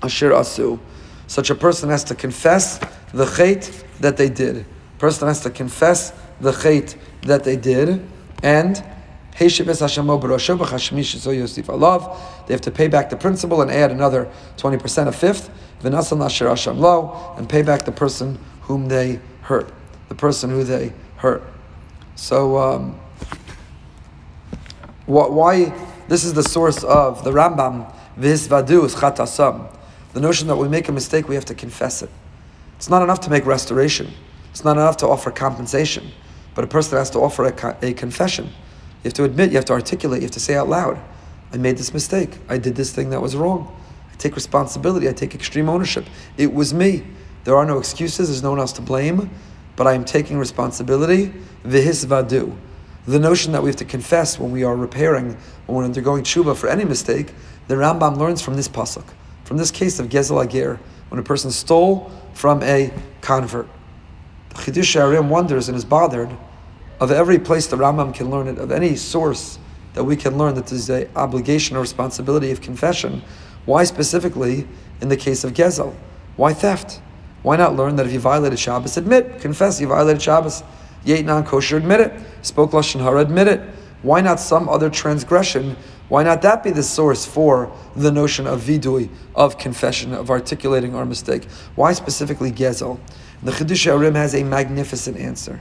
Ashir 0.01 0.31
Asu. 0.31 0.79
Such 1.27 1.49
a 1.49 1.55
person 1.55 1.89
has 1.89 2.03
to 2.05 2.15
confess 2.15 2.79
the 3.13 3.25
chait 3.25 3.83
that 3.99 4.17
they 4.17 4.29
did. 4.29 4.65
Person 4.99 5.27
has 5.27 5.41
to 5.41 5.49
confess 5.49 6.13
the 6.39 6.51
chait 6.51 6.95
that 7.23 7.43
they 7.43 7.55
did, 7.55 8.07
and 8.41 8.83
they 9.39 9.47
have 9.47 9.55
to 12.61 12.71
pay 12.71 12.87
back 12.87 13.09
the 13.09 13.17
principal 13.19 13.61
and 13.61 13.71
add 13.71 13.91
another 13.91 14.29
20%, 14.57 15.07
a 15.07 15.11
fifth, 15.11 15.49
and 15.83 17.49
pay 17.49 17.63
back 17.63 17.85
the 17.85 17.91
person 17.91 18.39
whom 18.61 18.87
they 18.87 19.19
hurt, 19.41 19.73
the 20.07 20.15
person 20.15 20.51
who 20.51 20.63
they 20.63 20.93
hurt. 21.17 21.43
So, 22.15 22.57
um, 22.57 22.99
why? 25.05 25.73
This 26.07 26.23
is 26.25 26.33
the 26.33 26.43
source 26.43 26.83
of 26.83 27.23
the 27.23 27.31
Rambam. 27.31 27.91
The 28.15 28.29
notion 30.19 30.47
that 30.47 30.55
we 30.55 30.69
make 30.69 30.89
a 30.89 30.91
mistake, 30.91 31.27
we 31.27 31.35
have 31.35 31.45
to 31.45 31.55
confess 31.55 32.03
it. 32.03 32.09
It's 32.77 32.89
not 32.89 33.01
enough 33.01 33.21
to 33.21 33.31
make 33.31 33.47
restoration. 33.47 34.13
It's 34.51 34.63
not 34.63 34.77
enough 34.77 34.97
to 34.97 35.07
offer 35.07 35.31
compensation. 35.31 36.11
But 36.55 36.63
a 36.63 36.67
person 36.67 36.97
has 36.97 37.09
to 37.11 37.19
offer 37.19 37.45
a, 37.45 37.77
a 37.81 37.93
confession. 37.93 38.45
You 38.45 39.05
have 39.05 39.13
to 39.13 39.23
admit, 39.23 39.51
you 39.51 39.57
have 39.57 39.65
to 39.65 39.73
articulate, 39.73 40.21
you 40.21 40.27
have 40.27 40.31
to 40.31 40.39
say 40.39 40.55
out 40.55 40.69
loud, 40.69 40.99
I 41.51 41.57
made 41.57 41.77
this 41.77 41.93
mistake. 41.93 42.37
I 42.49 42.57
did 42.57 42.75
this 42.75 42.91
thing 42.91 43.09
that 43.11 43.21
was 43.21 43.35
wrong. 43.35 43.75
I 44.11 44.15
take 44.15 44.35
responsibility. 44.35 45.07
I 45.07 45.13
take 45.13 45.35
extreme 45.35 45.69
ownership. 45.69 46.05
It 46.37 46.53
was 46.53 46.73
me. 46.73 47.03
There 47.43 47.55
are 47.55 47.65
no 47.65 47.77
excuses. 47.77 48.29
There's 48.29 48.41
no 48.41 48.49
one 48.51 48.59
else 48.59 48.73
to 48.73 48.81
blame. 48.81 49.29
But 49.75 49.87
I 49.87 49.93
am 49.93 50.05
taking 50.05 50.37
responsibility. 50.37 51.33
Vihis 51.63 52.05
vadu. 52.05 52.55
The 53.05 53.19
notion 53.19 53.51
that 53.51 53.61
we 53.61 53.69
have 53.69 53.75
to 53.77 53.85
confess 53.85 54.39
when 54.39 54.51
we 54.51 54.63
are 54.63 54.75
repairing, 54.75 55.37
when 55.67 55.77
we're 55.77 55.83
undergoing 55.83 56.23
tshuva 56.23 56.55
for 56.55 56.69
any 56.69 56.85
mistake, 56.85 57.33
the 57.67 57.75
Rambam 57.75 58.17
learns 58.17 58.41
from 58.41 58.55
this 58.55 58.67
pasuk 58.67 59.05
from 59.43 59.57
this 59.57 59.71
case 59.71 59.99
of 59.99 60.09
Gezel 60.09 60.45
HaGer, 60.45 60.79
when 61.09 61.19
a 61.19 61.23
person 61.23 61.51
stole 61.51 62.11
from 62.33 62.63
a 62.63 62.91
convert. 63.21 63.67
Chiddushei 64.53 65.01
HaRim 65.01 65.29
wonders 65.29 65.69
and 65.69 65.77
is 65.77 65.85
bothered 65.85 66.29
of 66.99 67.11
every 67.11 67.39
place 67.39 67.67
the 67.67 67.75
Rambam 67.75 68.13
can 68.13 68.29
learn 68.29 68.47
it, 68.47 68.57
of 68.57 68.71
any 68.71 68.95
source 68.95 69.59
that 69.93 70.03
we 70.03 70.15
can 70.15 70.37
learn 70.37 70.55
that 70.55 70.67
there's 70.67 70.89
an 70.89 71.09
obligation 71.15 71.75
or 71.75 71.81
responsibility 71.81 72.51
of 72.51 72.61
confession. 72.61 73.21
Why 73.65 73.83
specifically 73.83 74.67
in 75.01 75.09
the 75.09 75.17
case 75.17 75.43
of 75.43 75.53
Gezel? 75.53 75.93
Why 76.35 76.53
theft? 76.53 77.01
Why 77.41 77.57
not 77.57 77.75
learn 77.75 77.97
that 77.97 78.05
if 78.05 78.13
you 78.13 78.19
violated 78.19 78.57
Shabbos, 78.57 78.97
admit, 78.97 79.41
confess 79.41 79.81
you 79.81 79.87
violated 79.87 80.21
Shabbos? 80.21 80.63
You 81.03 81.15
ate 81.15 81.25
non-kosher, 81.25 81.77
admit 81.77 81.99
it. 81.99 82.13
Spoke 82.41 82.71
lashon 82.71 83.01
hara, 83.01 83.19
admit 83.19 83.47
it. 83.47 83.61
Why 84.01 84.21
not 84.21 84.39
some 84.39 84.69
other 84.69 84.89
transgression 84.89 85.75
why 86.09 86.21
not 86.21 86.41
that 86.43 86.63
be 86.63 86.69
the 86.69 86.83
source 86.83 87.25
for 87.25 87.71
the 87.95 88.11
notion 88.11 88.45
of 88.45 88.61
vidui, 88.61 89.09
of 89.35 89.57
confession, 89.57 90.13
of 90.13 90.29
articulating 90.29 90.93
our 90.93 91.05
mistake? 91.05 91.45
Why 91.75 91.93
specifically 91.93 92.51
Gezel? 92.51 92.99
The 93.43 93.51
Chiddushei 93.51 93.91
HaRim 93.91 94.15
has 94.15 94.33
a 94.35 94.43
magnificent 94.43 95.17
answer. 95.17 95.59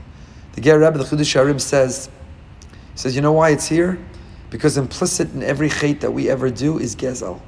The 0.53 0.61
Ger 0.61 0.79
Rebbe, 0.79 0.97
the 0.97 1.03
Chiddushei 1.03 1.45
HaRim 1.45 1.59
says, 1.59 2.09
he 2.71 2.97
says, 2.97 3.15
you 3.15 3.21
know 3.21 3.31
why 3.31 3.49
it's 3.49 3.67
here? 3.67 3.97
Because 4.49 4.77
implicit 4.77 5.33
in 5.33 5.43
every 5.43 5.69
chait 5.69 5.99
that 6.01 6.11
we 6.11 6.29
ever 6.29 6.49
do 6.49 6.79
is 6.79 6.95
Gezel. 6.95 7.41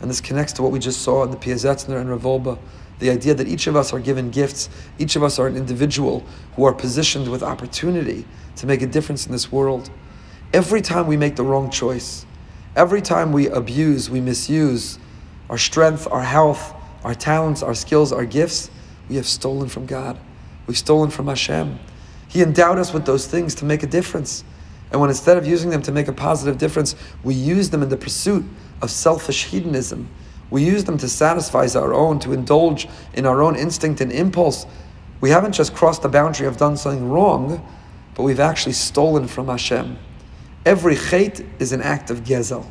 And 0.00 0.10
this 0.10 0.20
connects 0.20 0.52
to 0.54 0.62
what 0.62 0.72
we 0.72 0.78
just 0.78 1.02
saw 1.02 1.22
in 1.22 1.30
the 1.30 1.36
Piazetzner 1.36 2.00
and 2.00 2.10
Rav 2.10 2.22
Wolbe. 2.22 2.58
The 2.98 3.10
idea 3.10 3.34
that 3.34 3.48
each 3.48 3.66
of 3.66 3.76
us 3.76 3.92
are 3.92 4.00
given 4.00 4.30
gifts, 4.30 4.68
each 4.98 5.16
of 5.16 5.22
us 5.22 5.38
are 5.38 5.46
an 5.46 5.56
individual 5.56 6.24
who 6.56 6.64
are 6.64 6.72
positioned 6.72 7.28
with 7.28 7.42
opportunity 7.42 8.26
to 8.56 8.66
make 8.66 8.82
a 8.82 8.86
difference 8.86 9.26
in 9.26 9.32
this 9.32 9.50
world. 9.50 9.90
Every 10.52 10.82
time 10.82 11.06
we 11.06 11.16
make 11.16 11.36
the 11.36 11.44
wrong 11.44 11.70
choice, 11.70 12.26
Every 12.74 13.02
time 13.02 13.32
we 13.32 13.48
abuse, 13.48 14.08
we 14.08 14.20
misuse 14.20 14.98
our 15.50 15.58
strength, 15.58 16.08
our 16.10 16.22
health, 16.22 16.74
our 17.04 17.14
talents, 17.14 17.62
our 17.62 17.74
skills, 17.74 18.12
our 18.12 18.24
gifts, 18.24 18.70
we 19.12 19.16
have 19.16 19.26
stolen 19.26 19.68
from 19.68 19.84
God. 19.84 20.18
We've 20.66 20.78
stolen 20.78 21.10
from 21.10 21.26
Hashem. 21.26 21.78
He 22.28 22.40
endowed 22.40 22.78
us 22.78 22.94
with 22.94 23.04
those 23.04 23.26
things 23.26 23.54
to 23.56 23.66
make 23.66 23.82
a 23.82 23.86
difference. 23.86 24.42
And 24.90 25.02
when 25.02 25.10
instead 25.10 25.36
of 25.36 25.46
using 25.46 25.68
them 25.68 25.82
to 25.82 25.92
make 25.92 26.08
a 26.08 26.14
positive 26.14 26.56
difference, 26.56 26.96
we 27.22 27.34
use 27.34 27.68
them 27.68 27.82
in 27.82 27.90
the 27.90 27.96
pursuit 27.98 28.42
of 28.80 28.90
selfish 28.90 29.44
hedonism, 29.44 30.08
we 30.48 30.64
use 30.64 30.84
them 30.84 30.96
to 30.96 31.08
satisfy 31.10 31.68
our 31.74 31.92
own, 31.92 32.20
to 32.20 32.32
indulge 32.32 32.88
in 33.12 33.26
our 33.26 33.42
own 33.42 33.54
instinct 33.54 34.00
and 34.00 34.10
impulse. 34.10 34.64
We 35.20 35.28
haven't 35.28 35.52
just 35.52 35.74
crossed 35.74 36.00
the 36.00 36.08
boundary 36.08 36.46
of 36.46 36.56
done 36.56 36.78
something 36.78 37.06
wrong, 37.10 37.62
but 38.14 38.22
we've 38.22 38.40
actually 38.40 38.72
stolen 38.72 39.28
from 39.28 39.48
Hashem. 39.48 39.98
Every 40.64 40.94
chait 40.94 41.46
is 41.60 41.72
an 41.72 41.82
act 41.82 42.08
of 42.08 42.24
gezel. 42.24 42.64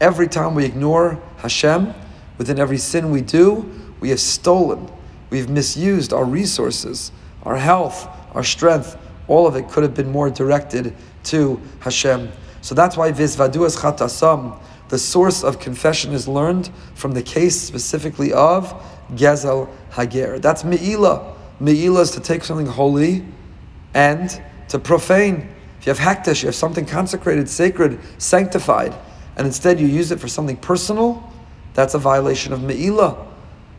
Every 0.00 0.26
time 0.26 0.56
we 0.56 0.64
ignore 0.64 1.22
Hashem, 1.36 1.94
within 2.38 2.58
every 2.58 2.78
sin 2.78 3.12
we 3.12 3.20
do, 3.20 3.70
we 4.00 4.08
have 4.10 4.20
stolen, 4.20 4.90
we've 5.30 5.48
misused 5.48 6.12
our 6.12 6.24
resources, 6.24 7.12
our 7.44 7.56
health, 7.56 8.08
our 8.34 8.44
strength. 8.44 8.96
All 9.28 9.46
of 9.46 9.56
it 9.56 9.68
could 9.68 9.82
have 9.82 9.94
been 9.94 10.10
more 10.10 10.30
directed 10.30 10.94
to 11.24 11.60
Hashem. 11.80 12.30
So 12.62 12.74
that's 12.74 12.96
why 12.96 13.12
Vizvaduas 13.12 13.78
Chatasam, 13.78 14.58
the 14.88 14.98
source 14.98 15.44
of 15.44 15.60
confession 15.60 16.12
is 16.12 16.28
learned 16.28 16.70
from 16.94 17.12
the 17.12 17.22
case 17.22 17.58
specifically 17.58 18.32
of 18.32 18.74
Gezel 19.12 19.68
Hager. 19.92 20.38
That's 20.38 20.64
Me'ilah. 20.64 21.34
Me'ilah 21.60 22.00
is 22.00 22.10
to 22.12 22.20
take 22.20 22.44
something 22.44 22.66
holy 22.66 23.24
and 23.94 24.42
to 24.68 24.78
profane. 24.78 25.48
If 25.80 25.86
you 25.86 25.94
have 25.94 25.98
hakdash, 25.98 26.42
you 26.42 26.48
have 26.48 26.54
something 26.54 26.84
consecrated, 26.84 27.48
sacred, 27.48 27.98
sanctified, 28.18 28.94
and 29.36 29.46
instead 29.46 29.80
you 29.80 29.86
use 29.86 30.10
it 30.10 30.20
for 30.20 30.28
something 30.28 30.56
personal, 30.56 31.22
that's 31.74 31.94
a 31.94 31.98
violation 31.98 32.52
of 32.52 32.62
me'ilah. 32.62 33.26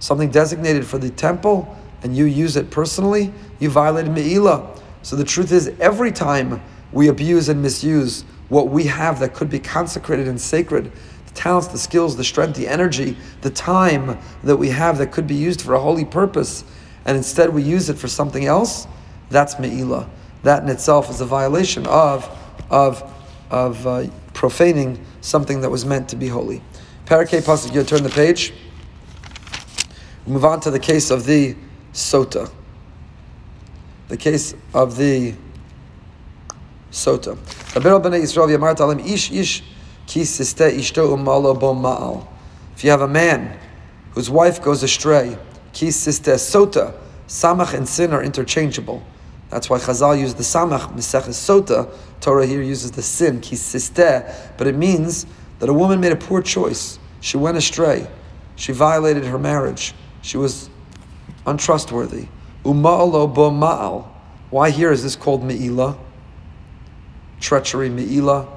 Something 0.01 0.29
designated 0.29 0.85
for 0.85 0.97
the 0.97 1.09
temple, 1.09 1.73
and 2.03 2.13
you 2.13 2.25
use 2.25 2.57
it 2.57 2.69
personally, 2.69 3.31
you 3.59 3.69
violated 3.69 4.11
me'ilah. 4.11 4.77
So 5.01 5.15
the 5.15 5.23
truth 5.23 5.53
is, 5.53 5.71
every 5.79 6.11
time 6.11 6.61
we 6.91 7.07
abuse 7.07 7.47
and 7.47 7.61
misuse 7.61 8.25
what 8.49 8.67
we 8.67 8.83
have 8.83 9.21
that 9.21 9.33
could 9.33 9.49
be 9.49 9.59
consecrated 9.59 10.27
and 10.27 10.41
sacred, 10.41 10.91
the 11.27 11.31
talents, 11.33 11.67
the 11.69 11.77
skills, 11.77 12.17
the 12.17 12.25
strength, 12.25 12.57
the 12.57 12.67
energy, 12.67 13.15
the 13.39 13.49
time 13.49 14.19
that 14.43 14.57
we 14.57 14.67
have 14.67 14.97
that 14.97 15.13
could 15.13 15.27
be 15.27 15.35
used 15.35 15.61
for 15.61 15.75
a 15.75 15.79
holy 15.79 16.03
purpose, 16.03 16.65
and 17.05 17.15
instead 17.15 17.49
we 17.51 17.63
use 17.63 17.89
it 17.89 17.97
for 17.97 18.09
something 18.09 18.43
else, 18.43 18.87
that's 19.29 19.57
me'ilah 19.57 20.09
that 20.43 20.63
in 20.63 20.69
itself 20.69 21.09
is 21.09 21.21
a 21.21 21.25
violation 21.25 21.85
of, 21.87 22.27
of, 22.69 23.03
of 23.49 23.85
uh, 23.85 24.07
profaning 24.33 25.03
something 25.21 25.61
that 25.61 25.69
was 25.69 25.85
meant 25.85 26.09
to 26.09 26.15
be 26.15 26.27
holy. 26.27 26.61
Parakeh 27.05 27.41
Pasuk, 27.41 27.73
you 27.73 27.83
turn 27.83 28.03
the 28.03 28.09
page. 28.09 28.53
Move 30.25 30.45
on 30.45 30.59
to 30.61 30.71
the 30.71 30.79
case 30.79 31.11
of 31.11 31.25
the 31.25 31.55
sota. 31.93 32.49
The 34.07 34.17
case 34.17 34.53
of 34.73 34.97
the 34.97 35.33
sota. 36.91 37.37
If 42.75 42.83
you 42.83 42.89
have 42.89 43.01
a 43.01 43.07
man 43.07 43.59
whose 44.11 44.29
wife 44.29 44.61
goes 44.61 44.83
astray, 44.83 45.37
ki 45.73 45.87
siste 45.87 46.35
sota, 46.35 46.93
samach 47.27 47.73
and 47.73 47.87
sin 47.87 48.11
are 48.13 48.21
interchangeable. 48.23 49.01
That's 49.49 49.69
why 49.69 49.79
Chazal 49.79 50.19
used 50.19 50.37
the 50.37 50.43
samach, 50.43 50.93
Mesech 50.93 51.27
sota. 51.29 51.89
Torah 52.19 52.45
here 52.45 52.61
uses 52.61 52.91
the 52.91 53.01
sin, 53.01 53.41
ki 53.41 53.55
siste, 53.55 54.57
but 54.57 54.67
it 54.67 54.75
means 54.75 55.25
that 55.59 55.69
a 55.69 55.73
woman 55.73 55.99
made 55.99 56.11
a 56.11 56.17
poor 56.17 56.41
choice. 56.41 56.99
She 57.21 57.37
went 57.37 57.57
astray. 57.57 58.07
She 58.55 58.73
violated 58.73 59.25
her 59.25 59.39
marriage. 59.39 59.93
She 60.21 60.37
was 60.37 60.69
untrustworthy. 61.45 62.27
Uma'alo 62.63 63.33
bo 63.33 63.49
ma'al. 63.49 64.07
Why 64.49 64.69
here 64.69 64.91
is 64.91 65.03
this 65.03 65.15
called 65.15 65.43
me'ila? 65.43 65.97
Treachery, 67.39 67.89
me'ila, 67.89 68.47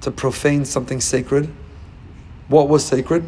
to 0.00 0.10
profane 0.10 0.64
something 0.64 1.00
sacred. 1.00 1.52
What 2.48 2.68
was 2.68 2.84
sacred? 2.84 3.24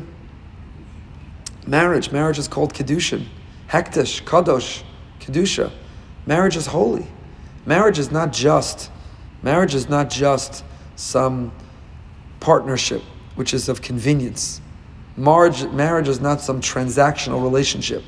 Marriage. 1.67 2.11
Marriage 2.13 2.39
is 2.39 2.49
called 2.49 2.73
kedushin. 2.73 3.27
Hektish, 3.69 4.23
kadosh, 4.23 4.83
kedusha. 5.21 5.71
Marriage 6.27 6.57
is 6.57 6.67
holy. 6.67 7.07
Marriage 7.67 7.99
is 7.99 8.11
not 8.11 8.33
just, 8.33 8.91
marriage 9.43 9.75
is 9.75 9.89
not 9.91 10.09
just 10.09 10.65
some 10.97 11.53
partnership 12.41 13.03
which 13.35 13.53
is 13.53 13.69
of 13.69 13.83
convenience. 13.83 14.61
Marriage, 15.19 15.67
marriage 15.73 16.07
is 16.07 16.21
not 16.21 16.41
some 16.41 16.61
transactional 16.61 17.43
relationship. 17.43 18.05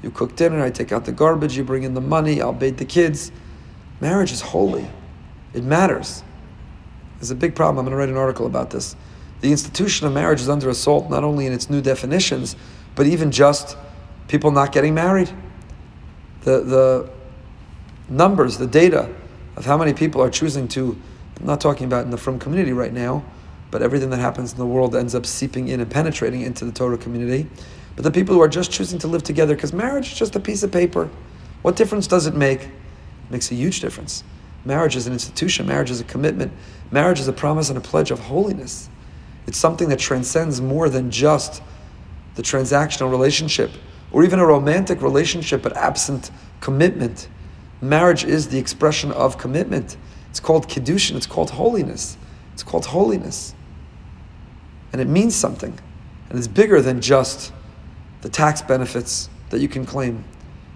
You 0.00 0.12
cook 0.12 0.36
dinner, 0.36 0.62
I 0.62 0.70
take 0.70 0.92
out 0.92 1.04
the 1.04 1.10
garbage, 1.10 1.56
you 1.56 1.64
bring 1.64 1.82
in 1.82 1.94
the 1.94 2.00
money, 2.00 2.40
I'll 2.40 2.52
bathe 2.52 2.76
the 2.76 2.84
kids. 2.84 3.32
Marriage 4.00 4.30
is 4.30 4.40
holy. 4.40 4.88
It 5.54 5.64
matters. 5.64 6.22
There's 7.18 7.32
a 7.32 7.34
big 7.34 7.56
problem. 7.56 7.78
I'm 7.78 7.84
going 7.86 7.92
to 7.92 7.96
write 7.96 8.08
an 8.08 8.16
article 8.16 8.46
about 8.46 8.70
this. 8.70 8.94
The 9.40 9.50
institution 9.50 10.06
of 10.06 10.12
marriage 10.12 10.40
is 10.40 10.48
under 10.48 10.68
assault 10.68 11.10
not 11.10 11.24
only 11.24 11.46
in 11.46 11.52
its 11.52 11.68
new 11.68 11.80
definitions, 11.80 12.54
but 12.94 13.06
even 13.06 13.32
just 13.32 13.76
people 14.28 14.52
not 14.52 14.70
getting 14.70 14.94
married. 14.94 15.30
The, 16.42 16.60
the 16.60 17.10
numbers, 18.08 18.56
the 18.56 18.68
data 18.68 19.12
of 19.56 19.64
how 19.64 19.76
many 19.76 19.92
people 19.92 20.22
are 20.22 20.30
choosing 20.30 20.68
to, 20.68 20.96
I'm 21.40 21.46
not 21.46 21.60
talking 21.60 21.86
about 21.86 22.04
in 22.04 22.10
the 22.12 22.16
frum 22.16 22.38
community 22.38 22.72
right 22.72 22.92
now, 22.92 23.24
but 23.76 23.82
everything 23.82 24.08
that 24.08 24.20
happens 24.20 24.52
in 24.52 24.58
the 24.58 24.64
world 24.64 24.96
ends 24.96 25.14
up 25.14 25.26
seeping 25.26 25.68
in 25.68 25.80
and 25.80 25.90
penetrating 25.90 26.40
into 26.40 26.64
the 26.64 26.72
Torah 26.72 26.96
community. 26.96 27.46
But 27.94 28.04
the 28.04 28.10
people 28.10 28.34
who 28.34 28.40
are 28.40 28.48
just 28.48 28.72
choosing 28.72 28.98
to 29.00 29.06
live 29.06 29.22
together, 29.22 29.54
because 29.54 29.74
marriage 29.74 30.12
is 30.12 30.18
just 30.18 30.34
a 30.34 30.40
piece 30.40 30.62
of 30.62 30.72
paper, 30.72 31.10
what 31.60 31.76
difference 31.76 32.06
does 32.06 32.26
it 32.26 32.34
make? 32.34 32.62
It 32.62 32.70
makes 33.28 33.52
a 33.52 33.54
huge 33.54 33.80
difference. 33.80 34.24
Marriage 34.64 34.96
is 34.96 35.06
an 35.06 35.12
institution, 35.12 35.66
marriage 35.66 35.90
is 35.90 36.00
a 36.00 36.04
commitment, 36.04 36.52
marriage 36.90 37.20
is 37.20 37.28
a 37.28 37.34
promise 37.34 37.68
and 37.68 37.76
a 37.76 37.82
pledge 37.82 38.10
of 38.10 38.18
holiness. 38.18 38.88
It's 39.46 39.58
something 39.58 39.90
that 39.90 39.98
transcends 39.98 40.58
more 40.62 40.88
than 40.88 41.10
just 41.10 41.62
the 42.34 42.42
transactional 42.42 43.10
relationship 43.10 43.70
or 44.10 44.24
even 44.24 44.38
a 44.38 44.46
romantic 44.46 45.02
relationship 45.02 45.60
but 45.60 45.76
absent 45.76 46.30
commitment. 46.62 47.28
Marriage 47.82 48.24
is 48.24 48.48
the 48.48 48.56
expression 48.56 49.12
of 49.12 49.36
commitment. 49.36 49.98
It's 50.30 50.40
called 50.40 50.66
kiddushin, 50.66 51.14
it's 51.14 51.26
called 51.26 51.50
holiness. 51.50 52.16
It's 52.56 52.62
called 52.62 52.86
holiness. 52.86 53.54
And 54.96 55.00
it 55.02 55.12
means 55.12 55.34
something. 55.34 55.78
And 56.30 56.38
it's 56.38 56.48
bigger 56.48 56.80
than 56.80 57.02
just 57.02 57.52
the 58.22 58.30
tax 58.30 58.62
benefits 58.62 59.28
that 59.50 59.60
you 59.60 59.68
can 59.68 59.84
claim. 59.84 60.24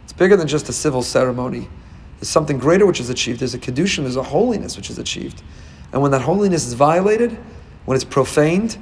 It's 0.04 0.12
bigger 0.12 0.36
than 0.36 0.46
just 0.46 0.68
a 0.68 0.74
civil 0.74 1.02
ceremony. 1.02 1.70
There's 2.18 2.28
something 2.28 2.58
greater 2.58 2.84
which 2.84 3.00
is 3.00 3.08
achieved. 3.08 3.40
There's 3.40 3.54
a 3.54 3.58
kedushin, 3.58 4.02
there's 4.02 4.16
a 4.16 4.22
holiness 4.22 4.76
which 4.76 4.90
is 4.90 4.98
achieved. 4.98 5.42
And 5.94 6.02
when 6.02 6.10
that 6.10 6.20
holiness 6.20 6.66
is 6.66 6.74
violated, 6.74 7.32
when 7.86 7.96
it's 7.96 8.04
profaned, 8.04 8.76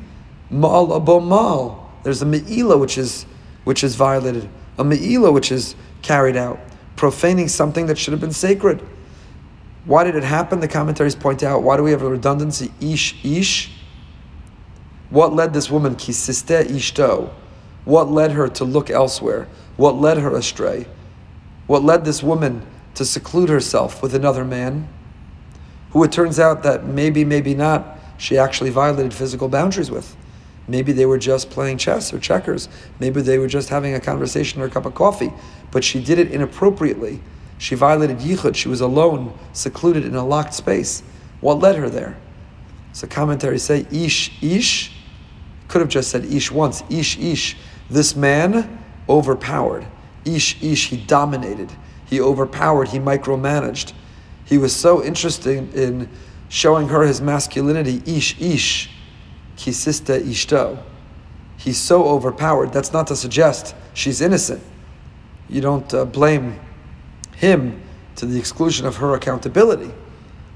ma'al 0.50 0.88
abo 0.88 1.22
ma'al, 1.22 1.84
there's 2.02 2.20
a 2.20 2.26
me'ila 2.26 2.76
which 2.76 2.98
is 2.98 3.24
which 3.62 3.84
is 3.84 3.94
violated, 3.94 4.48
a 4.76 4.82
me'ila 4.82 5.30
which 5.30 5.52
is 5.52 5.76
carried 6.02 6.36
out, 6.36 6.58
profaning 6.96 7.46
something 7.46 7.86
that 7.86 7.96
should 7.96 8.10
have 8.10 8.20
been 8.20 8.32
sacred. 8.32 8.82
Why 9.84 10.02
did 10.02 10.16
it 10.16 10.24
happen? 10.24 10.58
The 10.58 10.66
commentaries 10.66 11.14
point 11.14 11.44
out 11.44 11.62
why 11.62 11.76
do 11.76 11.84
we 11.84 11.92
have 11.92 12.02
a 12.02 12.08
redundancy? 12.08 12.72
Ish, 12.80 13.24
ish. 13.24 13.77
What 15.10 15.32
led 15.32 15.54
this 15.54 15.70
woman, 15.70 15.96
kisiste 15.96 16.66
ishto? 16.68 17.30
What 17.84 18.10
led 18.10 18.32
her 18.32 18.48
to 18.48 18.64
look 18.64 18.90
elsewhere? 18.90 19.48
What 19.76 19.96
led 19.96 20.18
her 20.18 20.36
astray? 20.36 20.86
What 21.66 21.82
led 21.82 22.04
this 22.04 22.22
woman 22.22 22.66
to 22.94 23.04
seclude 23.04 23.48
herself 23.48 24.02
with 24.02 24.14
another 24.14 24.44
man, 24.44 24.88
who 25.90 26.04
it 26.04 26.12
turns 26.12 26.38
out 26.38 26.62
that 26.64 26.84
maybe, 26.84 27.24
maybe 27.24 27.54
not, 27.54 27.98
she 28.18 28.36
actually 28.36 28.70
violated 28.70 29.14
physical 29.14 29.48
boundaries 29.48 29.90
with? 29.90 30.16
Maybe 30.66 30.92
they 30.92 31.06
were 31.06 31.18
just 31.18 31.48
playing 31.48 31.78
chess 31.78 32.12
or 32.12 32.18
checkers. 32.18 32.68
Maybe 33.00 33.22
they 33.22 33.38
were 33.38 33.46
just 33.46 33.70
having 33.70 33.94
a 33.94 34.00
conversation 34.00 34.60
or 34.60 34.66
a 34.66 34.70
cup 34.70 34.84
of 34.84 34.94
coffee. 34.94 35.32
But 35.70 35.82
she 35.82 36.02
did 36.02 36.18
it 36.18 36.30
inappropriately. 36.30 37.20
She 37.56 37.74
violated 37.74 38.18
yichud. 38.18 38.54
She 38.54 38.68
was 38.68 38.82
alone, 38.82 39.36
secluded 39.54 40.04
in 40.04 40.14
a 40.14 40.26
locked 40.26 40.52
space. 40.52 41.02
What 41.40 41.60
led 41.60 41.76
her 41.76 41.88
there? 41.88 42.18
So 42.92 43.06
commentaries 43.06 43.62
say, 43.62 43.86
Ish, 43.90 44.42
Ish, 44.42 44.92
could 45.68 45.80
have 45.80 45.90
just 45.90 46.10
said 46.10 46.24
Ish 46.24 46.50
once. 46.50 46.82
Ish, 46.90 47.18
Ish. 47.18 47.56
This 47.90 48.16
man 48.16 48.82
overpowered. 49.08 49.86
Ish, 50.24 50.62
Ish, 50.62 50.88
he 50.88 50.96
dominated. 50.96 51.70
He 52.06 52.20
overpowered. 52.20 52.88
He 52.88 52.98
micromanaged. 52.98 53.92
He 54.44 54.58
was 54.58 54.74
so 54.74 55.04
interested 55.04 55.74
in 55.74 56.08
showing 56.48 56.88
her 56.88 57.02
his 57.02 57.20
masculinity. 57.20 58.02
Ish, 58.06 58.40
Ish 58.40 58.90
kisista 59.56 60.20
ishto. 60.20 60.82
He's 61.56 61.78
so 61.78 62.08
overpowered. 62.08 62.72
That's 62.72 62.92
not 62.92 63.08
to 63.08 63.16
suggest 63.16 63.74
she's 63.92 64.20
innocent. 64.20 64.62
You 65.48 65.60
don't 65.60 65.92
uh, 65.92 66.04
blame 66.04 66.58
him 67.36 67.82
to 68.16 68.26
the 68.26 68.38
exclusion 68.38 68.86
of 68.86 68.96
her 68.96 69.14
accountability. 69.14 69.90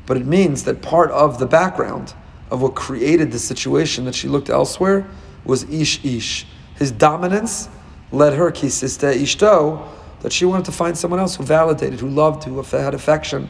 But 0.06 0.16
it 0.16 0.26
means 0.26 0.64
that 0.64 0.80
part 0.82 1.10
of 1.10 1.38
the 1.38 1.46
background 1.46 2.14
of 2.52 2.60
what 2.60 2.74
created 2.74 3.32
the 3.32 3.38
situation 3.38 4.04
that 4.04 4.14
she 4.14 4.28
looked 4.28 4.50
elsewhere 4.50 5.06
was 5.42 5.64
ish 5.70 6.04
ish. 6.04 6.46
His 6.76 6.92
dominance 6.92 7.70
led 8.12 8.34
her 8.34 8.52
kisista 8.52 9.14
ishto 9.14 9.88
that 10.20 10.34
she 10.34 10.44
wanted 10.44 10.66
to 10.66 10.72
find 10.72 10.96
someone 10.96 11.18
else 11.18 11.34
who 11.34 11.44
validated, 11.44 11.98
who 11.98 12.08
loved, 12.08 12.44
who 12.44 12.60
had 12.60 12.92
affection, 12.92 13.48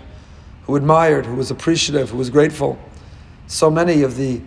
who 0.67 0.77
admired, 0.77 1.27
who 1.27 1.35
was 1.35 1.51
appreciative, 1.51 2.11
who 2.11 2.17
was 2.17 2.31
grateful. 2.31 2.79
So 3.49 3.69
many 3.73 4.03
of 4.03 4.17
the 4.17 4.41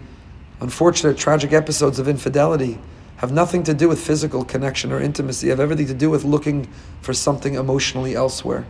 unfortunate, 0.62 1.18
tragic 1.18 1.52
episodes 1.52 2.00
of 2.00 2.08
infidelity 2.08 2.80
have 3.18 3.34
nothing 3.34 3.62
to 3.63 3.74
do 3.74 3.89
with 3.89 4.00
physical 4.00 4.46
connection 4.46 4.94
or 4.94 5.02
intimacy, 5.02 5.50
have 5.50 5.60
everything 5.60 5.88
to 5.88 5.94
do 5.94 6.10
with 6.10 6.24
looking 6.24 6.70
for 7.02 7.13
something 7.13 7.56
emotionally 7.56 8.15
elsewhere. 8.15 8.65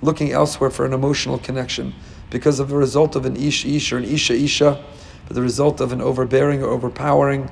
Looking 0.00 0.30
elsewhere 0.30 0.70
for 0.70 0.86
an 0.86 0.92
emotional 0.92 1.40
connection 1.40 1.92
because 2.30 2.60
of 2.60 2.68
the 2.68 2.76
result 2.76 3.16
of 3.16 3.26
an 3.26 3.34
ish 3.34 3.66
ish 3.66 3.92
or 3.92 3.98
an 3.98 4.04
isha 4.04 4.34
isha, 4.34 4.84
but 5.28 5.34
the 5.34 5.42
result 5.42 5.82
of 5.82 5.92
an 5.92 6.00
overbearing 6.00 6.62
or 6.62 6.70
overpowering, 6.70 7.50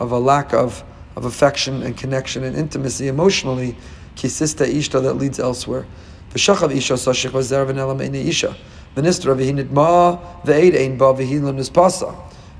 of 0.00 0.10
a 0.10 0.18
lack 0.18 0.52
of, 0.52 0.82
of 1.14 1.24
affection 1.24 1.84
and 1.84 1.96
connection 1.96 2.42
and 2.42 2.56
intimacy 2.56 3.06
emotionally, 3.06 3.76
kisista 4.16 4.66
ishta 4.66 5.00
that 5.00 5.14
leads 5.14 5.38
elsewhere. 5.38 5.86
V'shachav 6.32 6.74
isha 6.74 6.94
sashich 6.94 7.32
isha. 8.26 8.56
Ba. 8.96 9.10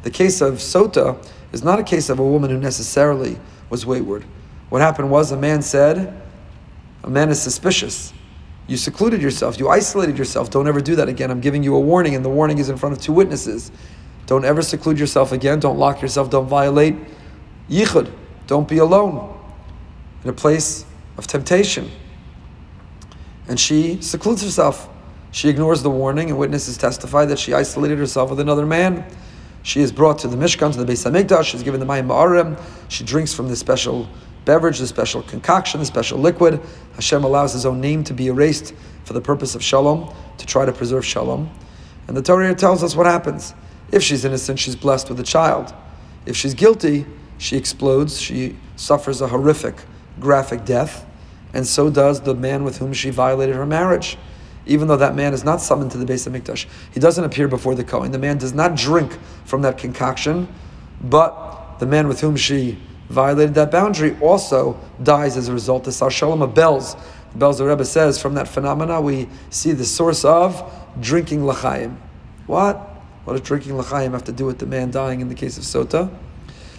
The 0.02 0.10
case 0.10 0.40
of 0.40 0.54
Sota 0.54 1.28
is 1.52 1.64
not 1.64 1.80
a 1.80 1.82
case 1.82 2.08
of 2.08 2.18
a 2.20 2.24
woman 2.24 2.50
who 2.50 2.58
necessarily 2.58 3.38
was 3.70 3.84
wayward. 3.84 4.24
What 4.68 4.82
happened 4.82 5.10
was 5.10 5.32
a 5.32 5.36
man 5.36 5.62
said, 5.62 6.22
A 7.02 7.10
man 7.10 7.28
is 7.28 7.42
suspicious. 7.42 8.12
You 8.68 8.76
secluded 8.76 9.20
yourself, 9.20 9.58
you 9.58 9.68
isolated 9.68 10.16
yourself. 10.16 10.50
Don't 10.50 10.68
ever 10.68 10.80
do 10.80 10.94
that 10.96 11.08
again. 11.08 11.30
I'm 11.32 11.40
giving 11.40 11.64
you 11.64 11.74
a 11.74 11.80
warning, 11.80 12.14
and 12.14 12.24
the 12.24 12.30
warning 12.30 12.58
is 12.58 12.68
in 12.68 12.76
front 12.76 12.96
of 12.96 13.02
two 13.02 13.12
witnesses. 13.12 13.72
Don't 14.26 14.44
ever 14.44 14.62
seclude 14.62 14.98
yourself 14.98 15.32
again. 15.32 15.60
Don't 15.60 15.78
lock 15.78 16.00
yourself. 16.02 16.30
Don't 16.30 16.46
violate 16.46 16.96
yichud. 17.68 18.10
Don't 18.46 18.68
be 18.68 18.78
alone 18.78 19.38
in 20.22 20.30
a 20.30 20.32
place 20.32 20.84
of 21.18 21.26
temptation. 21.26 21.90
And 23.48 23.60
she 23.60 24.00
secludes 24.00 24.42
herself. 24.42 24.88
She 25.30 25.48
ignores 25.48 25.82
the 25.82 25.90
warning, 25.90 26.30
and 26.30 26.38
witnesses 26.38 26.76
testify 26.76 27.24
that 27.26 27.38
she 27.38 27.52
isolated 27.52 27.98
herself 27.98 28.30
with 28.30 28.40
another 28.40 28.64
man. 28.64 29.04
She 29.62 29.80
is 29.80 29.90
brought 29.90 30.18
to 30.20 30.28
the 30.28 30.36
Mishkan, 30.36 30.72
to 30.72 30.84
the 30.84 30.90
Beis 30.90 31.10
Hamikdash. 31.10 31.44
She's 31.44 31.62
given 31.62 31.80
the 31.80 31.86
Mayim 31.86 32.06
Ma'arim. 32.06 32.60
She 32.88 33.02
drinks 33.02 33.34
from 33.34 33.48
the 33.48 33.56
special 33.56 34.08
beverage, 34.44 34.78
the 34.78 34.86
special 34.86 35.22
concoction, 35.22 35.80
the 35.80 35.86
special 35.86 36.18
liquid. 36.18 36.60
Hashem 36.94 37.24
allows 37.24 37.52
His 37.52 37.66
own 37.66 37.80
name 37.80 38.04
to 38.04 38.14
be 38.14 38.28
erased 38.28 38.74
for 39.04 39.12
the 39.12 39.20
purpose 39.20 39.54
of 39.54 39.62
shalom, 39.62 40.14
to 40.38 40.46
try 40.46 40.64
to 40.64 40.72
preserve 40.72 41.04
shalom. 41.04 41.50
And 42.06 42.16
the 42.16 42.22
Torah 42.22 42.54
tells 42.54 42.82
us 42.82 42.94
what 42.94 43.06
happens. 43.06 43.54
If 43.92 44.02
she's 44.02 44.24
innocent, 44.24 44.58
she's 44.58 44.76
blessed 44.76 45.08
with 45.08 45.20
a 45.20 45.24
child. 45.24 45.72
If 46.26 46.36
she's 46.36 46.54
guilty, 46.54 47.06
she 47.38 47.56
explodes. 47.56 48.20
She 48.20 48.56
suffers 48.76 49.20
a 49.20 49.28
horrific, 49.28 49.76
graphic 50.20 50.64
death. 50.64 51.06
And 51.52 51.66
so 51.66 51.90
does 51.90 52.20
the 52.22 52.34
man 52.34 52.64
with 52.64 52.78
whom 52.78 52.92
she 52.92 53.10
violated 53.10 53.54
her 53.54 53.66
marriage. 53.66 54.16
even 54.66 54.88
though 54.88 54.96
that 54.96 55.14
man 55.14 55.34
is 55.34 55.44
not 55.44 55.60
summoned 55.60 55.90
to 55.92 55.98
the 55.98 56.10
Beis 56.10 56.28
HaMikdash. 56.28 56.66
He 56.92 57.00
doesn't 57.00 57.24
appear 57.24 57.48
before 57.48 57.74
the 57.74 57.84
Kohen. 57.84 58.12
The 58.12 58.18
man 58.18 58.38
does 58.38 58.54
not 58.54 58.74
drink 58.74 59.18
from 59.44 59.62
that 59.62 59.78
concoction, 59.78 60.48
but 61.02 61.78
the 61.78 61.86
man 61.86 62.08
with 62.08 62.20
whom 62.20 62.36
she 62.36 62.78
violated 63.08 63.54
that 63.54 63.70
boundary 63.70 64.16
also 64.20 64.78
dies 65.02 65.36
as 65.36 65.48
a 65.48 65.52
result. 65.52 65.84
The 65.84 65.92
Sar 65.92 66.10
Shalom 66.10 66.42
of 66.42 66.54
Belz, 66.54 66.98
the 67.32 67.38
bells 67.38 67.58
the 67.58 67.66
Rebbe 67.66 67.84
says, 67.84 68.20
from 68.20 68.34
that 68.34 68.48
phenomena 68.48 69.00
we 69.00 69.28
see 69.50 69.72
the 69.72 69.84
source 69.84 70.24
of 70.24 70.72
drinking 71.00 71.46
l'chaim. 71.46 72.00
What? 72.46 72.90
What 73.24 73.34
does 73.34 73.42
drinking 73.42 73.76
l'chaim 73.76 74.12
have 74.12 74.24
to 74.24 74.32
do 74.32 74.44
with 74.44 74.58
the 74.58 74.66
man 74.66 74.90
dying 74.90 75.20
in 75.20 75.28
the 75.28 75.34
case 75.34 75.56
of 75.56 75.64
Sota? 75.64 76.10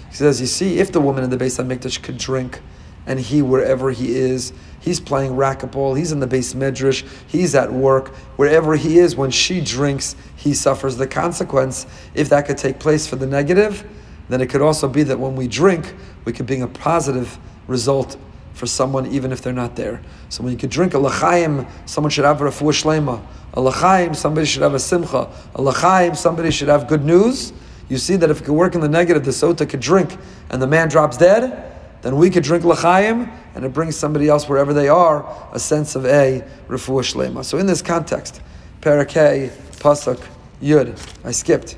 He 0.10 0.16
says, 0.16 0.40
you 0.40 0.48
see, 0.48 0.80
if 0.80 0.92
the 0.92 1.02
woman 1.02 1.24
in 1.24 1.30
the 1.30 1.38
Beis 1.38 1.62
HaMikdash 1.62 2.02
could 2.02 2.18
drink, 2.18 2.62
and 3.08 3.20
he, 3.20 3.42
wherever 3.42 3.92
he 3.92 4.16
is, 4.16 4.54
he's 4.80 5.00
playing 5.00 5.34
racquetball, 5.34 5.98
he's 5.98 6.12
in 6.12 6.20
the 6.20 6.28
beis 6.28 6.56
medrash, 6.56 7.08
he's 7.28 7.54
at 7.56 7.72
work, 7.72 8.10
wherever 8.38 8.76
he 8.76 8.98
is, 8.98 9.16
when 9.16 9.32
she 9.32 9.62
drinks, 9.62 10.16
he 10.36 10.54
suffers 10.54 10.98
the 10.98 11.08
consequence. 11.08 11.86
If 12.14 12.30
that 12.30 12.48
could 12.48 12.58
take 12.58 12.80
place 12.80 13.06
for 13.06 13.16
the 13.16 13.28
negative, 13.28 13.88
then 14.30 14.42
it 14.42 14.50
could 14.50 14.62
also 14.62 14.88
be 14.88 15.04
that 15.04 15.20
when 15.20 15.36
we 15.36 15.48
drink, 15.48 15.94
we 16.26 16.34
could 16.34 16.48
bring 16.48 16.64
a 16.64 16.68
positive 16.68 17.38
result 17.68 18.18
for 18.54 18.66
someone 18.66 19.06
even 19.08 19.32
if 19.32 19.42
they're 19.42 19.54
not 19.54 19.76
there. 19.76 20.02
So 20.30 20.44
when 20.44 20.54
you 20.54 20.58
could 20.58 20.70
drink 20.70 20.94
a 20.94 20.98
lachaim, 20.98 21.70
someone 21.86 22.10
should 22.10 22.26
have 22.26 22.42
a 22.42 22.46
refuah 22.46 22.72
shlema. 22.72 23.22
A 23.56 23.60
lachaim, 23.60 24.16
somebody 24.16 24.46
should 24.46 24.64
have 24.64 24.74
a 24.74 24.80
simcha. 24.80 25.30
A 25.56 25.62
lachaim, 25.62 26.16
somebody 26.16 26.52
should 26.52 26.68
have 26.68 26.88
good 26.88 27.06
news. 27.06 27.54
You 27.88 27.98
see 27.98 28.16
that 28.18 28.30
if 28.30 28.42
it 28.42 28.46
could 28.46 28.54
work 28.54 28.76
in 28.76 28.82
the 28.82 28.90
negative, 28.90 29.24
the 29.24 29.32
sota 29.32 29.70
could 29.70 29.80
drink 29.80 30.18
and 30.50 30.62
the 30.62 30.68
man 30.68 30.90
drops 30.90 31.18
dead, 31.18 31.72
then 32.02 32.18
we 32.18 32.30
could 32.30 32.44
drink 32.44 32.64
l'chaim, 32.64 33.32
and 33.56 33.66
it 33.66 33.74
brings 33.74 33.96
somebody 33.96 34.28
else 34.28 34.50
wherever 34.50 34.74
they 34.74 34.90
are 34.90 35.26
a 35.54 35.60
sense 35.60 35.96
of 35.96 36.06
a 36.06 36.44
refuah 36.68 37.02
shlema. 37.02 37.44
So 37.44 37.58
in 37.58 37.66
this 37.66 37.82
context, 37.82 38.42
parakeh 38.82 39.50
pasuk 39.80 40.24
yud, 40.62 41.00
I 41.24 41.32
skipped. 41.32 41.78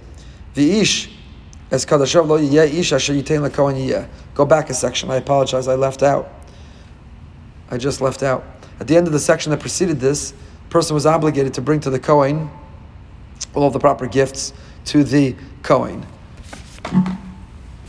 The 0.55 0.79
ish 0.79 1.11
as 1.69 1.85
kadashav 1.85 2.27
lo 2.27 2.39
yiyeh 2.39 2.73
ish 2.73 2.91
asher 2.91 3.13
yitain 3.13 3.47
lekohen 3.47 3.75
yiyeh. 3.75 4.07
Go 4.33 4.45
back 4.45 4.69
a 4.69 4.73
section. 4.73 5.11
I 5.11 5.17
apologize. 5.17 5.67
I 5.67 5.75
left 5.75 6.03
out. 6.03 6.29
I 7.69 7.77
just 7.77 8.01
left 8.01 8.23
out. 8.23 8.43
At 8.79 8.87
the 8.87 8.95
end 8.95 9.07
of 9.07 9.13
the 9.13 9.19
section 9.19 9.51
that 9.51 9.59
preceded 9.59 9.99
this, 9.99 10.33
person 10.69 10.93
was 10.93 11.05
obligated 11.05 11.53
to 11.55 11.61
bring 11.61 11.79
to 11.81 11.89
the 11.89 11.99
Kohen 11.99 12.49
all 13.53 13.67
of 13.67 13.73
the 13.73 13.79
proper 13.79 14.07
gifts 14.07 14.53
to 14.85 15.03
the 15.03 15.35
Kohen. 15.63 16.05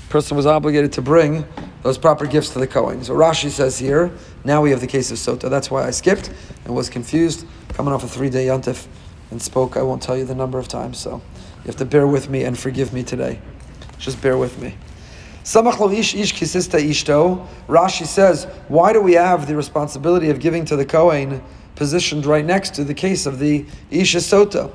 Person 0.09 0.37
was 0.37 0.47
obligated 0.47 0.93
to 0.95 1.03
bring 1.03 1.45
those 1.83 1.99
proper 1.99 2.27
gifts 2.27 2.51
to 2.51 2.59
the 2.59 2.67
Kohen. 2.67 3.05
So 3.05 3.15
Rashi 3.15 3.51
says 3.51 3.79
here, 3.79 4.11
now 4.45 4.63
we 4.63 4.71
have 4.71 4.81
the 4.81 4.87
case 4.87 5.11
of 5.11 5.19
Sota. 5.19 5.51
That's 5.51 5.71
why 5.71 5.87
I 5.87 5.91
skipped 5.91 6.33
and 6.65 6.75
was 6.75 6.89
confused, 6.89 7.47
coming 7.75 7.93
off 7.93 8.05
a 8.05 8.09
three 8.09 8.31
day 8.31 8.47
yontif 8.47 8.87
and 9.31 9.41
spoke, 9.41 9.77
I 9.77 9.83
won't 9.83 10.03
tell 10.03 10.17
you 10.17 10.25
the 10.25 10.35
number 10.35 10.59
of 10.59 10.69
times, 10.69 10.99
so 10.99 11.21
you 11.59 11.65
have 11.67 11.77
to 11.77 11.85
bear 11.85 12.07
with 12.07 12.31
me 12.31 12.45
and 12.45 12.59
forgive 12.59 12.93
me 12.93 13.03
today. 13.03 13.41
Just 13.99 14.23
bear 14.23 14.39
with 14.39 14.59
me. 14.59 14.75
Rashi 17.69 18.07
says, 18.07 18.45
why 18.69 18.93
do 18.93 19.01
we 19.01 19.13
have 19.15 19.47
the 19.47 19.57
responsibility 19.57 20.31
of 20.31 20.41
giving 20.41 20.65
to 20.67 20.77
the 20.77 20.85
Kohen 20.85 21.43
positioned 21.79 22.27
right 22.27 22.45
next 22.45 22.75
to 22.75 22.83
the 22.83 22.93
case 22.93 23.25
of 23.25 23.39
the 23.39 23.65
Isha 23.93 24.19
Sota? 24.19 24.73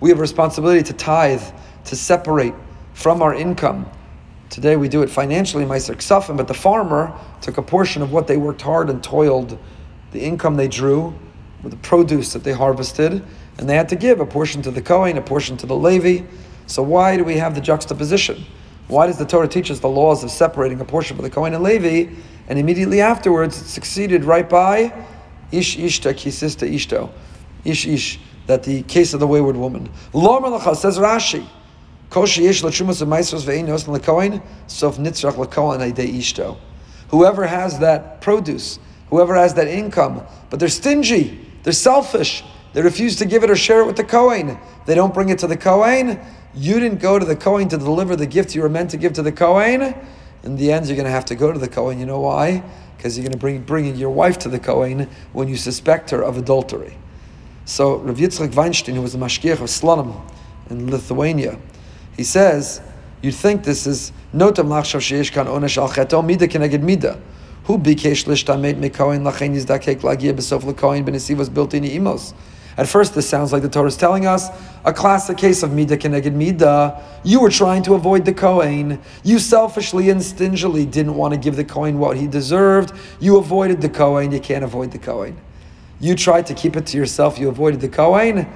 We 0.00 0.08
have 0.08 0.18
a 0.18 0.20
responsibility 0.20 0.82
to 0.82 0.92
tithe, 0.92 1.42
to 1.84 1.96
separate 1.96 2.54
from 2.92 3.22
our 3.22 3.32
income. 3.32 3.88
Today 4.50 4.76
we 4.76 4.88
do 4.88 5.02
it 5.02 5.10
financially, 5.10 5.64
Meiser 5.64 5.94
Ksafim, 5.94 6.36
but 6.36 6.48
the 6.48 6.54
farmer 6.54 7.16
took 7.40 7.56
a 7.56 7.62
portion 7.62 8.02
of 8.02 8.10
what 8.10 8.26
they 8.26 8.36
worked 8.36 8.62
hard 8.62 8.90
and 8.90 9.00
toiled, 9.02 9.56
the 10.10 10.20
income 10.20 10.56
they 10.56 10.66
drew, 10.66 11.14
with 11.62 11.70
the 11.70 11.78
produce 11.78 12.32
that 12.32 12.42
they 12.42 12.52
harvested, 12.52 13.24
and 13.58 13.68
they 13.68 13.76
had 13.76 13.88
to 13.90 13.96
give 13.96 14.18
a 14.18 14.26
portion 14.26 14.60
to 14.62 14.72
the 14.72 14.82
Kohen, 14.82 15.16
a 15.18 15.22
portion 15.22 15.56
to 15.56 15.66
the 15.66 15.76
Levi. 15.76 16.26
So 16.66 16.82
why 16.82 17.16
do 17.16 17.22
we 17.22 17.36
have 17.36 17.54
the 17.54 17.60
juxtaposition? 17.60 18.44
Why 18.88 19.06
does 19.06 19.18
the 19.18 19.24
Torah 19.24 19.46
teach 19.46 19.70
us 19.70 19.78
the 19.78 19.88
laws 19.88 20.24
of 20.24 20.32
separating 20.32 20.80
a 20.80 20.84
portion 20.84 21.16
for 21.16 21.22
the 21.22 21.30
Kohen 21.30 21.54
and 21.54 21.62
Levi, 21.62 22.12
and 22.48 22.58
immediately 22.58 23.00
afterwards 23.00 23.54
succeeded 23.54 24.24
right 24.24 24.48
by 24.48 24.92
Ish 25.52 25.76
Ishta 25.76 26.12
Kisista 26.14 26.68
Ishto, 26.68 27.10
Ish 27.64 27.86
Ish, 27.86 28.20
that 28.46 28.64
the 28.64 28.82
case 28.84 29.14
of 29.14 29.20
the 29.20 29.26
wayward 29.26 29.56
woman. 29.56 29.90
Lo 30.12 30.40
Malacha 30.40 30.74
says 30.74 30.98
Rashi, 30.98 31.46
koshi 32.10 32.48
ish 32.48 32.62
lachumas 32.62 33.06
maestros 33.06 33.44
ve'inos 33.44 33.84
lekoin 33.84 34.42
sof 34.66 34.96
nitzrach 34.96 35.34
lekoin 35.34 35.80
aide 35.80 36.08
ishto. 36.08 36.56
Whoever 37.10 37.46
has 37.46 37.78
that 37.80 38.20
produce, 38.20 38.78
whoever 39.10 39.34
has 39.34 39.54
that 39.54 39.68
income, 39.68 40.22
but 40.50 40.58
they're 40.58 40.68
stingy, 40.68 41.46
they're 41.62 41.72
selfish, 41.72 42.42
they 42.72 42.82
refuse 42.82 43.16
to 43.16 43.26
give 43.26 43.44
it 43.44 43.50
or 43.50 43.56
share 43.56 43.80
it 43.80 43.86
with 43.86 43.96
the 43.96 44.04
Kohen. 44.04 44.58
They 44.86 44.94
don't 44.94 45.12
bring 45.12 45.30
it 45.30 45.38
to 45.40 45.46
the 45.46 45.56
Kohen. 45.56 46.20
You 46.54 46.80
didn't 46.80 47.00
go 47.00 47.18
to 47.18 47.24
the 47.24 47.36
Kohen 47.36 47.68
to 47.68 47.78
deliver 47.78 48.14
the 48.14 48.26
gift 48.26 48.54
you 48.54 48.62
were 48.62 48.68
meant 48.68 48.90
to 48.90 48.96
give 48.96 49.14
to 49.14 49.22
the 49.22 49.32
Kohen. 49.32 49.94
In 50.42 50.56
the 50.56 50.72
end, 50.72 50.86
you're 50.86 50.96
going 50.96 51.06
to 51.06 51.10
have 51.10 51.24
to 51.26 51.34
go 51.34 51.52
to 51.52 51.58
the 51.58 51.68
Kohen. 51.68 51.98
You 51.98 52.06
know 52.06 52.20
why? 52.20 52.62
Because 52.96 53.16
you're 53.16 53.24
going 53.24 53.32
to 53.32 53.38
bring 53.38 53.62
bringing 53.62 53.96
your 53.96 54.10
wife 54.10 54.38
to 54.40 54.48
the 54.48 54.58
Kohen 54.58 55.08
when 55.32 55.48
you 55.48 55.56
suspect 55.56 56.10
her 56.10 56.22
of 56.22 56.36
adultery. 56.36 56.96
So 57.64 57.96
Rav 57.96 58.16
Yitzchak 58.16 58.54
Weinstein, 58.54 58.94
who 58.94 59.02
was 59.02 59.14
a 59.14 59.18
mashgiach 59.18 59.60
of 59.60 59.68
Slonim 59.68 60.18
in 60.70 60.90
Lithuania, 60.90 61.58
he 62.16 62.24
says, 62.24 62.80
you'd 63.20 63.34
think 63.34 63.64
this 63.64 63.86
is 63.86 64.10
notam 64.34 64.68
lachshav 64.68 65.00
sheyesh 65.00 65.32
kan 65.32 65.46
onesh 65.46 65.76
al 65.76 65.88
cheto 65.88 66.24
mida 66.24 66.48
keneged 66.48 66.82
mida. 66.82 67.20
Who 67.64 67.78
bikesh 67.78 68.24
lishtamet 68.24 68.76
mekohen 68.76 69.22
lachen 69.22 69.54
yizdakek 69.54 70.00
lagia 70.00 70.32
besof 70.32 70.62
lekohen 70.62 71.04
benesivos 71.04 71.52
built 71.52 71.74
in 71.74 71.84
imos. 71.84 72.32
At 72.78 72.86
first, 72.86 73.16
this 73.16 73.28
sounds 73.28 73.52
like 73.52 73.62
the 73.62 73.68
Torah 73.68 73.88
is 73.88 73.96
telling 73.96 74.24
us 74.24 74.50
a 74.84 74.92
classic 74.92 75.36
case 75.36 75.64
of 75.64 75.72
Mida 75.72 75.96
Keneged 75.96 76.32
Mida. 76.32 77.04
You 77.24 77.40
were 77.40 77.50
trying 77.50 77.82
to 77.82 77.94
avoid 77.94 78.24
the 78.24 78.32
Kohen. 78.32 79.00
You 79.24 79.40
selfishly 79.40 80.10
and 80.10 80.22
stingily 80.22 80.86
didn't 80.86 81.16
want 81.16 81.34
to 81.34 81.40
give 81.40 81.56
the 81.56 81.64
Kohen 81.64 81.98
what 81.98 82.16
he 82.16 82.28
deserved. 82.28 82.92
You 83.18 83.36
avoided 83.38 83.80
the 83.80 83.88
Kohen. 83.88 84.30
You 84.30 84.38
can't 84.38 84.62
avoid 84.62 84.92
the 84.92 84.98
Kohen. 84.98 85.36
You 85.98 86.14
tried 86.14 86.46
to 86.46 86.54
keep 86.54 86.76
it 86.76 86.86
to 86.86 86.96
yourself. 86.96 87.36
You 87.36 87.48
avoided 87.48 87.80
the 87.80 87.88
Kohen. 87.88 88.46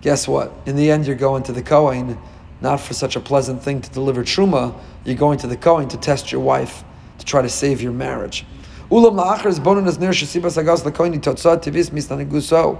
Guess 0.00 0.26
what? 0.26 0.52
In 0.66 0.74
the 0.74 0.90
end, 0.90 1.06
you're 1.06 1.14
going 1.14 1.44
to 1.44 1.52
the 1.52 1.62
Kohen, 1.62 2.18
not 2.60 2.80
for 2.80 2.92
such 2.92 3.14
a 3.14 3.20
pleasant 3.20 3.62
thing 3.62 3.80
to 3.82 3.90
deliver 3.90 4.24
Truma. 4.24 4.76
You're 5.04 5.14
going 5.14 5.38
to 5.38 5.46
the 5.46 5.56
Kohen 5.56 5.88
to 5.90 5.96
test 5.96 6.32
your 6.32 6.40
wife, 6.40 6.82
to 7.18 7.24
try 7.24 7.42
to 7.42 7.48
save 7.48 7.80
your 7.82 7.92
marriage. 7.92 8.44
Ulam 8.90 9.16
la'achar 9.16 9.46
is 9.46 9.60
bonon 9.60 9.86
as 9.86 10.00
ner 10.00 10.10
shesibas 10.10 10.58
agas 10.58 10.84
l'kohen 10.84 11.20
totzah 11.20 11.62
tivis 11.62 11.90
misnaneguso. 11.90 12.78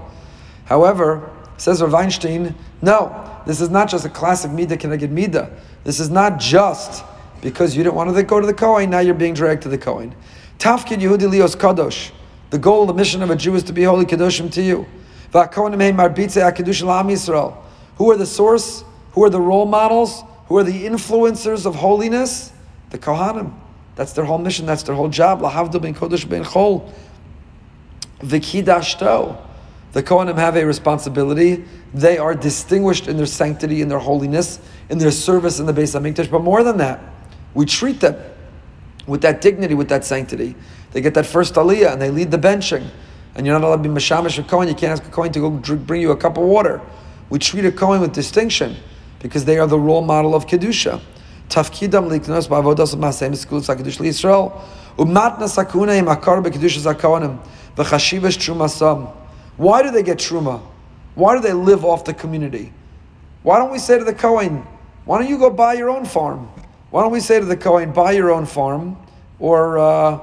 However, 0.69 1.29
says 1.57 1.81
Rav 1.81 1.91
Weinstein, 1.91 2.53
no, 2.83 3.41
this 3.47 3.59
is 3.59 3.71
not 3.71 3.89
just 3.89 4.05
a 4.05 4.09
classic 4.09 4.51
Mida 4.51 4.77
Keneged 4.77 5.09
Mida. 5.09 5.51
This 5.83 5.99
is 5.99 6.11
not 6.11 6.39
just 6.39 7.03
because 7.41 7.75
you 7.75 7.83
didn't 7.83 7.95
want 7.95 8.15
to 8.15 8.23
go 8.23 8.39
to 8.39 8.45
the 8.45 8.53
Kohen, 8.53 8.91
now 8.91 8.99
you're 8.99 9.15
being 9.15 9.33
dragged 9.33 9.63
to 9.63 9.69
the 9.69 9.79
Kohen. 9.79 10.13
Tafkid 10.59 11.01
Yehudi 11.01 11.27
Lios 11.27 11.57
Kadosh. 11.57 12.11
The 12.51 12.59
goal, 12.59 12.85
the 12.85 12.93
mission 12.93 13.23
of 13.23 13.31
a 13.31 13.35
Jew 13.35 13.55
is 13.55 13.63
to 13.63 13.73
be 13.73 13.83
holy 13.83 14.05
Kedoshim 14.05 14.51
to 14.53 14.61
you. 14.61 14.85
Who 17.97 18.11
are 18.11 18.17
the 18.17 18.25
source? 18.25 18.83
Who 19.13 19.23
are 19.23 19.29
the 19.29 19.41
role 19.41 19.65
models? 19.65 20.23
Who 20.47 20.57
are 20.57 20.63
the 20.63 20.85
influencers 20.85 21.65
of 21.65 21.75
holiness? 21.75 22.51
The 22.91 22.99
Kohanim. 22.99 23.53
That's 23.95 24.13
their 24.13 24.25
whole 24.25 24.37
mission. 24.37 24.67
That's 24.67 24.83
their 24.83 24.95
whole 24.95 25.09
job. 25.09 25.41
Lahavdil 25.41 25.81
ben 25.81 25.95
Kodesh 25.95 26.29
ben 26.29 26.43
Chol. 26.43 26.91
Vikidashto. 28.19 29.48
The 29.91 30.03
Kohanim 30.03 30.35
have 30.35 30.55
a 30.55 30.65
responsibility. 30.65 31.65
They 31.93 32.17
are 32.17 32.35
distinguished 32.35 33.07
in 33.07 33.17
their 33.17 33.25
sanctity, 33.25 33.81
in 33.81 33.89
their 33.89 33.99
holiness, 33.99 34.59
in 34.89 34.99
their 34.99 35.11
service 35.11 35.59
in 35.59 35.65
the 35.65 35.73
Beis 35.73 35.99
Hamikdash. 35.99 36.29
But 36.29 36.43
more 36.43 36.63
than 36.63 36.77
that, 36.77 36.99
we 37.53 37.65
treat 37.65 37.99
them 37.99 38.15
with 39.07 39.21
that 39.21 39.41
dignity, 39.41 39.73
with 39.73 39.89
that 39.89 40.05
sanctity. 40.05 40.55
They 40.91 41.01
get 41.01 41.15
that 41.15 41.25
first 41.25 41.55
aliyah 41.55 41.93
and 41.93 42.01
they 42.01 42.11
lead 42.11 42.31
the 42.31 42.37
benching. 42.37 42.87
And 43.35 43.45
you're 43.45 43.57
not 43.57 43.65
allowed 43.65 43.83
to 43.83 43.89
be 43.89 43.95
mashamish 43.95 44.37
a 44.37 44.43
Kohen. 44.43 44.67
You 44.67 44.75
can't 44.75 44.91
ask 44.91 45.03
a 45.05 45.09
Kohen 45.09 45.31
to 45.31 45.39
go 45.39 45.57
drink, 45.57 45.87
bring 45.87 46.01
you 46.01 46.11
a 46.11 46.17
cup 46.17 46.37
of 46.37 46.43
water. 46.43 46.81
We 47.29 47.39
treat 47.39 47.65
a 47.65 47.71
Kohen 47.71 48.01
with 48.01 48.13
distinction 48.13 48.75
because 49.19 49.45
they 49.45 49.57
are 49.57 49.67
the 49.67 49.79
role 49.79 50.01
model 50.01 50.35
of 50.35 50.45
Kedusha. 50.45 51.01
Tafkidam 51.49 52.09
liknos 52.09 52.47
ba'avodas 52.47 52.95
ma'asem 52.95 53.31
eskulas 53.31 53.75
HaKedush 53.75 53.97
Yisrael. 53.97 54.61
Umatna 54.97 55.47
sakuna 55.47 55.97
im 55.97 56.05
akar 56.05 56.43
be'kedusha 56.43 56.93
zakonim. 56.93 57.39
V'chashivas 57.75 58.37
trumasam. 58.37 59.11
Why 59.59 59.83
do 59.83 59.91
they 59.91 60.03
get 60.03 60.19
truma? 60.19 60.61
Why 61.15 61.35
do 61.35 61.41
they 61.41 61.51
live 61.51 61.83
off 61.83 62.05
the 62.05 62.13
community? 62.13 62.71
Why 63.43 63.57
don't 63.57 63.71
we 63.71 63.77
say 63.77 63.97
to 63.97 64.05
the 64.05 64.13
Kohen, 64.13 64.65
why 65.03 65.19
don't 65.19 65.29
you 65.29 65.37
go 65.37 65.49
buy 65.49 65.73
your 65.73 65.89
own 65.89 66.05
farm? 66.05 66.49
Why 66.91 67.01
don't 67.01 67.11
we 67.11 67.19
say 67.19 67.41
to 67.41 67.45
the 67.45 67.57
Kohen, 67.57 67.91
buy 67.91 68.13
your 68.13 68.31
own 68.31 68.45
farm, 68.45 68.95
or 69.37 69.77
uh, 69.77 70.19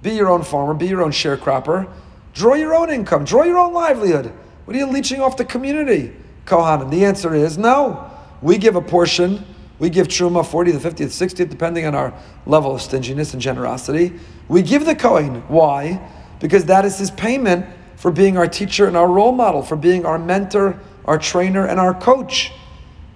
be 0.00 0.12
your 0.12 0.30
own 0.30 0.42
farmer, 0.42 0.72
be 0.72 0.86
your 0.86 1.02
own 1.02 1.10
sharecropper, 1.10 1.86
draw 2.32 2.54
your 2.54 2.74
own 2.74 2.88
income, 2.88 3.26
draw 3.26 3.42
your 3.42 3.58
own 3.58 3.74
livelihood. 3.74 4.32
What 4.64 4.74
are 4.74 4.78
you 4.78 4.86
leeching 4.86 5.20
off 5.20 5.36
the 5.36 5.44
community, 5.44 6.16
Kohanim? 6.46 6.90
The 6.90 7.04
answer 7.04 7.34
is 7.34 7.58
no. 7.58 8.10
We 8.40 8.56
give 8.56 8.74
a 8.74 8.80
portion, 8.80 9.44
we 9.78 9.90
give 9.90 10.08
truma 10.08 10.46
40 10.46 10.72
to 10.72 10.80
50 10.80 11.04
to 11.04 11.10
60, 11.10 11.44
depending 11.44 11.84
on 11.84 11.94
our 11.94 12.14
level 12.46 12.74
of 12.74 12.80
stinginess 12.80 13.34
and 13.34 13.42
generosity. 13.42 14.18
We 14.48 14.62
give 14.62 14.86
the 14.86 14.94
Kohen. 14.94 15.42
Why? 15.48 16.00
Because 16.40 16.64
that 16.64 16.86
is 16.86 16.96
his 16.96 17.10
payment 17.10 17.66
for 17.98 18.12
being 18.12 18.38
our 18.38 18.46
teacher 18.46 18.86
and 18.86 18.96
our 18.96 19.08
role 19.08 19.32
model, 19.32 19.60
for 19.60 19.74
being 19.74 20.06
our 20.06 20.20
mentor, 20.20 20.78
our 21.04 21.18
trainer, 21.18 21.66
and 21.66 21.80
our 21.80 21.92
coach. 21.92 22.52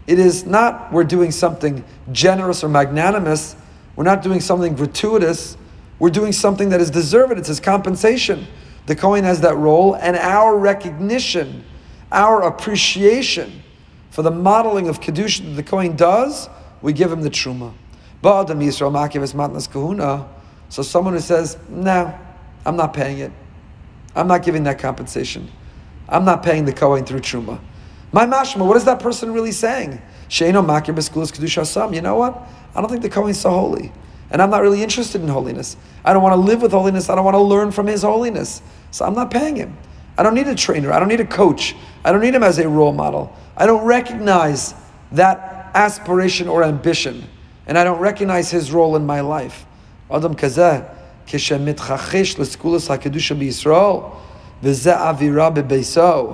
It 0.08 0.18
is 0.18 0.44
not 0.44 0.92
we're 0.92 1.04
doing 1.04 1.30
something 1.30 1.84
generous 2.10 2.64
or 2.64 2.68
magnanimous. 2.68 3.54
We're 3.94 4.02
not 4.02 4.22
doing 4.22 4.40
something 4.40 4.74
gratuitous. 4.74 5.56
We're 6.00 6.10
doing 6.10 6.32
something 6.32 6.70
that 6.70 6.80
is 6.80 6.90
deserved. 6.90 7.38
It's 7.38 7.46
his 7.46 7.60
compensation. 7.60 8.48
The 8.86 8.96
Kohen 8.96 9.22
has 9.22 9.40
that 9.42 9.56
role, 9.56 9.94
and 9.94 10.16
our 10.16 10.56
recognition, 10.58 11.64
our 12.10 12.42
appreciation 12.42 13.62
for 14.10 14.22
the 14.22 14.32
modeling 14.32 14.88
of 14.88 15.00
Kedusha 15.00 15.44
that 15.44 15.52
the 15.52 15.62
Kohen 15.62 15.94
does, 15.94 16.48
we 16.82 16.92
give 16.92 17.12
him 17.12 17.22
the 17.22 17.30
Truma. 17.30 17.72
So 20.68 20.82
someone 20.82 21.14
who 21.14 21.20
says, 21.20 21.56
no, 21.68 22.18
I'm 22.66 22.76
not 22.76 22.94
paying 22.94 23.18
it. 23.18 23.32
I'm 24.14 24.26
not 24.28 24.42
giving 24.42 24.64
that 24.64 24.78
compensation. 24.78 25.50
I'm 26.08 26.24
not 26.24 26.42
paying 26.42 26.64
the 26.64 26.72
Kohen 26.72 27.04
through 27.04 27.20
Truma. 27.20 27.60
My 28.12 28.26
mashma, 28.26 28.66
what 28.66 28.76
is 28.76 28.84
that 28.84 29.00
person 29.00 29.32
really 29.32 29.52
saying? 29.52 30.00
Sheino 30.28 30.64
makir 30.64 30.94
b'skulas 30.94 31.32
kedusha 31.32 31.64
sam. 31.64 31.94
You 31.94 32.02
know 32.02 32.16
what? 32.16 32.36
I 32.74 32.80
don't 32.80 32.90
think 32.90 33.02
the 33.02 33.08
Kohen's 33.08 33.40
so 33.40 33.50
holy, 33.50 33.92
and 34.30 34.42
I'm 34.42 34.50
not 34.50 34.62
really 34.62 34.82
interested 34.82 35.22
in 35.22 35.28
holiness. 35.28 35.76
I 36.04 36.12
don't 36.12 36.22
want 36.22 36.34
to 36.34 36.40
live 36.40 36.60
with 36.60 36.72
holiness. 36.72 37.08
I 37.08 37.14
don't 37.14 37.24
want 37.24 37.34
to 37.34 37.40
learn 37.40 37.70
from 37.72 37.86
his 37.86 38.02
holiness. 38.02 38.60
So 38.90 39.06
I'm 39.06 39.14
not 39.14 39.30
paying 39.30 39.56
him. 39.56 39.76
I 40.18 40.22
don't 40.22 40.34
need 40.34 40.48
a 40.48 40.54
trainer. 40.54 40.92
I 40.92 40.98
don't 40.98 41.08
need 41.08 41.20
a 41.20 41.26
coach. 41.26 41.74
I 42.04 42.12
don't 42.12 42.20
need 42.20 42.34
him 42.34 42.42
as 42.42 42.58
a 42.58 42.68
role 42.68 42.92
model. 42.92 43.34
I 43.56 43.64
don't 43.64 43.84
recognize 43.84 44.74
that 45.12 45.70
aspiration 45.74 46.48
or 46.48 46.64
ambition, 46.64 47.24
and 47.66 47.78
I 47.78 47.84
don't 47.84 48.00
recognize 48.00 48.50
his 48.50 48.72
role 48.72 48.96
in 48.96 49.06
my 49.06 49.20
life. 49.20 49.64
Adam 50.10 50.34
kazeh 50.34 50.94
כשמתכחש 51.27 52.39
לסקולס 52.39 52.91
הקדושה 52.91 53.35
בישראל, 53.35 53.97
וזה 54.63 55.09
אווירה 55.09 55.49
בביסו, 55.49 56.33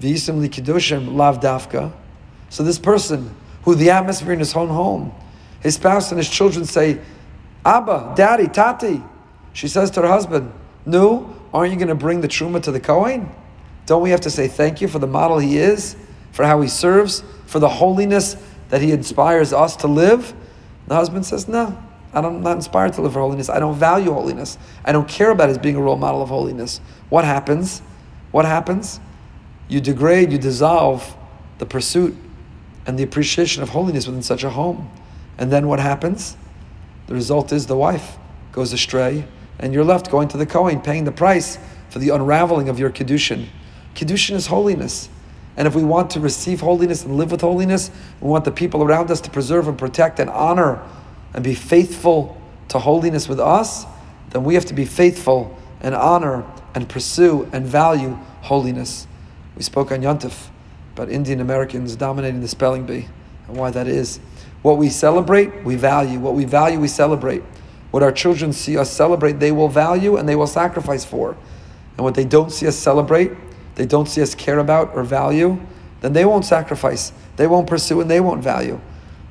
וישם 0.00 0.42
לקדושים 0.42 1.18
לאו 1.18 1.32
דווקא. 1.40 1.86
So 2.50 2.62
this 2.62 2.78
person, 2.78 3.34
who 3.64 3.74
the 3.74 3.90
atmosphere 3.90 4.32
in 4.32 4.38
his 4.38 4.54
own 4.54 4.68
home, 4.68 5.12
his 5.60 5.74
spouse 5.74 6.12
and 6.12 6.18
his 6.18 6.30
children 6.30 6.64
say, 6.64 6.98
Abba, 7.64 8.12
Daddy, 8.14 8.46
Tati. 8.46 9.02
She 9.52 9.66
says 9.66 9.90
to 9.92 10.02
her 10.02 10.08
husband, 10.08 10.52
No, 10.84 11.34
aren't 11.52 11.72
you 11.72 11.76
going 11.76 11.88
to 11.88 11.96
bring 11.96 12.20
the 12.20 12.28
truma 12.28 12.62
to 12.62 12.70
the 12.70 12.78
Kohen? 12.78 13.28
Don't 13.86 14.02
we 14.02 14.10
have 14.10 14.20
to 14.22 14.30
say 14.30 14.46
thank 14.46 14.80
you 14.80 14.86
for 14.86 15.00
the 15.00 15.06
model 15.06 15.38
he 15.38 15.58
is, 15.58 15.96
for 16.30 16.44
how 16.44 16.60
he 16.60 16.68
serves, 16.68 17.24
for 17.46 17.58
the 17.58 17.68
holiness 17.68 18.36
that 18.68 18.82
he 18.82 18.92
inspires 18.92 19.52
us 19.52 19.74
to 19.76 19.88
live? 19.88 20.32
The 20.86 20.94
husband 20.94 21.26
says, 21.26 21.48
No, 21.48 21.76
I'm 22.13 22.41
not 22.41 22.57
inspired 22.57 22.93
to 22.93 23.01
live 23.01 23.13
for 23.13 23.19
holiness. 23.19 23.49
I 23.49 23.59
don't 23.59 23.77
value 23.77 24.11
holiness. 24.11 24.57
I 24.83 24.91
don't 24.91 25.07
care 25.07 25.31
about 25.31 25.49
as 25.49 25.57
being 25.57 25.75
a 25.75 25.81
role 25.81 25.95
model 25.95 26.21
of 26.21 26.29
holiness. 26.29 26.81
What 27.09 27.23
happens? 27.23 27.81
What 28.31 28.45
happens? 28.45 28.99
You 29.69 29.79
degrade, 29.79 30.31
you 30.31 30.37
dissolve 30.37 31.15
the 31.59 31.65
pursuit 31.65 32.15
and 32.85 32.99
the 32.99 33.03
appreciation 33.03 33.63
of 33.63 33.69
holiness 33.69 34.07
within 34.07 34.23
such 34.23 34.43
a 34.43 34.49
home. 34.49 34.91
And 35.37 35.51
then 35.51 35.67
what 35.67 35.79
happens? 35.79 36.35
The 37.07 37.13
result 37.13 37.53
is 37.53 37.67
the 37.67 37.77
wife 37.77 38.17
goes 38.51 38.73
astray, 38.73 39.25
and 39.59 39.73
you're 39.73 39.83
left 39.83 40.11
going 40.11 40.27
to 40.29 40.37
the 40.37 40.45
Kohen, 40.45 40.81
paying 40.81 41.05
the 41.05 41.11
price 41.11 41.57
for 41.89 41.99
the 41.99 42.09
unraveling 42.09 42.67
of 42.67 42.79
your 42.79 42.89
Kiddushin. 42.89 43.47
Kiddushin 43.95 44.35
is 44.35 44.47
holiness. 44.47 45.09
And 45.57 45.67
if 45.67 45.75
we 45.75 45.83
want 45.83 46.11
to 46.11 46.19
receive 46.19 46.61
holiness 46.61 47.03
and 47.03 47.17
live 47.17 47.31
with 47.31 47.41
holiness, 47.41 47.91
we 48.19 48.29
want 48.29 48.45
the 48.45 48.51
people 48.51 48.83
around 48.83 49.11
us 49.11 49.21
to 49.21 49.29
preserve 49.29 49.67
and 49.67 49.77
protect 49.77 50.19
and 50.19 50.29
honor 50.29 50.81
and 51.33 51.43
be 51.43 51.55
faithful 51.55 52.39
to 52.69 52.79
holiness 52.79 53.27
with 53.27 53.39
us, 53.39 53.85
then 54.31 54.43
we 54.43 54.55
have 54.55 54.65
to 54.65 54.73
be 54.73 54.85
faithful 54.85 55.57
and 55.81 55.93
honor 55.93 56.45
and 56.73 56.87
pursue 56.87 57.49
and 57.51 57.65
value 57.65 58.17
holiness. 58.41 59.07
We 59.55 59.63
spoke 59.63 59.91
on 59.91 60.01
Yontif 60.01 60.47
about 60.95 61.09
Indian 61.09 61.41
Americans 61.41 61.95
dominating 61.95 62.41
the 62.41 62.47
spelling 62.47 62.85
bee 62.85 63.07
and 63.47 63.57
why 63.57 63.71
that 63.71 63.87
is. 63.87 64.19
What 64.61 64.77
we 64.77 64.89
celebrate, 64.89 65.63
we 65.63 65.75
value. 65.75 66.19
What 66.19 66.33
we 66.33 66.45
value, 66.45 66.79
we 66.79 66.87
celebrate. 66.87 67.41
What 67.91 68.03
our 68.03 68.11
children 68.11 68.53
see 68.53 68.77
us 68.77 68.89
celebrate, 68.89 69.33
they 69.33 69.51
will 69.51 69.67
value 69.67 70.17
and 70.17 70.27
they 70.27 70.35
will 70.35 70.47
sacrifice 70.47 71.03
for. 71.03 71.35
And 71.97 72.05
what 72.05 72.15
they 72.15 72.25
don't 72.25 72.51
see 72.51 72.67
us 72.67 72.75
celebrate, 72.75 73.31
they 73.75 73.85
don't 73.85 74.07
see 74.07 74.21
us 74.21 74.33
care 74.33 74.59
about 74.59 74.95
or 74.95 75.03
value, 75.03 75.59
then 76.01 76.13
they 76.13 76.25
won't 76.25 76.45
sacrifice, 76.45 77.11
they 77.35 77.47
won't 77.47 77.67
pursue, 77.67 78.01
and 78.01 78.09
they 78.09 78.19
won't 78.19 78.43
value. 78.43 78.79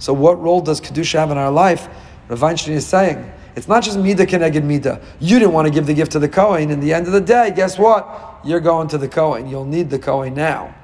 So, 0.01 0.13
what 0.13 0.41
role 0.41 0.61
does 0.61 0.81
Kedusha 0.81 1.19
have 1.19 1.31
in 1.31 1.39
our 1.39 1.51
life? 1.51 1.89
Rav 2.29 2.43
Weinstein 2.43 2.75
is 2.75 2.87
saying, 2.87 3.33
it's 3.55 3.69
not 3.69 3.83
just 3.83 3.99
Mida 3.99 4.25
Keneged 4.25 4.65
Mida. 4.65 5.01
You 5.21 5.39
didn't 5.39 5.53
want 5.53 5.69
to 5.69 5.75
give 5.75 5.87
the 5.87 5.95
gift 5.95 6.13
to 6.13 6.19
the 6.19 6.29
Kohen. 6.29 6.71
In 6.71 6.81
the 6.81 6.95
end 6.95 7.07
of 7.07 7.13
the 7.13 7.21
day, 7.21 7.53
guess 7.55 7.79
what? 7.79 8.41
You're 8.45 8.61
going 8.61 8.89
to 8.89 8.99
the 8.99 9.09
Kohen. 9.09 9.49
You'll 9.49 9.65
need 9.65 9.91
the 9.91 9.99
Kohen 9.99 10.35
now. 10.35 10.75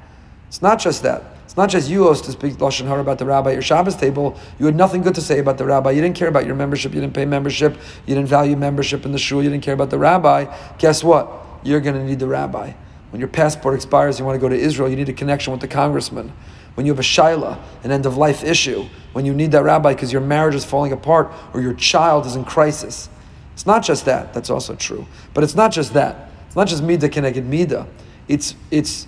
It's 0.48 0.60
not 0.60 0.78
just 0.78 1.02
that. 1.04 1.22
It's 1.44 1.56
not 1.56 1.70
just 1.70 1.88
you 1.88 2.02
host 2.02 2.24
to 2.24 2.32
speak 2.32 2.54
Lashon 2.54 2.86
Hara 2.86 3.00
about 3.00 3.18
the 3.18 3.24
rabbi 3.24 3.50
at 3.50 3.54
your 3.54 3.62
Shabbos 3.62 3.96
table. 3.96 4.38
You 4.58 4.66
had 4.66 4.76
nothing 4.76 5.00
good 5.00 5.14
to 5.14 5.22
say 5.22 5.38
about 5.38 5.56
the 5.56 5.64
rabbi. 5.64 5.92
You 5.92 6.02
didn't 6.02 6.16
care 6.16 6.28
about 6.28 6.44
your 6.44 6.56
membership. 6.56 6.92
You 6.92 7.00
didn't 7.00 7.14
pay 7.14 7.24
membership. 7.24 7.78
You 8.06 8.14
didn't 8.14 8.28
value 8.28 8.56
membership 8.56 9.06
in 9.06 9.12
the 9.12 9.18
shul. 9.18 9.42
You 9.42 9.48
didn't 9.48 9.64
care 9.64 9.74
about 9.74 9.90
the 9.90 9.98
rabbi. 9.98 10.54
Guess 10.78 11.02
what? 11.04 11.32
You're 11.62 11.80
going 11.80 11.96
to 11.96 12.04
need 12.04 12.18
the 12.18 12.26
rabbi. 12.26 12.72
When 13.10 13.20
your 13.20 13.28
passport 13.28 13.76
expires, 13.76 14.18
you 14.18 14.24
want 14.24 14.34
to 14.34 14.40
go 14.40 14.48
to 14.48 14.58
Israel, 14.58 14.90
you 14.90 14.96
need 14.96 15.08
a 15.08 15.14
connection 15.14 15.52
with 15.52 15.60
the 15.60 15.68
congressman 15.68 16.32
when 16.76 16.84
you 16.84 16.92
have 16.92 17.00
a 17.00 17.02
shaila, 17.02 17.58
an 17.82 17.90
end 17.90 18.06
of 18.06 18.16
life 18.16 18.44
issue, 18.44 18.86
when 19.12 19.24
you 19.24 19.34
need 19.34 19.50
that 19.52 19.64
rabbi 19.64 19.94
because 19.94 20.12
your 20.12 20.20
marriage 20.20 20.54
is 20.54 20.64
falling 20.64 20.92
apart 20.92 21.32
or 21.54 21.60
your 21.60 21.72
child 21.74 22.26
is 22.26 22.36
in 22.36 22.44
crisis. 22.44 23.08
It's 23.54 23.64
not 23.64 23.82
just 23.82 24.04
that, 24.04 24.34
that's 24.34 24.50
also 24.50 24.76
true. 24.76 25.06
But 25.32 25.42
it's 25.42 25.54
not 25.54 25.72
just 25.72 25.94
that. 25.94 26.30
It's 26.46 26.54
not 26.54 26.68
just 26.68 26.82
mida 26.82 27.08
keneged 27.08 27.46
mida. 27.46 27.86
It's, 28.28 28.54
it's 28.70 29.06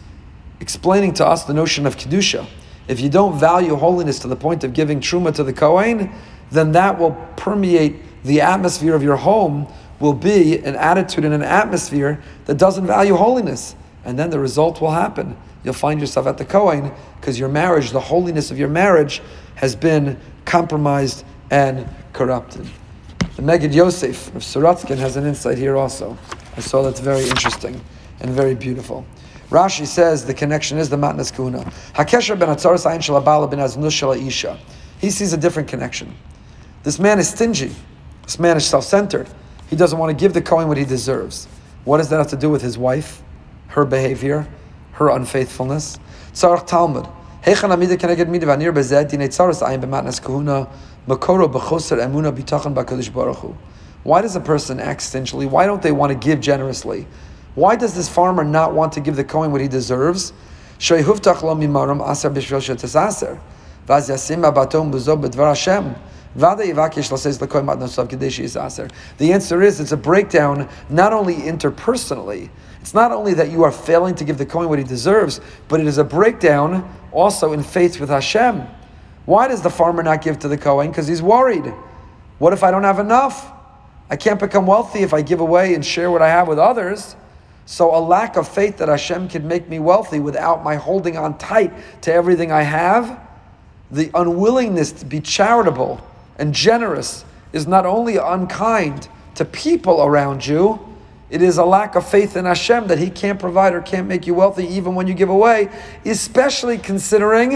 explaining 0.61 1.12
to 1.14 1.27
us 1.27 1.45
the 1.45 1.53
notion 1.53 1.87
of 1.87 1.97
kedusha. 1.99 2.47
If 2.89 3.01
you 3.01 3.11
don't 3.11 3.39
value 3.39 3.77
holiness 3.77 4.19
to 4.21 4.29
the 4.29 4.37
point 4.37 4.64
of 4.64 4.73
giving 4.73 5.01
truma 5.01 5.35
to 5.35 5.45
the 5.45 5.53
Kohen, 5.53 6.11
then 6.51 6.73
that 6.73 6.99
will 6.99 7.12
permeate 7.37 7.97
the 8.25 8.41
atmosphere 8.41 8.95
of 8.95 9.03
your 9.03 9.16
home, 9.16 9.71
will 10.01 10.14
be 10.14 10.57
an 10.61 10.75
attitude 10.75 11.27
and 11.27 11.35
an 11.35 11.43
atmosphere 11.43 12.23
that 12.47 12.57
doesn't 12.57 12.87
value 12.87 13.14
holiness. 13.14 13.77
And 14.07 14.19
then 14.19 14.31
the 14.31 14.39
result 14.41 14.81
will 14.81 14.93
happen 14.93 15.37
you'll 15.69 15.75
find 15.75 16.01
yourself 16.01 16.27
at 16.27 16.39
the 16.39 16.47
Kohen 16.47 16.91
because 17.21 17.39
your 17.39 17.51
marriage, 17.51 17.91
the 17.91 18.01
holiness 18.01 18.51
of 18.51 18.59
your 18.59 18.69
marriage, 18.69 19.21
has 19.57 19.77
been 19.77 20.19
compromised 20.47 21.27
and 21.51 21.87
corrupted. 22.14 22.66
The 23.37 23.43
Megid 23.43 23.75
Yosef 23.75 24.35
of 24.35 24.41
Sorotzkin 24.43 24.97
has 24.97 25.16
an 25.16 25.27
insight 25.27 25.59
here 25.59 25.77
also. 25.77 26.16
I 26.57 26.61
saw 26.61 26.83
that's 26.83 27.01
very 27.01 27.29
interesting 27.29 27.79
and 28.21 28.31
very 28.31 28.55
beautiful. 28.55 29.07
Rashi 29.51 29.87
says 29.87 30.25
the 30.25 30.33
connection 30.33 30.79
is 30.79 30.89
the 30.89 30.97
Matnas 30.97 31.35
Kuna. 31.35 31.64
Hakesher 31.93 32.39
ben 32.39 32.49
Atzaras 32.49 32.87
Ayin 32.87 33.01
Shalabala 33.01 33.51
ben 33.51 33.59
Aznus 33.59 34.27
Isha. 34.27 34.59
He 34.99 35.11
sees 35.11 35.35
a 35.35 35.37
different 35.37 35.69
connection. 35.69 36.14
This 36.83 36.99
man 36.99 37.19
is 37.19 37.29
stingy. 37.29 37.75
This 38.23 38.39
man 38.39 38.57
is 38.57 38.64
self-centered. 38.64 39.29
He 39.69 39.77
doesn't 39.77 39.99
want 39.99 40.16
to 40.16 40.21
give 40.21 40.33
the 40.33 40.41
Kohen 40.41 40.66
what 40.66 40.79
he 40.79 40.87
deserves. 40.87 41.47
What 41.85 41.99
does 41.99 42.09
that 42.09 42.16
have 42.16 42.29
to 42.29 42.37
do 42.37 42.49
with 42.49 42.62
his 42.62 42.79
wife, 42.79 43.23
her 43.69 43.85
behavior, 43.85 44.49
her 44.99 45.11
unfaithfulness. 45.11 45.99
Talmud. 46.34 47.07
Hu. 53.34 53.57
Why 54.03 54.22
does 54.22 54.36
a 54.36 54.40
person 54.40 54.80
act 54.80 55.03
stingy? 55.03 55.46
Why 55.46 55.66
don't 55.66 55.82
they 55.82 55.92
want 55.92 56.11
to 56.12 56.18
give 56.18 56.40
generously? 56.40 57.07
Why 57.55 57.76
does 57.76 57.94
this 57.94 58.09
farmer 58.09 58.44
not 58.44 58.74
want 58.74 58.92
to 58.94 59.01
give 59.01 59.16
the 59.16 59.24
Kohen 59.24 59.53
what 59.53 59.61
he 59.61 59.68
deserves? 59.68 60.32
The 66.35 66.47
answer 69.33 69.62
is 69.62 69.81
it's 69.81 69.93
a 69.93 69.97
breakdown 69.97 70.68
not 70.89 71.12
only 71.12 71.35
interpersonally, 71.35 72.51
it's 72.81 72.95
not 72.95 73.12
only 73.12 73.35
that 73.35 73.51
you 73.51 73.64
are 73.64 73.72
failing 73.72 74.14
to 74.16 74.24
give 74.24 74.39
the 74.39 74.47
Kohen 74.47 74.68
what 74.68 74.79
he 74.79 74.85
deserves, 74.85 75.41
but 75.68 75.81
it 75.81 75.87
is 75.87 75.99
a 75.99 76.05
breakdown 76.05 76.95
also 77.12 77.53
in 77.53 77.62
faith 77.62 78.01
with 78.01 78.09
Hashem. 78.09 78.66
Why 79.26 79.49
does 79.49 79.62
the 79.62 79.70
farmer 79.70 80.03
not 80.03 80.22
give 80.22 80.39
to 80.41 80.49
the 80.49 80.57
Kohen? 80.57 80.91
Because 80.91 81.07
he's 81.07 81.22
worried. 81.22 81.66
What 82.39 82.53
if 82.53 82.62
I 82.62 82.70
don't 82.70 82.85
have 82.85 82.99
enough? 82.99 83.53
I 84.11 84.16
can't 84.16 84.41
become 84.41 84.66
wealthy 84.66 85.01
if 85.01 85.12
I 85.12 85.22
give 85.22 85.41
away 85.41 85.74
and 85.74 85.85
share 85.85 86.11
what 86.11 86.22
I 86.22 86.29
have 86.29 86.49
with 86.49 86.59
others. 86.59 87.14
So 87.66 87.95
a 87.95 88.01
lack 88.01 88.37
of 88.37 88.49
faith 88.49 88.79
that 88.79 88.89
Hashem 88.89 89.29
can 89.29 89.47
make 89.47 89.68
me 89.68 89.79
wealthy 89.79 90.20
without 90.20 90.64
my 90.64 90.76
holding 90.76 91.18
on 91.18 91.37
tight 91.37 91.72
to 92.03 92.12
everything 92.12 92.51
I 92.51 92.62
have, 92.62 93.20
the 93.91 94.11
unwillingness 94.14 94.93
to 94.93 95.05
be 95.05 95.20
charitable 95.20 96.03
and 96.39 96.55
generous 96.55 97.24
is 97.53 97.66
not 97.66 97.84
only 97.86 98.16
unkind 98.16 99.09
to 99.34 99.45
people 99.45 100.03
around 100.03 100.47
you, 100.47 100.84
it 101.30 101.43
is 101.43 101.59
a 101.59 101.64
lack 101.64 101.95
of 101.95 102.09
faith 102.09 102.36
in 102.36 102.47
Hashem 102.47 102.86
that 102.86 102.99
He 102.99 103.11
can't 103.11 103.39
provide 103.39 103.74
or 103.74 103.82
can't 103.82 104.09
make 104.09 104.26
you 104.26 104.34
wealthy 104.34 104.66
even 104.66 104.95
when 104.95 105.07
you 105.07 105.14
give 105.14 105.28
away, 105.28 105.70
especially 106.05 106.78
considering 106.78 107.51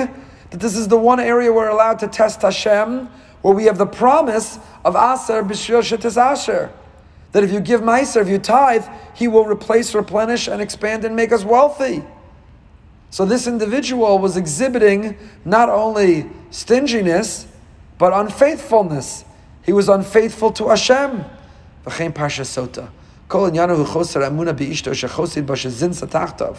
that 0.51 0.61
this 0.61 0.77
is 0.77 0.89
the 0.89 0.99
one 0.99 1.19
area 1.19 1.51
we're 1.51 1.69
allowed 1.69 1.99
to 2.01 2.09
test 2.09 2.43
Hashem, 2.43 3.09
where 3.41 3.55
we 3.55 3.65
have 3.65 3.79
the 3.79 3.87
promise 3.87 4.59
of 4.85 4.95
Aser 4.95 5.43
Shetes 5.83 6.17
Asher. 6.17 6.71
That 7.33 7.43
if 7.43 7.51
you 7.51 7.61
give 7.61 7.81
Meiser, 7.81 8.21
if 8.21 8.29
you 8.29 8.39
tithe, 8.39 8.85
he 9.15 9.27
will 9.27 9.47
replace, 9.47 9.95
replenish, 9.95 10.49
and 10.49 10.61
expand 10.61 11.07
and 11.07 11.17
make 11.17 11.33
us 11.33 11.45
wealthy. 11.45 12.03
So 13.11 13.25
this 13.25 13.47
individual 13.47 14.19
was 14.19 14.37
exhibiting 14.37 15.17
not 15.45 15.71
only 15.71 16.31
stinginess, 16.51 17.47
but 18.03 18.13
unfaithfulness. 18.13 19.25
He 19.63 19.73
was 19.73 19.89
unfaithful 19.89 20.51
to 20.55 20.71
Hashem. 20.71 21.25
V'chein 21.87 22.13
Parsha 22.13 22.43
Sota. 22.43 22.89
Kol 23.29 23.49
inyanu 23.49 23.77
amuna 23.77 24.53
bi'ishto 24.53 24.91
shechosid 24.91 25.47
ba 25.47 25.53
shezin 25.53 25.91
satachtav. 25.91 26.57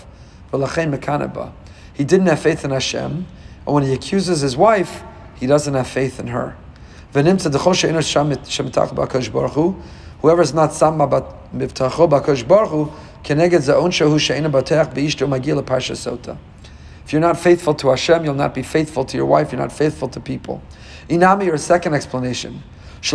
V'lachein 0.53 0.97
mekaneba. 0.97 1.51
He 1.93 2.05
didn't 2.05 2.27
have 2.27 2.39
faith 2.39 2.63
in 2.63 2.71
Hashem, 2.71 3.27
and 3.67 3.75
when 3.75 3.83
he 3.83 3.91
accuses 3.91 4.39
his 4.39 4.55
wife, 4.55 5.03
he 5.35 5.45
doesn't 5.45 5.73
have 5.73 5.85
faith 5.85 6.17
in 6.17 6.27
her. 6.27 6.55
V'nimtza 7.13 7.51
d'chol 7.51 7.73
ba'kadosh 8.95 9.33
baruch 9.33 9.51
hu. 9.51 9.75
Whoever's 10.21 10.53
not 10.53 10.71
sama 10.71 11.09
mivtacho 11.53 12.09
ba'kadosh 12.09 12.47
baruch 12.47 12.69
hu, 12.69 12.93
keneged 13.25 13.63
za'on 13.67 13.89
shehu 13.89 14.17
she'enu 14.17 14.47
batech 14.47 14.93
bi'ishto 14.93 15.27
magil 15.27 15.61
Parsha 15.61 15.97
Sota. 15.97 16.37
If 17.03 17.11
you're 17.11 17.19
not 17.19 17.37
faithful 17.37 17.73
to 17.75 17.89
Hashem, 17.89 18.23
you'll 18.23 18.33
not 18.33 18.55
be 18.55 18.63
faithful 18.63 19.03
to 19.03 19.17
your 19.17 19.25
wife, 19.25 19.51
you're 19.51 19.59
not 19.59 19.73
faithful 19.73 20.07
to 20.07 20.21
people. 20.21 20.63
Inami, 21.09 21.45
your 21.45 21.57
second 21.57 21.93
explanation. 21.93 22.63
If 23.01 23.11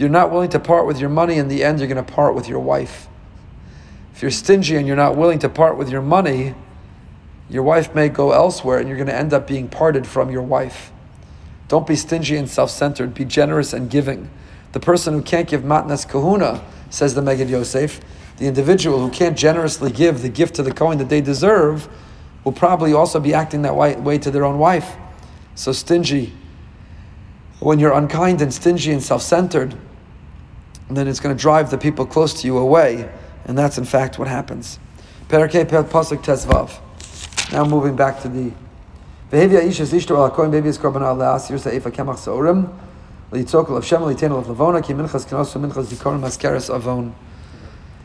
you're 0.00 0.08
not 0.08 0.30
willing 0.32 0.48
to 0.48 0.58
part 0.58 0.86
with 0.86 0.98
your 0.98 1.10
money, 1.10 1.36
in 1.36 1.48
the 1.48 1.62
end, 1.62 1.78
you're 1.78 1.88
going 1.88 2.04
to 2.04 2.12
part 2.12 2.34
with 2.34 2.48
your 2.48 2.60
wife. 2.60 3.06
If 4.14 4.22
you're 4.22 4.30
stingy 4.30 4.76
and 4.76 4.86
you're 4.86 4.96
not 4.96 5.16
willing 5.16 5.38
to 5.40 5.48
part 5.48 5.76
with 5.76 5.90
your 5.90 6.00
money, 6.00 6.54
your 7.50 7.62
wife 7.62 7.94
may 7.94 8.08
go 8.08 8.32
elsewhere 8.32 8.78
and 8.78 8.88
you're 8.88 8.96
going 8.96 9.08
to 9.08 9.14
end 9.14 9.34
up 9.34 9.46
being 9.46 9.68
parted 9.68 10.06
from 10.06 10.30
your 10.30 10.42
wife. 10.42 10.90
Don't 11.68 11.86
be 11.86 11.96
stingy 11.96 12.36
and 12.36 12.48
self 12.48 12.70
centered, 12.70 13.12
be 13.14 13.24
generous 13.24 13.72
and 13.72 13.90
giving. 13.90 14.30
The 14.72 14.80
person 14.80 15.14
who 15.14 15.22
can't 15.22 15.48
give 15.48 15.62
matnas 15.62 16.08
kahuna, 16.08 16.64
says 16.90 17.14
the 17.14 17.20
Megid 17.20 17.48
Yosef, 17.48 18.00
the 18.38 18.46
individual 18.46 19.00
who 19.00 19.10
can't 19.10 19.36
generously 19.36 19.90
give 19.90 20.22
the 20.22 20.28
gift 20.28 20.54
to 20.56 20.62
the 20.62 20.72
Kohen 20.72 20.98
that 20.98 21.08
they 21.08 21.20
deserve, 21.20 21.88
will 22.44 22.52
probably 22.52 22.92
also 22.92 23.18
be 23.18 23.34
acting 23.34 23.62
that 23.62 23.74
way 23.74 24.18
to 24.18 24.30
their 24.30 24.44
own 24.44 24.58
wife 24.58 24.96
so 25.54 25.72
stingy, 25.72 26.32
when 27.60 27.78
you're 27.78 27.92
unkind 27.92 28.42
and 28.42 28.52
stingy 28.52 28.92
and 28.92 29.02
self 29.02 29.22
centered, 29.22 29.74
then 30.90 31.08
it's 31.08 31.20
going 31.20 31.34
to 31.34 31.40
drive 31.40 31.70
the 31.70 31.78
people 31.78 32.04
close 32.04 32.40
to 32.42 32.46
you 32.46 32.58
away. 32.58 33.08
And 33.46 33.56
that's 33.56 33.78
in 33.78 33.84
fact 33.84 34.18
what 34.18 34.28
happens. 34.28 34.78
Now 37.52 37.64
moving 37.64 37.96
back 37.96 38.20
to 38.22 38.28
the. 38.28 38.52
Behavior 39.30 39.60
of 39.60 40.28
of 46.68 46.82
Avon. 46.82 47.14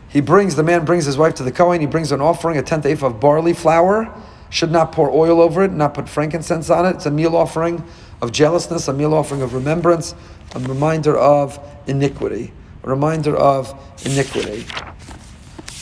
He 0.10 0.22
brings 0.22 0.56
the 0.56 0.64
man 0.64 0.86
brings 0.86 1.06
his 1.06 1.18
wife 1.18 1.36
to 1.36 1.44
the 1.44 1.52
Kohen. 1.52 1.82
He 1.82 1.88
brings 1.88 2.12
an 2.12 2.22
offering, 2.22 2.58
a 2.58 2.64
tenth 2.64 2.86
eighth 2.86 3.04
of 3.04 3.20
barley 3.20 3.54
flour 3.54 4.14
should 4.50 4.72
not 4.72 4.92
pour 4.92 5.12
oil 5.12 5.40
over 5.40 5.64
it, 5.64 5.72
not 5.72 5.94
put 5.94 6.10
frankincense 6.10 6.70
on 6.70 6.86
it. 6.86 6.96
It's 6.96 7.06
a 7.06 7.12
meal 7.12 7.36
offering 7.36 7.84
of 8.22 8.32
jealousness, 8.32 8.88
a 8.88 8.94
meal 8.94 9.14
offering 9.14 9.42
of 9.42 9.54
remembrance, 9.54 10.16
a 10.56 10.60
reminder 10.60 11.16
of 11.16 11.60
iniquity, 11.88 12.52
a 12.84 12.90
reminder 12.90 13.36
of 13.36 13.74
iniquity. 14.06 14.66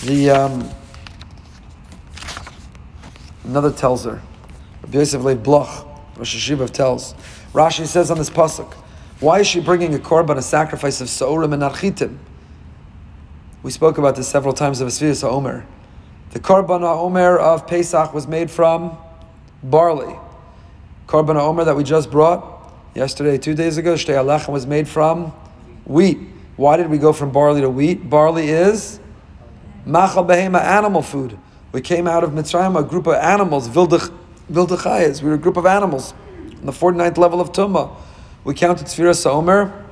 The 0.03 0.29
um, 0.29 0.69
another 3.45 3.71
Telz 3.71 4.03
her, 4.05 4.21
Rabbi 4.83 4.97
Yosef 4.97 5.43
Bloch, 5.43 5.87
Rosh 6.17 6.35
Hashivav 6.35 6.71
tells. 6.71 7.13
Rashi 7.53 7.87
says 7.87 8.11
on 8.11 8.17
this 8.17 8.29
pasuk, 8.29 8.73
why 9.19 9.39
is 9.39 9.47
she 9.47 9.61
bringing 9.61 9.95
a 9.95 9.97
korban, 9.97 10.37
a 10.37 10.41
sacrifice 10.41 11.01
of 11.01 11.07
saurim 11.07 11.53
and 11.53 11.63
architim? 11.63 12.17
We 13.67 13.71
spoke 13.71 13.97
about 13.97 14.15
this 14.15 14.29
several 14.29 14.53
times 14.53 14.79
of 14.79 14.87
Asfiris 14.87 15.25
Omer. 15.25 15.65
The 16.31 16.39
Korban 16.39 16.83
Omer 16.83 17.37
of 17.37 17.67
Pesach 17.67 18.13
was 18.13 18.25
made 18.25 18.49
from 18.49 18.97
barley. 19.61 20.15
Korban 21.05 21.35
Omer 21.35 21.65
that 21.65 21.75
we 21.75 21.83
just 21.83 22.09
brought 22.09 22.71
yesterday, 22.95 23.37
two 23.37 23.55
days 23.55 23.75
ago, 23.75 23.95
Shtei 23.95 24.13
HaLechem 24.13 24.53
was 24.53 24.65
made 24.65 24.87
from 24.87 25.33
wheat. 25.83 26.17
Why 26.55 26.77
did 26.77 26.89
we 26.89 26.97
go 26.97 27.11
from 27.11 27.33
barley 27.33 27.59
to 27.59 27.69
wheat? 27.69 28.09
Barley 28.09 28.47
is 28.47 29.01
Machal 29.85 30.23
Behema, 30.23 30.61
animal 30.61 31.01
food. 31.01 31.37
We 31.73 31.81
came 31.81 32.07
out 32.07 32.23
of 32.23 32.29
Mitzrayim, 32.29 32.79
a 32.79 32.83
group 32.87 33.05
of 33.05 33.15
animals, 33.15 33.67
Vildachayas. 33.67 35.21
We 35.21 35.27
were 35.27 35.35
a 35.35 35.37
group 35.37 35.57
of 35.57 35.65
animals 35.65 36.13
on 36.57 36.67
the 36.67 36.71
49th 36.71 37.17
level 37.17 37.41
of 37.41 37.51
Tumah. 37.51 37.93
We 38.45 38.53
counted 38.53 38.87
Sfiras 38.87 39.25
Omer. 39.25 39.83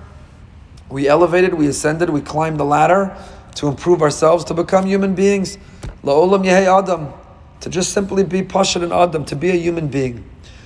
We 0.87 1.09
elevated, 1.09 1.55
we 1.55 1.67
ascended, 1.67 2.09
we 2.11 2.21
climbed 2.21 2.57
the 2.57 2.63
ladder 2.63 3.17
to 3.55 3.67
improve 3.67 4.01
ourselves, 4.01 4.43
to 4.45 4.53
become 4.53 4.85
human 4.85 5.15
beings. 5.15 5.57
La'olam 6.03 6.45
yehei 6.45 6.67
adam. 6.67 7.13
To 7.61 7.69
just 7.69 7.93
simply 7.93 8.23
be 8.23 8.41
pashat 8.41 8.83
and 8.83 8.93
adam, 8.93 9.25
to 9.25 9.35
be 9.35 9.49
a 9.49 9.55
human 9.55 9.87
being. 9.87 10.23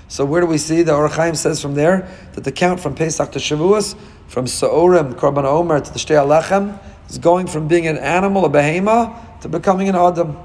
So 0.08 0.26
where 0.26 0.42
do 0.42 0.48
we 0.48 0.58
see 0.58 0.82
the 0.82 0.94
Or 0.94 1.08
HaChaim 1.08 1.38
says 1.38 1.62
from 1.62 1.76
there 1.76 2.10
that 2.34 2.44
the 2.44 2.52
count 2.52 2.80
from 2.80 2.96
Pesach 2.96 3.32
to 3.32 3.40
Shavuos, 3.40 3.96
from 4.28 4.48
Sa'orim, 4.48 5.14
Korban 5.14 5.46
Omer 5.46 5.80
to 5.80 5.94
the 5.94 6.00
Shtei 6.00 6.16
HaLechem, 6.16 6.80
is 7.10 7.20
going 7.20 7.48
from 7.48 7.68
being 7.68 7.88
an 7.88 7.98
animal, 7.98 8.44
a 8.46 8.50
behema, 8.50 9.40
to 9.42 9.48
becoming 9.50 9.88
an 9.88 9.96
adam. 9.96 10.38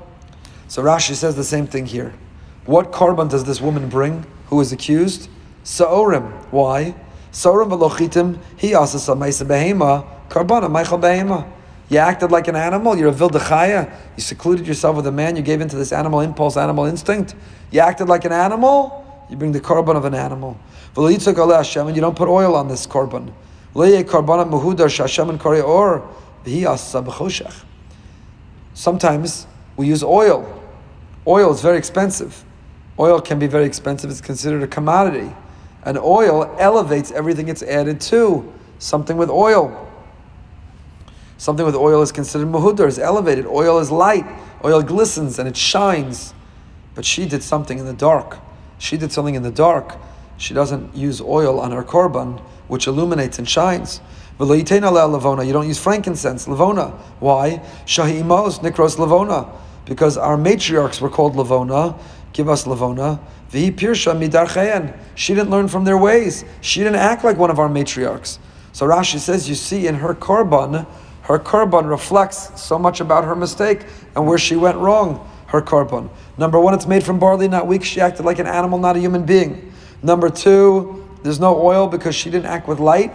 So 0.68 0.82
Rashi 0.82 1.14
says 1.14 1.34
the 1.36 1.44
same 1.44 1.66
thing 1.66 1.86
here. 1.86 2.14
What 2.66 2.92
korban 2.92 3.28
does 3.28 3.44
this 3.44 3.60
woman 3.60 3.88
bring 3.88 4.24
who 4.46 4.60
is 4.60 4.72
accused? 4.72 5.28
Sa'orim. 5.64 6.30
Why? 6.50 6.94
Sa'orim 7.32 7.70
v'lochitim, 7.70 8.38
he 8.56 8.74
asas 8.74 9.08
a 9.08 9.12
behema, 9.12 10.06
karbana, 10.28 10.68
meichel 10.70 11.00
behema. 11.00 11.50
You 11.88 11.98
acted 11.98 12.30
like 12.30 12.48
an 12.48 12.56
animal. 12.56 12.96
You're 12.96 13.10
a 13.10 13.12
vildachaya. 13.12 13.94
You 14.16 14.22
secluded 14.22 14.66
yourself 14.66 14.96
with 14.96 15.06
a 15.06 15.12
man. 15.12 15.36
You 15.36 15.42
gave 15.42 15.60
into 15.60 15.76
this 15.76 15.92
animal 15.92 16.20
impulse, 16.20 16.56
animal 16.56 16.86
instinct. 16.86 17.34
You 17.70 17.80
acted 17.80 18.08
like 18.08 18.24
an 18.24 18.32
animal. 18.32 19.02
You 19.30 19.36
bring 19.36 19.52
the 19.52 19.60
korban 19.60 19.96
of 19.96 20.04
an 20.04 20.14
animal. 20.14 20.58
And 20.96 21.96
you 21.96 22.00
don't 22.00 22.16
put 22.16 22.28
oil 22.28 22.54
on 22.56 22.68
this 22.68 22.86
korban. 22.86 23.32
Sometimes 28.74 29.46
we 29.76 29.86
use 29.86 30.02
oil. 30.02 30.62
Oil 31.26 31.52
is 31.52 31.60
very 31.60 31.78
expensive. 31.78 32.44
Oil 32.98 33.20
can 33.20 33.38
be 33.38 33.46
very 33.46 33.64
expensive. 33.64 34.10
It's 34.10 34.20
considered 34.20 34.62
a 34.62 34.66
commodity. 34.66 35.34
And 35.84 35.98
oil 35.98 36.54
elevates 36.58 37.10
everything 37.10 37.48
it's 37.48 37.62
added 37.62 38.00
to. 38.02 38.52
Something 38.78 39.16
with 39.16 39.30
oil. 39.30 39.83
Something 41.44 41.66
with 41.66 41.74
oil 41.74 42.00
is 42.00 42.10
considered 42.10 42.48
muhudar, 42.48 42.88
is 42.88 42.98
elevated. 42.98 43.44
Oil 43.46 43.78
is 43.78 43.90
light. 43.90 44.24
Oil 44.64 44.80
glistens 44.80 45.38
and 45.38 45.46
it 45.46 45.58
shines. 45.58 46.32
But 46.94 47.04
she 47.04 47.26
did 47.26 47.42
something 47.42 47.78
in 47.78 47.84
the 47.84 47.92
dark. 47.92 48.38
She 48.78 48.96
did 48.96 49.12
something 49.12 49.34
in 49.34 49.42
the 49.42 49.50
dark. 49.50 49.94
She 50.38 50.54
doesn't 50.54 50.96
use 50.96 51.20
oil 51.20 51.60
on 51.60 51.70
her 51.72 51.82
korban, 51.82 52.40
which 52.66 52.86
illuminates 52.86 53.38
and 53.38 53.46
shines. 53.46 54.00
You 54.40 54.46
don't 54.46 55.68
use 55.68 55.78
frankincense, 55.78 56.46
lavona. 56.46 56.92
Why? 57.20 57.60
Shahi 57.84 58.22
imos 58.22 58.60
nikros 58.60 58.96
lavona. 58.96 59.54
Because 59.84 60.16
our 60.16 60.38
matriarchs 60.38 61.02
were 61.02 61.10
called 61.10 61.34
lavona. 61.34 62.00
Give 62.32 62.48
us 62.48 62.64
lavona. 62.64 63.20
Vihi 63.52 63.70
pirsha 63.70 64.16
midar 64.16 64.98
She 65.14 65.34
didn't 65.34 65.50
learn 65.50 65.68
from 65.68 65.84
their 65.84 65.98
ways. 65.98 66.42
She 66.62 66.80
didn't 66.80 67.00
act 67.00 67.22
like 67.22 67.36
one 67.36 67.50
of 67.50 67.58
our 67.58 67.68
matriarchs. 67.68 68.38
So 68.72 68.86
Rashi 68.86 69.20
says, 69.20 69.48
you 69.48 69.54
see 69.54 69.86
in 69.86 69.96
her 69.96 70.14
korban, 70.14 70.84
her 71.24 71.38
korban 71.38 71.88
reflects 71.88 72.60
so 72.60 72.78
much 72.78 73.00
about 73.00 73.24
her 73.24 73.34
mistake 73.34 73.86
and 74.14 74.26
where 74.26 74.38
she 74.38 74.56
went 74.56 74.76
wrong. 74.76 75.30
Her 75.46 75.62
korban. 75.62 76.10
Number 76.36 76.60
one, 76.60 76.74
it's 76.74 76.86
made 76.86 77.02
from 77.02 77.18
barley, 77.18 77.48
not 77.48 77.66
wheat. 77.66 77.82
She 77.82 78.00
acted 78.00 78.24
like 78.24 78.38
an 78.38 78.46
animal, 78.46 78.78
not 78.78 78.96
a 78.96 78.98
human 78.98 79.24
being. 79.24 79.72
Number 80.02 80.28
two, 80.28 81.08
there's 81.22 81.40
no 81.40 81.58
oil 81.62 81.86
because 81.86 82.14
she 82.14 82.28
didn't 82.28 82.46
act 82.46 82.68
with 82.68 82.78
light. 82.78 83.12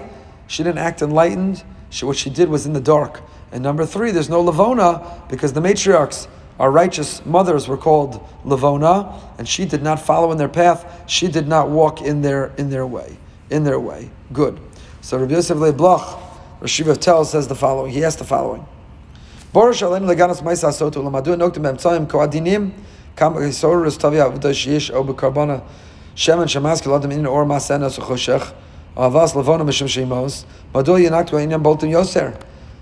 She 0.47 0.63
didn't 0.63 0.79
act 0.79 1.03
enlightened. 1.03 1.63
She, 1.91 2.05
what 2.05 2.17
she 2.17 2.31
did 2.31 2.49
was 2.49 2.65
in 2.65 2.73
the 2.73 2.81
dark. 2.81 3.21
And 3.51 3.61
number 3.61 3.85
three, 3.85 4.09
there's 4.09 4.29
no 4.29 4.43
lavona 4.43 5.29
because 5.29 5.53
the 5.53 5.61
matriarchs, 5.61 6.27
our 6.59 6.71
righteous 6.71 7.23
mothers, 7.25 7.67
were 7.67 7.77
called 7.77 8.25
lavona, 8.43 9.21
and 9.37 9.47
she 9.47 9.65
did 9.65 9.83
not 9.83 9.99
follow 9.99 10.31
in 10.31 10.37
their 10.39 10.49
path. 10.49 11.03
She 11.07 11.27
did 11.27 11.47
not 11.47 11.69
walk 11.69 12.01
in 12.01 12.21
their 12.21 12.53
in 12.57 12.71
their 12.71 12.87
way. 12.87 13.17
In 13.51 13.63
their 13.63 13.79
way. 13.79 14.09
Good. 14.33 14.59
So 15.01 15.19
Rabbi 15.19 15.33
Yosef 15.33 15.57
Leib 15.57 15.77
Bloch 15.77 16.28
Rashiva 16.61 16.95
Telz 16.97 17.27
says 17.27 17.47
the 17.47 17.55
following. 17.55 17.91
He 17.91 18.03
asked 18.03 18.19
the 18.19 18.25
following. 18.25 18.65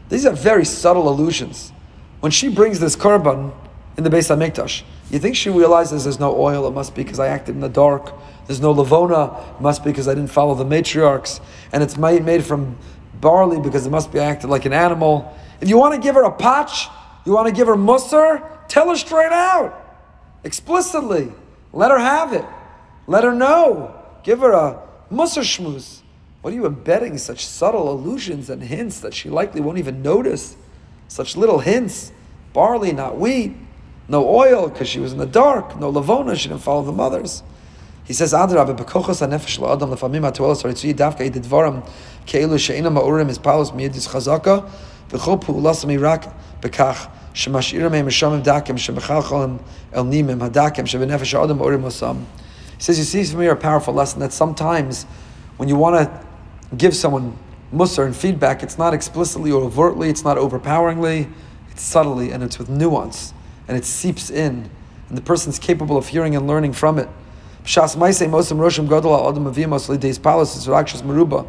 These 0.09 0.25
are 0.25 0.33
very 0.33 0.65
subtle 0.65 1.09
allusions. 1.09 1.71
When 2.19 2.31
she 2.31 2.49
brings 2.49 2.79
this 2.79 2.95
korban 2.95 3.53
in 3.97 4.03
the 4.03 4.09
Beis 4.09 4.35
Hamikdash, 4.35 4.83
you 5.11 5.19
think 5.19 5.35
she 5.35 5.49
realizes 5.49 6.03
there's 6.03 6.19
no 6.19 6.35
oil? 6.35 6.67
It 6.67 6.71
must 6.71 6.95
be 6.95 7.03
because 7.03 7.19
I 7.19 7.27
acted 7.27 7.55
in 7.55 7.61
the 7.61 7.69
dark. 7.69 8.13
There's 8.47 8.59
no 8.59 8.73
lavona, 8.73 9.59
must 9.61 9.83
be 9.83 9.91
because 9.91 10.07
I 10.07 10.15
didn't 10.15 10.31
follow 10.31 10.55
the 10.55 10.65
matriarchs. 10.65 11.39
And 11.71 11.83
it's 11.83 11.97
made 11.97 12.43
from 12.43 12.77
barley 13.21 13.59
because 13.59 13.85
it 13.85 13.89
must 13.89 14.11
be 14.11 14.19
acted 14.19 14.49
like 14.49 14.65
an 14.65 14.73
animal. 14.73 15.33
If 15.61 15.69
you 15.69 15.77
want 15.77 15.95
to 15.95 15.99
give 15.99 16.15
her 16.15 16.23
a 16.23 16.31
patch, 16.31 16.87
you 17.25 17.33
want 17.33 17.47
to 17.47 17.53
give 17.53 17.67
her 17.67 17.75
musr, 17.75 18.43
tell 18.67 18.89
her 18.89 18.95
straight 18.95 19.31
out, 19.31 19.73
explicitly. 20.43 21.31
Let 21.73 21.91
her 21.91 21.99
have 21.99 22.33
it. 22.33 22.45
Let 23.07 23.23
her 23.23 23.33
know. 23.33 23.93
Give 24.23 24.39
her 24.39 24.51
a 24.51 24.81
musr 25.11 25.43
shmuz. 25.43 26.01
What 26.41 26.53
are 26.53 26.55
you 26.55 26.65
embedding 26.65 27.17
such 27.17 27.45
subtle 27.45 27.91
allusions 27.91 28.49
and 28.49 28.63
hints 28.63 28.99
that 29.01 29.13
she 29.13 29.29
likely 29.29 29.61
won't 29.61 29.77
even 29.77 30.01
notice? 30.01 30.55
Such 31.07 31.35
little 31.35 31.59
hints. 31.59 32.11
Barley, 32.53 32.93
not 32.93 33.17
wheat. 33.17 33.55
No 34.07 34.27
oil, 34.27 34.69
because 34.69 34.87
she 34.87 34.99
was 34.99 35.11
in 35.11 35.17
the 35.17 35.25
dark. 35.25 35.77
No 35.79 35.91
lavona, 35.91 36.37
she 36.37 36.47
didn't 36.47 36.61
follow 36.61 36.83
the 36.83 36.91
mothers. 36.91 37.43
He 38.07 38.13
says, 38.13 38.31
Adrab, 38.31 38.73
bekochos 38.77 39.19
hanefesh 39.19 39.59
la'adam 39.59 39.93
lefamim 39.93 40.23
ha'toelos 40.23 40.63
haritzui 40.63 40.93
davka 40.95 41.29
edid 41.29 41.43
dvaram 41.43 41.85
ke'elu 42.25 42.57
she'ina 42.57 42.89
ma'urim 42.89 43.27
is 43.29 43.37
palos 43.37 43.71
miyadis 43.71 44.07
chazaka 44.07 44.69
v'chol 45.09 45.43
pu'ulas 45.43 45.83
mirak 45.83 46.33
bekach 46.61 47.11
shemashira 47.33 47.91
me'im 47.91 48.05
meshamim 48.05 48.41
dakim 48.41 48.77
shemechalcholim 48.77 49.59
el 49.91 50.05
nimim 50.05 50.39
hadakim 50.39 50.85
shebenefesh 50.85 51.37
ha'adam 51.37 51.59
ma'urim 51.59 51.81
osam. 51.81 52.23
He 52.77 52.83
says, 52.83 52.97
you 52.97 53.03
see 53.03 53.25
from 53.25 53.41
here 53.41 53.51
a 53.51 53.57
powerful 53.57 53.93
lesson 53.93 54.21
that 54.21 54.31
sometimes 54.31 55.03
when 55.57 55.67
you 55.67 55.75
want 55.75 55.97
to 55.97 56.75
give 56.77 56.95
someone 56.95 57.37
musr 57.73 58.05
and 58.05 58.15
feedback, 58.15 58.63
it's 58.63 58.77
not 58.77 58.93
explicitly 58.93 59.51
or 59.51 59.63
overtly, 59.63 60.09
it's 60.09 60.23
not 60.23 60.37
overpoweringly, 60.37 61.27
it's 61.71 61.83
subtly 61.83 62.31
and 62.31 62.41
it's 62.41 62.57
with 62.57 62.69
nuance 62.69 63.33
and 63.67 63.75
it 63.75 63.83
seeps 63.83 64.29
in, 64.29 64.69
and 65.09 65.17
the 65.17 65.21
person's 65.21 65.59
capable 65.59 65.97
of 65.97 66.07
hearing 66.07 66.37
and 66.37 66.47
learning 66.47 66.71
from 66.71 66.97
it. 66.97 67.09
Shas 67.67 67.97
Maisei 67.97 68.29
Mosam 68.29 68.59
Roshim 68.59 68.87
Godol 68.87 69.29
Adam 69.29 69.43
Avimos 69.43 69.89
Lideis 69.89 70.21
Palos 70.21 70.55
is 70.55 70.69
Rakshas 70.69 71.01
Meruba. 71.01 71.45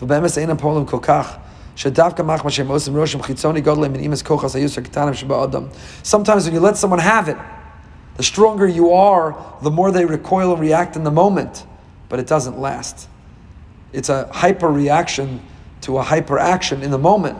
V'bemes 0.00 0.36
Einam 0.36 0.58
Polim 0.58 0.84
Kokach. 0.84 1.40
Shadavka 1.76 2.26
Mach 2.26 2.40
Mashem 2.40 2.66
Mosam 2.66 2.94
Roshim 2.94 3.20
Chitzoni 3.20 3.62
Godol 3.62 3.88
Min 3.88 4.02
Kochas 4.10 4.56
Ayusar 4.56 4.84
Ketanim 4.84 5.14
Sheba 5.14 5.44
Adam. 5.44 5.70
Sometimes 6.02 6.44
when 6.44 6.54
you 6.54 6.58
let 6.58 6.76
someone 6.76 6.98
have 6.98 7.28
it, 7.28 7.36
the 8.16 8.24
stronger 8.24 8.66
you 8.66 8.90
are, 8.90 9.40
the 9.62 9.70
more 9.70 9.92
they 9.92 10.04
recoil 10.04 10.50
and 10.50 10.60
react 10.60 10.96
in 10.96 11.04
the 11.04 11.10
moment. 11.12 11.64
But 12.08 12.18
it 12.18 12.26
doesn't 12.26 12.58
last. 12.58 13.08
It's 13.92 14.08
a 14.08 14.26
hyper 14.32 14.68
reaction 14.68 15.40
to 15.82 15.98
a 15.98 16.02
hyper 16.02 16.40
action 16.40 16.82
in 16.82 16.90
the 16.90 16.98
moment, 16.98 17.38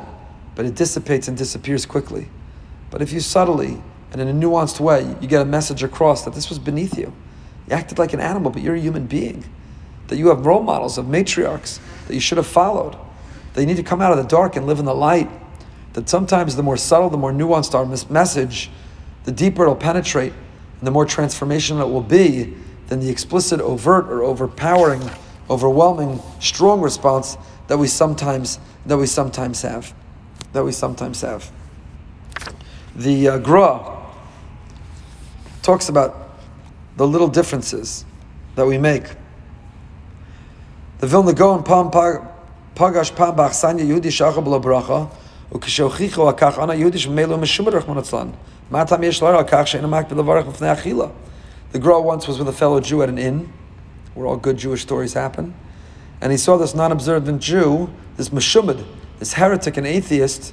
but 0.54 0.66
it 0.66 0.76
dissipates 0.76 1.26
and 1.26 1.36
disappears 1.36 1.84
quickly. 1.84 2.28
But 2.92 3.02
if 3.02 3.12
you 3.12 3.18
subtly 3.18 3.82
and 4.12 4.20
in 4.20 4.28
a 4.28 4.32
nuanced 4.32 4.78
way, 4.78 5.16
you 5.20 5.26
get 5.26 5.42
a 5.42 5.44
message 5.44 5.82
across 5.82 6.24
that 6.24 6.34
this 6.34 6.48
was 6.48 6.60
beneath 6.60 6.96
you. 6.96 7.12
You 7.70 7.76
acted 7.76 7.98
like 7.98 8.12
an 8.12 8.20
animal, 8.20 8.50
but 8.50 8.62
you're 8.62 8.74
a 8.74 8.80
human 8.80 9.06
being. 9.06 9.44
That 10.08 10.16
you 10.16 10.28
have 10.28 10.44
role 10.44 10.62
models 10.62 10.98
of 10.98 11.06
matriarchs 11.06 11.78
that 12.08 12.14
you 12.14 12.20
should 12.20 12.36
have 12.36 12.46
followed. 12.46 12.96
That 13.54 13.60
you 13.60 13.66
need 13.66 13.76
to 13.76 13.84
come 13.84 14.02
out 14.02 14.10
of 14.10 14.18
the 14.18 14.28
dark 14.28 14.56
and 14.56 14.66
live 14.66 14.80
in 14.80 14.84
the 14.84 14.94
light. 14.94 15.30
That 15.92 16.08
sometimes 16.08 16.56
the 16.56 16.64
more 16.64 16.76
subtle, 16.76 17.10
the 17.10 17.16
more 17.16 17.32
nuanced 17.32 17.74
our 17.74 17.86
message, 18.10 18.70
the 19.24 19.30
deeper 19.30 19.62
it'll 19.62 19.76
penetrate, 19.76 20.32
and 20.32 20.86
the 20.86 20.90
more 20.90 21.06
transformational 21.06 21.82
it 21.82 21.92
will 21.92 22.02
be 22.02 22.54
than 22.88 22.98
the 22.98 23.08
explicit, 23.08 23.60
overt, 23.60 24.06
or 24.06 24.24
overpowering, 24.24 25.02
overwhelming, 25.48 26.20
strong 26.40 26.80
response 26.80 27.36
that 27.68 27.78
we 27.78 27.86
sometimes 27.86 28.58
that 28.86 28.96
we 28.96 29.06
sometimes 29.06 29.62
have. 29.62 29.94
That 30.52 30.64
we 30.64 30.72
sometimes 30.72 31.20
have. 31.20 31.52
The 32.96 33.28
uh, 33.28 33.38
Gra 33.38 33.96
talks 35.62 35.88
about 35.88 36.29
the 36.96 37.06
little 37.06 37.28
differences 37.28 38.04
that 38.56 38.66
we 38.66 38.78
make. 38.78 39.04
The 40.98 41.06
Vilna 41.06 41.32
Gaon 41.32 41.62
Pam 41.62 41.90
Pagash 41.90 43.14
Pam 43.14 43.36
Bachsanya 43.36 43.86
Yehudi 43.86 44.10
Shachar 44.10 44.44
B'lo 44.44 44.62
Bracha 44.62 45.10
וכשהוכיחו 45.52 46.28
על 46.28 46.34
כך 46.36 46.58
אנא 46.58 46.72
יהודי 46.72 46.98
שממילא 46.98 47.38
משום 47.38 47.68
רחמן 47.68 47.98
עצלן. 47.98 48.28
מה 48.70 48.80
הטעם 48.80 49.02
יש 49.02 49.22
לרע 49.22 49.38
על 49.38 49.44
כך 49.46 49.66
שאין 49.66 49.84
המקפיד 49.84 50.18
לברך 50.18 50.46
The 51.72 51.78
Gra 51.78 52.00
once 52.00 52.26
was 52.26 52.38
with 52.38 52.48
a 52.48 52.52
fellow 52.52 52.80
Jew 52.80 53.02
at 53.02 53.08
an 53.08 53.18
inn, 53.18 53.52
where 54.14 54.26
all 54.26 54.36
good 54.36 54.56
Jewish 54.56 54.82
stories 54.82 55.14
happen, 55.14 55.54
and 56.20 56.32
he 56.32 56.38
saw 56.38 56.56
this 56.56 56.74
non-observant 56.74 57.40
Jew, 57.40 57.90
this 58.16 58.30
meshumad, 58.30 58.84
this 59.20 59.34
heretic 59.34 59.76
and 59.76 59.86
atheist, 59.86 60.52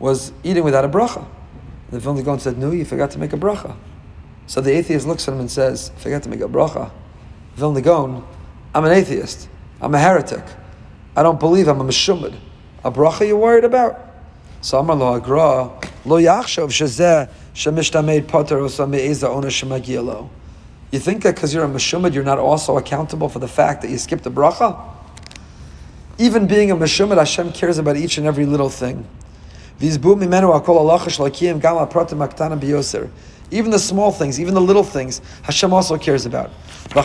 was 0.00 0.32
eating 0.42 0.64
without 0.64 0.84
a 0.84 0.88
bracha. 0.88 1.18
And 1.18 1.92
the 1.92 2.00
Vilna 2.00 2.22
Gaon 2.22 2.40
said, 2.40 2.58
no, 2.58 2.72
you 2.72 2.84
forgot 2.84 3.12
to 3.12 3.18
make 3.18 3.32
a 3.32 3.36
bracha. 3.36 3.76
So 4.46 4.60
the 4.60 4.72
atheist 4.72 5.06
looks 5.06 5.26
at 5.28 5.34
him 5.34 5.40
and 5.40 5.50
says, 5.50 5.90
forget 5.98 6.22
to 6.22 6.28
make 6.28 6.40
a 6.40 6.48
bracha. 6.48 6.90
Vilna 7.56 8.22
I'm 8.74 8.84
an 8.84 8.92
atheist. 8.92 9.48
I'm 9.80 9.94
a 9.94 9.98
heretic. 9.98 10.44
I 11.16 11.22
don't 11.22 11.40
believe 11.40 11.68
I'm 11.68 11.80
a 11.80 11.84
meshumad. 11.84 12.34
A 12.84 12.90
bracha 12.90 13.26
you're 13.26 13.36
worried 13.36 13.64
about? 13.64 13.98
So 14.60 14.78
Amar 14.78 14.96
lo 14.96 15.14
agra, 15.14 15.70
lo 16.04 16.20
yachshov 16.20 16.68
shezeh 16.68 17.30
shemishtameid 17.54 18.28
poter 18.28 18.58
osa 18.58 18.86
me'eza 18.86 19.28
ona. 19.28 19.48
You 20.92 20.98
think 20.98 21.22
that 21.22 21.34
because 21.34 21.54
you're 21.54 21.64
a 21.64 21.68
meshumad, 21.68 22.14
you're 22.14 22.24
not 22.24 22.38
also 22.38 22.76
accountable 22.76 23.28
for 23.28 23.38
the 23.38 23.48
fact 23.48 23.82
that 23.82 23.90
you 23.90 23.98
skipped 23.98 24.26
a 24.26 24.30
bracha? 24.30 24.78
Even 26.18 26.46
being 26.46 26.70
a 26.70 26.76
meshumad, 26.76 27.18
Hashem 27.18 27.52
cares 27.52 27.78
about 27.78 27.96
each 27.96 28.18
and 28.18 28.26
every 28.26 28.46
little 28.46 28.70
thing. 28.70 29.06
Vizbu 29.80 30.16
mimenu 30.16 30.58
akol 30.58 30.78
alacha 30.78 31.08
shalakiyim 31.08 31.60
gam 31.60 31.76
apratim 31.76 32.26
aktana 32.26 32.58
biyoser. 32.58 33.10
Even 33.50 33.70
the 33.70 33.78
small 33.78 34.10
things, 34.10 34.40
even 34.40 34.54
the 34.54 34.60
little 34.60 34.82
things, 34.82 35.20
Hashem 35.42 35.72
also 35.72 35.96
cares 35.96 36.26
about. 36.26 36.50
The 36.88 37.00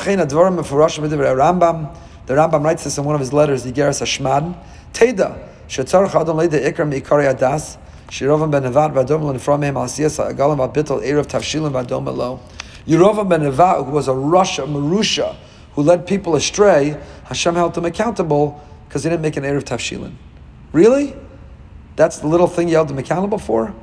Rambam, 1.36 1.96
the 2.26 2.34
Rambam 2.34 2.64
writes 2.64 2.84
this 2.84 2.98
in 2.98 3.04
one 3.04 3.14
of 3.14 3.22
his 3.22 3.32
letters, 3.32 3.66
Iggeres 3.66 4.02
HaShmad. 4.02 4.58
Teda, 4.94 5.48
shetzarach 5.68 6.20
adam 6.20 6.38
leida 6.38 6.60
ikram 6.60 7.00
ikari 7.00 7.32
adas, 7.32 7.78
shirovam 8.08 8.50
ben 8.52 8.64
Nevat 8.64 8.92
v'adom 8.94 9.22
mehem 9.22 9.76
asiyas 9.76 10.20
agalam 10.34 10.58
v'bitel 10.58 11.02
erev 11.04 11.26
tavshilim 11.26 11.72
v'adom 11.72 12.08
elo. 12.08 12.39
Yerovam 12.88 13.30
ben 13.30 13.42
Nevat, 13.42 13.86
who 13.86 13.92
was 13.92 14.08
a 14.08 14.12
rasha, 14.12 14.66
Marusha, 14.68 15.36
who 15.74 15.84
led 15.84 16.08
people 16.08 16.36
astray, 16.36 16.98
Hashem 17.26 17.54
held 17.56 17.78
him 17.78 17.86
accountable 17.86 18.60
because 18.88 19.04
he 19.04 19.10
didn't 19.10 19.22
make 19.22 19.38
an 19.38 19.44
erev 19.44 19.64
tavshilin. 19.64 20.14
Really? 20.74 21.16
That's 21.96 22.18
the 22.18 22.28
little 22.28 22.48
thing 22.48 22.68
you 22.68 22.76
held 22.76 22.89
him 22.89 22.98
accountable 22.98 23.38
for? 23.38 23.76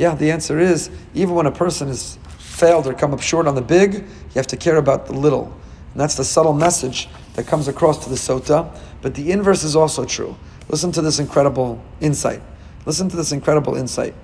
Yeah, 0.00 0.14
the 0.14 0.30
answer 0.30 0.58
is 0.58 0.88
even 1.12 1.34
when 1.34 1.44
a 1.44 1.52
person 1.52 1.88
has 1.88 2.18
failed 2.38 2.86
or 2.86 2.94
come 2.94 3.12
up 3.12 3.20
short 3.20 3.46
on 3.46 3.54
the 3.54 3.60
big, 3.60 3.92
you 3.96 4.34
have 4.36 4.46
to 4.46 4.56
care 4.56 4.76
about 4.76 5.04
the 5.04 5.12
little. 5.12 5.54
And 5.92 6.00
that's 6.00 6.14
the 6.14 6.24
subtle 6.24 6.54
message 6.54 7.06
that 7.34 7.46
comes 7.46 7.68
across 7.68 8.02
to 8.04 8.08
the 8.08 8.16
sota. 8.16 8.74
But 9.02 9.14
the 9.14 9.30
inverse 9.30 9.62
is 9.62 9.76
also 9.76 10.06
true. 10.06 10.36
Listen 10.70 10.90
to 10.92 11.02
this 11.02 11.18
incredible 11.18 11.84
insight. 12.00 12.40
Listen 12.86 13.10
to 13.10 13.16
this 13.16 13.30
incredible 13.30 13.74
insight. 13.74 14.14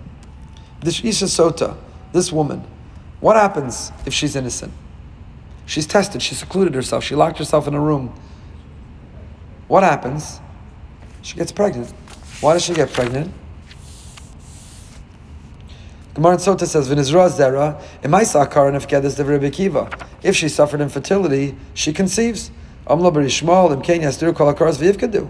This 0.81 1.05
Isha 1.05 1.27
Sota, 1.27 1.77
this 2.11 2.33
woman, 2.33 2.65
what 3.21 3.37
happens 3.37 3.93
if 4.07 4.15
she's 4.15 4.35
innocent? 4.35 4.73
She's 5.67 5.87
tested, 5.87 6.23
she 6.23 6.35
secluded 6.35 6.75
herself, 6.75 7.05
she 7.05 7.15
locked 7.15 7.37
herself 7.37 7.69
in 7.69 7.75
a 7.75 7.81
room. 7.81 8.19
What 9.69 9.83
happens? 9.83 10.41
She 11.21 11.37
gets 11.37 11.53
pregnant. 11.53 11.91
Why 12.41 12.55
does 12.55 12.65
she 12.65 12.73
get 12.73 12.95
pregnant? 12.95 13.35
Gemara 16.17 16.37
Sota 16.37 16.67
says, 16.67 16.89
"V'nizra 16.89 17.29
zera 17.29 17.79
emaisa 18.03 18.49
akar 18.49 18.73
nefkedes 18.73 19.17
devre 19.23 19.39
bekiva." 19.39 19.93
If 20.23 20.35
she 20.35 20.49
suffered 20.49 20.81
infertility, 20.81 21.55
she 21.75 21.93
conceives. 21.93 22.51
Amlo 22.87 23.13
berishmal 23.13 23.77
imkein 23.77 24.01
yasdir 24.01 24.35
kol 24.35 24.51
akaras 24.51 24.79
v'yivkadu. 24.79 25.29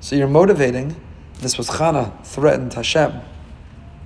So 0.00 0.14
you're 0.14 0.28
motivating. 0.28 0.94
This 1.40 1.56
was 1.56 1.70
Chana 1.70 2.12
threatened 2.22 2.74
Hashem. 2.74 3.14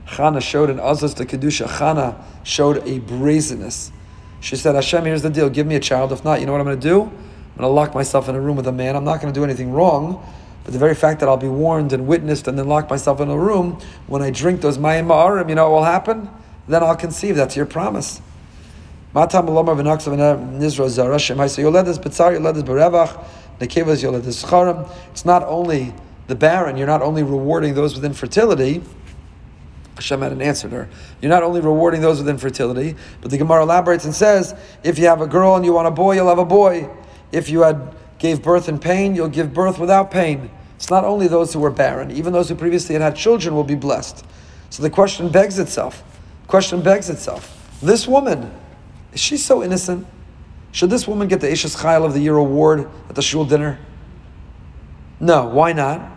Chana 0.06 0.40
showed 0.40 0.70
an 0.70 0.76
azaz 0.76 1.16
to 1.16 1.24
kedusha. 1.24 1.66
Chana 1.66 2.14
showed 2.44 2.86
a 2.86 3.00
brazenness. 3.00 3.90
She 4.38 4.54
said, 4.54 4.76
"Hashem, 4.76 5.04
here's 5.04 5.22
the 5.22 5.30
deal. 5.30 5.50
Give 5.50 5.66
me 5.66 5.74
a 5.74 5.80
child. 5.80 6.12
If 6.12 6.24
not, 6.24 6.38
you 6.38 6.46
know 6.46 6.52
what 6.52 6.60
I'm 6.60 6.66
going 6.68 6.78
to 6.78 6.88
do? 6.88 7.02
I'm 7.02 7.08
going 7.08 7.62
to 7.62 7.66
lock 7.66 7.92
myself 7.92 8.28
in 8.28 8.36
a 8.36 8.40
room 8.40 8.54
with 8.54 8.68
a 8.68 8.72
man. 8.72 8.94
I'm 8.94 9.02
not 9.02 9.20
going 9.20 9.34
to 9.34 9.36
do 9.36 9.42
anything 9.42 9.72
wrong." 9.72 10.24
But 10.64 10.72
the 10.72 10.78
very 10.78 10.94
fact 10.94 11.20
that 11.20 11.28
I'll 11.28 11.36
be 11.36 11.48
warned 11.48 11.92
and 11.92 12.06
witnessed 12.06 12.46
and 12.48 12.58
then 12.58 12.68
lock 12.68 12.90
myself 12.90 13.20
in 13.20 13.28
a 13.28 13.38
room, 13.38 13.80
when 14.06 14.22
I 14.22 14.30
drink 14.30 14.61
those 14.61 14.78
mayim 14.78 15.06
ma'arim, 15.06 15.48
you 15.48 15.54
know 15.54 15.70
what 15.70 15.78
will 15.78 15.84
happen? 15.84 16.28
Then 16.68 16.82
I'll 16.82 16.96
conceive. 16.96 17.36
That's 17.36 17.56
your 17.56 17.66
promise. 17.66 18.20
It's 19.12 19.34
not 19.34 19.44
only 25.42 25.94
the 26.28 26.34
barren, 26.36 26.76
you're 26.76 26.86
not 26.86 27.02
only 27.02 27.22
rewarding 27.24 27.74
those 27.74 27.94
with 27.94 28.04
infertility. 28.04 28.82
Hashem 29.96 30.22
hadn't 30.22 30.40
answered 30.40 30.70
her. 30.70 30.88
You're 31.20 31.30
not 31.30 31.42
only 31.42 31.61
rewarding 31.61 32.00
those 32.02 32.18
with 32.18 32.28
infertility, 32.28 32.94
but 33.20 33.32
the 33.32 33.38
Gemara 33.38 33.64
elaborates 33.64 34.04
and 34.04 34.14
says, 34.14 34.54
if 34.84 34.96
you 34.98 35.06
have 35.06 35.20
a 35.20 35.26
girl 35.26 35.56
and 35.56 35.64
you 35.64 35.72
want 35.72 35.88
a 35.88 35.90
boy, 35.90 36.14
you'll 36.14 36.28
have 36.28 36.38
a 36.38 36.44
boy. 36.44 36.88
If 37.32 37.48
you 37.50 37.62
had 37.62 37.92
gave 38.20 38.42
birth 38.42 38.68
in 38.68 38.78
pain, 38.78 39.16
you'll 39.16 39.28
give 39.28 39.52
birth 39.52 39.78
without 39.78 40.10
pain. 40.10 40.50
It's 40.76 40.90
not 40.90 41.04
only 41.04 41.26
those 41.26 41.52
who 41.52 41.58
were 41.58 41.70
barren, 41.70 42.10
even 42.12 42.32
those 42.32 42.48
who 42.48 42.54
previously 42.54 42.92
had 42.92 43.02
had 43.02 43.16
children 43.16 43.54
will 43.54 43.64
be 43.64 43.74
blessed. 43.74 44.24
So 44.68 44.82
the 44.82 44.90
question 44.90 45.30
begs 45.30 45.58
itself. 45.58 46.04
Question 46.46 46.82
begs 46.82 47.10
itself. 47.10 47.56
This 47.82 48.06
woman, 48.06 48.52
is 49.12 49.20
she 49.20 49.36
so 49.36 49.62
innocent? 49.62 50.06
Should 50.72 50.90
this 50.90 51.08
woman 51.08 51.28
get 51.28 51.40
the 51.40 51.48
Ishes 51.48 51.76
Chayil 51.76 52.04
of 52.04 52.12
the 52.12 52.20
Year 52.20 52.36
award 52.36 52.88
at 53.08 53.16
the 53.16 53.22
shul 53.22 53.44
dinner? 53.44 53.80
No, 55.18 55.46
why 55.46 55.72
not? 55.72 56.08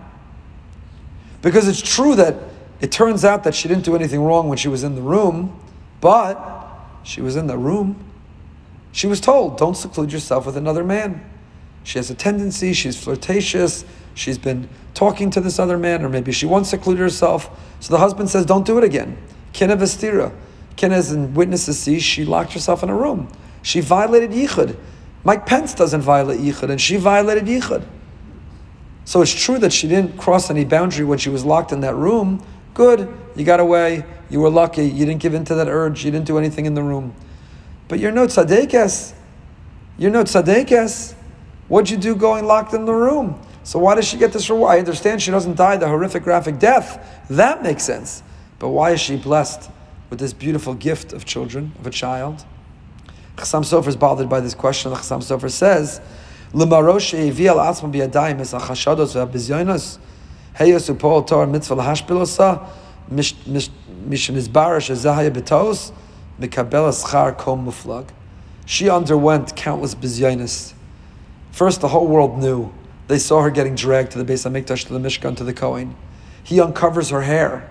Because 1.42 1.68
it's 1.68 1.82
true 1.82 2.16
that 2.16 2.36
it 2.82 2.92
turns 2.92 3.24
out 3.24 3.46
that 3.46 3.56
she 3.56 3.68
didn't 3.68 3.86
do 3.86 3.96
anything 3.96 4.22
wrong 4.22 4.50
when 4.50 4.58
she 4.58 4.68
was 4.68 4.84
in 4.84 4.96
the 4.96 5.02
room, 5.02 5.58
but 6.02 6.70
she 7.04 7.22
was 7.22 7.38
in 7.38 7.48
the 7.48 7.58
room. 7.58 7.96
She 8.92 9.08
was 9.08 9.22
told, 9.22 9.58
don't 9.58 9.76
seclude 9.76 10.12
yourself 10.12 10.46
with 10.46 10.58
another 10.58 10.84
man. 10.84 11.30
She 11.84 12.00
has 12.00 12.10
a 12.10 12.16
tendency, 12.16 12.74
she's 12.74 13.02
flirtatious, 13.02 13.86
she's 14.14 14.38
been 14.38 14.70
talking 14.94 15.30
to 15.32 15.42
this 15.42 15.60
other 15.60 15.78
man, 15.78 16.04
or 16.04 16.10
maybe 16.10 16.32
she 16.32 16.46
once 16.46 16.70
secluded 16.70 17.02
herself. 17.02 17.50
So 17.80 17.94
the 17.94 18.00
husband 18.00 18.30
says, 18.30 18.46
don't 18.46 18.66
do 18.66 18.78
it 18.78 18.84
again. 18.84 19.18
Kina 19.52 19.76
vestira. 19.76 20.34
In 20.82 21.34
witnesses 21.34 21.80
see, 21.80 22.00
she 22.00 22.26
locked 22.26 22.54
herself 22.54 22.84
in 22.84 22.90
a 22.90 22.96
room. 22.96 23.30
She 23.62 23.80
violated 23.80 24.32
yichud. 24.32 24.78
Mike 25.24 25.46
Pence 25.46 25.74
doesn't 25.74 26.02
violate 26.02 26.40
yichud, 26.40 26.70
and 26.70 26.82
she 26.82 26.98
violated 26.98 27.46
yichud. 27.46 27.86
So 29.06 29.22
it's 29.22 29.34
true 29.34 29.58
that 29.60 29.72
she 29.72 29.88
didn't 29.88 30.18
cross 30.18 30.50
any 30.50 30.66
boundary 30.66 31.06
when 31.06 31.18
she 31.18 31.30
was 31.30 31.46
locked 31.46 31.72
in 31.72 31.82
that 31.82 31.96
room. 31.96 32.46
Good, 32.74 33.14
you 33.36 33.46
got 33.46 33.60
away, 33.60 34.06
you 34.30 34.40
were 34.40 34.50
lucky, 34.50 34.86
you 34.86 35.06
didn't 35.06 35.22
give 35.22 35.34
in 35.34 35.46
to 35.46 35.56
that 35.56 35.68
urge, 35.68 36.04
you 36.04 36.12
didn't 36.12 36.26
do 36.26 36.38
anything 36.38 36.66
in 36.66 36.74
the 36.74 36.84
room. 36.84 37.14
But 37.88 38.00
you're 38.00 38.12
no 38.12 38.26
tzaddikas. 38.26 39.14
You're 39.98 40.12
no 40.12 40.24
tzaddikas. 40.24 41.14
What'd 41.68 41.90
you 41.90 41.98
do 41.98 42.16
going 42.16 42.46
locked 42.46 42.74
in 42.74 42.86
the 42.86 42.94
room? 42.94 43.40
So 43.64 43.80
why 43.80 43.96
does 43.96 44.06
she 44.06 44.18
get 44.18 44.34
this 44.34 44.50
reward? 44.50 44.76
I 44.76 44.80
understand 44.80 45.22
she 45.22 45.32
doesn't 45.32 45.56
die 45.56 45.78
the 45.78 45.88
horrific 45.88 46.24
graphic 46.24 46.60
death. 46.60 47.24
That 47.30 47.64
makes 47.64 47.84
sense. 47.84 48.22
But 48.60 48.70
why 48.70 48.92
is 48.92 49.00
she 49.00 49.16
blessed 49.16 49.70
with 50.10 50.20
this 50.20 50.34
beautiful 50.34 50.74
gift 50.74 51.14
of 51.14 51.26
children, 51.26 51.72
of 51.80 51.88
a 51.88 51.90
child? 51.90 52.46
Chassam 53.38 53.64
Sofer 53.64 53.88
is 53.88 53.96
bothered 53.96 54.30
by 54.30 54.42
this 54.42 54.54
question. 54.54 54.92
Chassam 54.92 55.20
Sofer 55.20 55.50
says. 55.50 56.02
She 68.66 68.90
underwent 68.90 69.56
countless 69.56 69.96
bizyonos. 69.96 70.74
First, 71.54 71.82
the 71.82 71.90
whole 71.90 72.08
world 72.08 72.40
knew. 72.40 72.74
They 73.08 73.20
saw 73.20 73.44
her 73.44 73.52
getting 73.52 73.76
dragged 73.76 74.12
to 74.14 74.24
the 74.24 74.26
Beis 74.26 74.50
HaMikdash, 74.50 74.88
to 74.88 74.94
the 74.94 74.98
Mishkan, 74.98 75.38
to 75.38 75.44
the 75.44 75.54
Kohen. 75.54 75.96
He 76.44 76.60
uncovers 76.60 77.12
her 77.12 77.22
hair, 77.22 77.70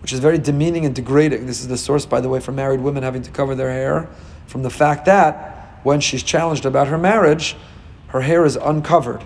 which 0.00 0.12
is 0.12 0.20
very 0.20 0.38
demeaning 0.38 0.86
and 0.86 0.94
degrading. 0.94 1.46
This 1.46 1.60
is 1.60 1.66
the 1.66 1.76
source, 1.76 2.06
by 2.06 2.20
the 2.20 2.28
way, 2.28 2.38
for 2.38 2.52
married 2.52 2.80
women 2.80 3.02
having 3.02 3.22
to 3.22 3.32
cover 3.32 3.56
their 3.56 3.72
hair 3.72 4.08
from 4.46 4.62
the 4.62 4.70
fact 4.70 5.06
that 5.06 5.80
when 5.82 5.98
she's 5.98 6.22
challenged 6.22 6.64
about 6.64 6.86
her 6.86 6.96
marriage, 6.96 7.56
her 8.08 8.20
hair 8.20 8.44
is 8.44 8.54
uncovered. 8.54 9.24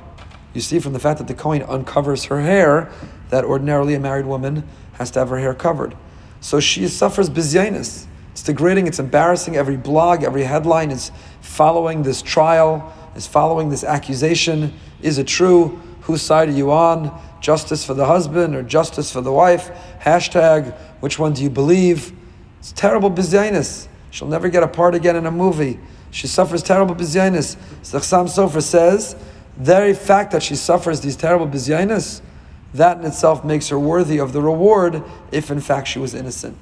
You 0.55 0.62
see 0.62 0.78
from 0.78 0.94
the 0.94 0.98
fact 0.98 1.18
that 1.18 1.28
the 1.28 1.34
Kohen 1.34 1.62
uncovers 1.64 2.24
her 2.24 2.40
hair 2.40 2.90
that 3.28 3.44
ordinarily 3.44 3.92
a 3.92 4.00
married 4.00 4.24
woman 4.24 4.66
has 4.94 5.11
to 5.11 5.18
have 5.18 5.28
her 5.28 5.38
hair 5.38 5.53
covered. 5.53 5.94
So 6.40 6.59
she 6.59 6.88
suffers 6.88 7.28
bizyanis. 7.28 8.07
It's 8.30 8.42
degrading, 8.42 8.86
it's 8.86 8.98
embarrassing. 8.98 9.57
Every 9.57 9.76
blog, 9.76 10.24
every 10.24 10.44
headline 10.44 10.90
is 10.90 11.12
following 11.42 12.03
this 12.03 12.22
trial, 12.22 12.94
is 13.14 13.26
following 13.26 13.68
this 13.68 13.84
accusation. 13.84 14.72
Is 15.00 15.18
it 15.18 15.26
true? 15.26 15.80
Whose 16.02 16.22
side 16.22 16.48
are 16.48 16.52
you 16.52 16.72
on? 16.72 17.20
Justice 17.40 17.84
for 17.84 17.94
the 17.94 18.06
husband 18.06 18.54
or 18.54 18.62
justice 18.62 19.12
for 19.12 19.20
the 19.20 19.32
wife? 19.32 19.70
Hashtag, 20.00 20.76
which 21.00 21.18
one 21.18 21.32
do 21.32 21.42
you 21.42 21.50
believe? 21.50 22.12
It's 22.60 22.72
terrible 22.72 23.10
bizyanis. 23.10 23.88
She'll 24.10 24.28
never 24.28 24.48
get 24.48 24.62
a 24.62 24.68
part 24.68 24.94
again 24.94 25.16
in 25.16 25.26
a 25.26 25.30
movie. 25.30 25.78
She 26.10 26.26
suffers 26.26 26.62
terrible 26.62 26.94
bizyanis. 26.94 27.56
Chassam 27.82 28.26
Sofer 28.26 28.62
says, 28.62 29.16
the 29.56 29.64
very 29.64 29.94
fact 29.94 30.32
that 30.32 30.42
she 30.42 30.54
suffers 30.54 31.00
these 31.00 31.16
terrible 31.16 31.46
bizyanis, 31.46 32.20
that 32.74 32.98
in 32.98 33.04
itself 33.04 33.44
makes 33.44 33.68
her 33.68 33.78
worthy 33.78 34.18
of 34.18 34.32
the 34.32 34.40
reward 34.40 35.02
if 35.30 35.50
in 35.50 35.60
fact 35.60 35.88
she 35.88 35.98
was 35.98 36.14
innocent. 36.14 36.56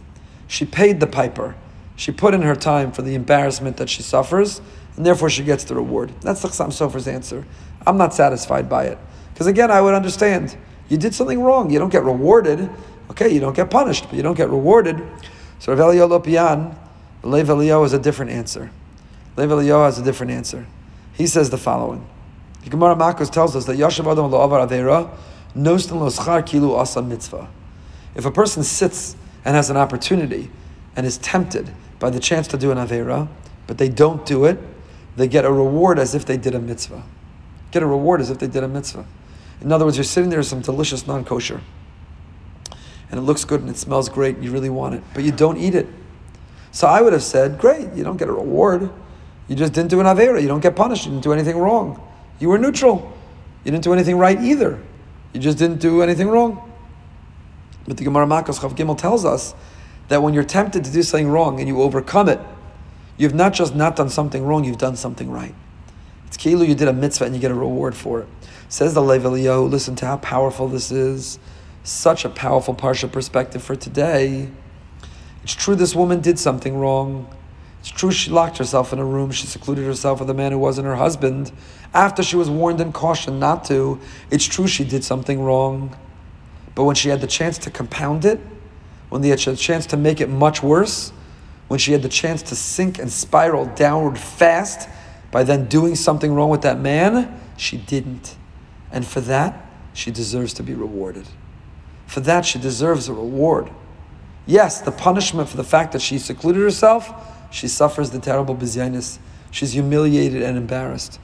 She 0.48 0.64
paid 0.64 1.00
the 1.00 1.06
piper. 1.06 1.54
She 1.96 2.12
put 2.12 2.34
in 2.34 2.42
her 2.42 2.56
time 2.56 2.92
for 2.92 3.02
the 3.02 3.14
embarrassment 3.14 3.76
that 3.76 3.90
she 3.90 4.02
suffers, 4.02 4.60
and 5.00 5.06
therefore 5.06 5.30
she 5.30 5.42
gets 5.42 5.64
the 5.64 5.74
reward. 5.74 6.12
That's 6.20 6.42
the 6.42 6.48
Chassam 6.48 6.68
Sofer's 6.68 7.08
answer. 7.08 7.46
I'm 7.86 7.96
not 7.96 8.12
satisfied 8.12 8.68
by 8.68 8.84
it. 8.84 8.98
Because 9.32 9.46
again, 9.46 9.70
I 9.70 9.80
would 9.80 9.94
understand. 9.94 10.58
You 10.90 10.98
did 10.98 11.14
something 11.14 11.40
wrong. 11.40 11.70
You 11.70 11.78
don't 11.78 11.88
get 11.88 12.04
rewarded. 12.04 12.68
Okay, 13.10 13.30
you 13.30 13.40
don't 13.40 13.56
get 13.56 13.70
punished, 13.70 14.04
but 14.10 14.12
you 14.12 14.22
don't 14.22 14.36
get 14.36 14.50
rewarded. 14.50 15.02
So 15.58 15.72
Rav 15.72 15.94
Eliyahu 15.94 16.22
Lopian, 16.22 16.76
Lev 17.22 17.46
Eliyahu 17.46 17.80
has 17.80 17.94
a 17.94 17.98
different 17.98 18.32
answer. 18.32 18.70
Lev 19.38 19.48
Eliyahu 19.48 19.86
has 19.86 19.98
a 19.98 20.04
different 20.04 20.32
answer. 20.32 20.66
He 21.14 21.26
says 21.26 21.48
the 21.48 21.56
following. 21.56 22.06
The 22.64 22.68
Gemara 22.68 22.94
Makos 22.94 23.32
tells 23.32 23.56
us 23.56 23.64
that 23.64 23.78
Yashav 23.78 24.00
Adam 24.00 24.30
Lo'avar 24.30 24.68
Avera 24.68 25.10
Nostan 25.56 25.98
Loschar 25.98 26.42
Kilu 26.42 26.76
Asa 26.76 27.00
Mitzvah. 27.00 27.48
If 28.14 28.26
a 28.26 28.30
person 28.30 28.62
sits 28.62 29.16
and 29.46 29.56
has 29.56 29.70
an 29.70 29.78
opportunity 29.78 30.50
and 30.94 31.06
is 31.06 31.16
tempted 31.16 31.70
by 31.98 32.10
the 32.10 32.20
chance 32.20 32.46
to 32.48 32.58
do 32.58 32.70
an 32.70 32.76
Avera, 32.76 33.28
but 33.66 33.78
they 33.78 33.88
don't 33.88 34.26
do 34.26 34.44
it, 34.44 34.58
they 35.16 35.28
get 35.28 35.44
a 35.44 35.52
reward 35.52 35.98
as 35.98 36.14
if 36.14 36.24
they 36.24 36.36
did 36.36 36.54
a 36.54 36.60
mitzvah. 36.60 37.02
Get 37.70 37.82
a 37.82 37.86
reward 37.86 38.20
as 38.20 38.30
if 38.30 38.38
they 38.38 38.46
did 38.46 38.64
a 38.64 38.68
mitzvah. 38.68 39.06
In 39.60 39.72
other 39.72 39.84
words, 39.84 39.96
you're 39.96 40.04
sitting 40.04 40.30
there 40.30 40.38
with 40.38 40.46
some 40.46 40.60
delicious 40.60 41.06
non 41.06 41.24
kosher, 41.24 41.60
and 43.10 43.18
it 43.18 43.22
looks 43.22 43.44
good 43.44 43.60
and 43.60 43.70
it 43.70 43.76
smells 43.76 44.08
great, 44.08 44.36
and 44.36 44.44
you 44.44 44.50
really 44.50 44.70
want 44.70 44.94
it, 44.94 45.02
but 45.14 45.22
you 45.22 45.32
don't 45.32 45.58
eat 45.58 45.74
it. 45.74 45.86
So 46.72 46.86
I 46.86 47.02
would 47.02 47.12
have 47.12 47.22
said, 47.22 47.58
great, 47.58 47.92
you 47.94 48.04
don't 48.04 48.16
get 48.16 48.28
a 48.28 48.32
reward. 48.32 48.90
You 49.48 49.56
just 49.56 49.72
didn't 49.72 49.90
do 49.90 50.00
an 50.00 50.06
Avera. 50.06 50.40
You 50.40 50.48
don't 50.48 50.60
get 50.60 50.76
punished. 50.76 51.04
You 51.04 51.10
didn't 51.10 51.24
do 51.24 51.32
anything 51.32 51.58
wrong. 51.58 52.00
You 52.38 52.48
were 52.48 52.58
neutral. 52.58 53.12
You 53.64 53.72
didn't 53.72 53.84
do 53.84 53.92
anything 53.92 54.16
right 54.16 54.40
either. 54.40 54.80
You 55.32 55.40
just 55.40 55.58
didn't 55.58 55.80
do 55.80 56.02
anything 56.02 56.28
wrong. 56.28 56.72
But 57.86 57.96
the 57.96 58.04
Gemara 58.04 58.26
Makos 58.26 58.60
Chav 58.60 58.76
Gimel 58.76 58.96
tells 58.96 59.24
us 59.24 59.54
that 60.08 60.22
when 60.22 60.34
you're 60.34 60.44
tempted 60.44 60.84
to 60.84 60.92
do 60.92 61.02
something 61.02 61.28
wrong 61.28 61.58
and 61.58 61.68
you 61.68 61.82
overcome 61.82 62.28
it, 62.28 62.38
you've 63.20 63.34
not 63.34 63.52
just 63.52 63.74
not 63.74 63.96
done 63.96 64.08
something 64.08 64.42
wrong, 64.42 64.64
you've 64.64 64.78
done 64.78 64.96
something 64.96 65.30
right. 65.30 65.54
It's 66.26 66.38
kilu 66.38 66.66
you 66.66 66.74
did 66.74 66.88
a 66.88 66.92
mitzvah 66.94 67.26
and 67.26 67.34
you 67.34 67.40
get 67.40 67.50
a 67.50 67.54
reward 67.54 67.94
for 67.94 68.20
it. 68.22 68.28
Says 68.70 68.94
the 68.94 69.02
Lev 69.02 69.24
listen 69.26 69.94
to 69.96 70.06
how 70.06 70.16
powerful 70.16 70.68
this 70.68 70.90
is. 70.90 71.38
Such 71.84 72.24
a 72.24 72.30
powerful 72.30 72.74
parsha 72.74 73.12
perspective 73.12 73.62
for 73.62 73.76
today. 73.76 74.48
It's 75.42 75.52
true 75.52 75.74
this 75.74 75.94
woman 75.94 76.22
did 76.22 76.38
something 76.38 76.78
wrong. 76.78 77.28
It's 77.80 77.90
true 77.90 78.10
she 78.10 78.30
locked 78.30 78.56
herself 78.56 78.90
in 78.90 78.98
a 78.98 79.04
room, 79.04 79.30
she 79.32 79.46
secluded 79.46 79.84
herself 79.84 80.20
with 80.20 80.30
a 80.30 80.34
man 80.34 80.52
who 80.52 80.58
wasn't 80.58 80.86
her 80.86 80.96
husband 80.96 81.52
after 81.92 82.22
she 82.22 82.36
was 82.36 82.48
warned 82.48 82.80
and 82.80 82.94
cautioned 82.94 83.38
not 83.38 83.66
to. 83.66 84.00
It's 84.30 84.46
true 84.46 84.66
she 84.66 84.84
did 84.84 85.04
something 85.04 85.42
wrong. 85.42 85.94
But 86.74 86.84
when 86.84 86.96
she 86.96 87.10
had 87.10 87.20
the 87.20 87.26
chance 87.26 87.58
to 87.58 87.70
compound 87.70 88.24
it, 88.24 88.40
when 89.10 89.22
she 89.22 89.28
had 89.28 89.38
the 89.38 89.56
chance 89.56 89.84
to 89.86 89.98
make 89.98 90.22
it 90.22 90.30
much 90.30 90.62
worse, 90.62 91.12
when 91.70 91.78
she 91.78 91.92
had 91.92 92.02
the 92.02 92.08
chance 92.08 92.42
to 92.42 92.56
sink 92.56 92.98
and 92.98 93.12
spiral 93.12 93.64
downward 93.64 94.18
fast 94.18 94.88
by 95.30 95.44
then 95.44 95.66
doing 95.66 95.94
something 95.94 96.34
wrong 96.34 96.50
with 96.50 96.62
that 96.62 96.80
man, 96.80 97.40
she 97.56 97.76
didn't. 97.76 98.34
And 98.90 99.06
for 99.06 99.20
that, 99.20 99.70
she 99.92 100.10
deserves 100.10 100.52
to 100.54 100.64
be 100.64 100.74
rewarded. 100.74 101.28
For 102.08 102.18
that, 102.22 102.44
she 102.44 102.58
deserves 102.58 103.06
a 103.06 103.12
reward. 103.12 103.70
Yes, 104.46 104.80
the 104.80 104.90
punishment 104.90 105.48
for 105.48 105.56
the 105.56 105.62
fact 105.62 105.92
that 105.92 106.02
she 106.02 106.18
secluded 106.18 106.60
herself, 106.60 107.14
she 107.52 107.68
suffers 107.68 108.10
the 108.10 108.18
terrible 108.18 108.56
bizyanis. 108.56 109.20
She's 109.52 109.70
humiliated 109.70 110.42
and 110.42 110.56
embarrassed. 110.56 111.20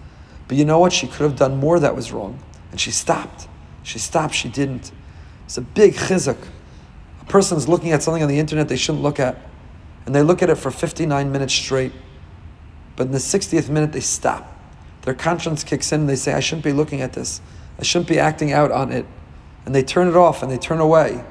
But 0.46 0.58
you 0.58 0.64
know 0.64 0.78
what? 0.78 0.92
She 0.92 1.08
could 1.08 1.22
have 1.22 1.34
done 1.34 1.56
more 1.56 1.80
that 1.80 1.96
was 1.96 2.12
wrong. 2.12 2.38
And 2.70 2.80
she 2.80 2.92
stopped. 2.92 3.48
She 3.82 3.98
stopped. 3.98 4.34
She 4.34 4.48
didn't. 4.48 4.92
It's 5.46 5.58
a 5.58 5.62
big 5.62 5.94
chizuk. 5.94 6.38
A 7.20 7.24
person's 7.24 7.68
looking 7.68 7.90
at 7.90 8.04
something 8.04 8.22
on 8.22 8.28
the 8.28 8.38
internet 8.38 8.68
they 8.68 8.76
shouldn't 8.76 9.02
look 9.02 9.18
at. 9.18 9.36
And 10.06 10.14
they 10.14 10.22
look 10.22 10.42
at 10.42 10.48
it 10.48 10.54
for 10.54 10.70
59 10.70 11.30
minutes 11.30 11.52
straight. 11.52 11.92
But 12.94 13.08
in 13.08 13.12
the 13.12 13.18
60th 13.18 13.68
minute, 13.68 13.92
they 13.92 14.00
stop. 14.00 14.52
Their 15.02 15.14
conscience 15.14 15.62
kicks 15.62 15.92
in 15.92 16.00
and 16.00 16.08
they 16.08 16.16
say, 16.16 16.32
I 16.32 16.40
shouldn't 16.40 16.64
be 16.64 16.72
looking 16.72 17.00
at 17.00 17.12
this. 17.12 17.40
I 17.78 17.82
shouldn't 17.82 18.08
be 18.08 18.18
acting 18.18 18.52
out 18.52 18.72
on 18.72 18.90
it. 18.90 19.06
And 19.64 19.74
they 19.74 19.82
turn 19.82 20.08
it 20.08 20.16
off 20.16 20.42
and 20.42 20.50
they 20.50 20.58
turn 20.58 20.80
away. 20.80 21.24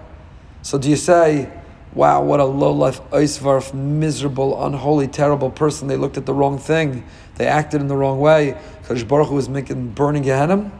So 0.61 0.77
do 0.77 0.89
you 0.89 0.95
say, 0.95 1.51
wow, 1.93 2.21
what 2.21 2.39
a 2.39 2.45
low 2.45 2.71
life, 2.71 3.01
oisvarf, 3.11 3.73
miserable, 3.73 4.63
unholy, 4.65 5.07
terrible 5.07 5.49
person. 5.49 5.87
They 5.87 5.97
looked 5.97 6.17
at 6.17 6.25
the 6.25 6.33
wrong 6.33 6.57
thing. 6.57 7.05
They 7.35 7.47
acted 7.47 7.81
in 7.81 7.87
the 7.87 7.95
wrong 7.95 8.19
way. 8.19 8.57
Kadosh 8.83 9.07
Baruch 9.07 9.29
Hu 9.29 9.35
was 9.35 9.49
making 9.49 9.91
burning 9.91 10.23
Gehenna? 10.23 10.71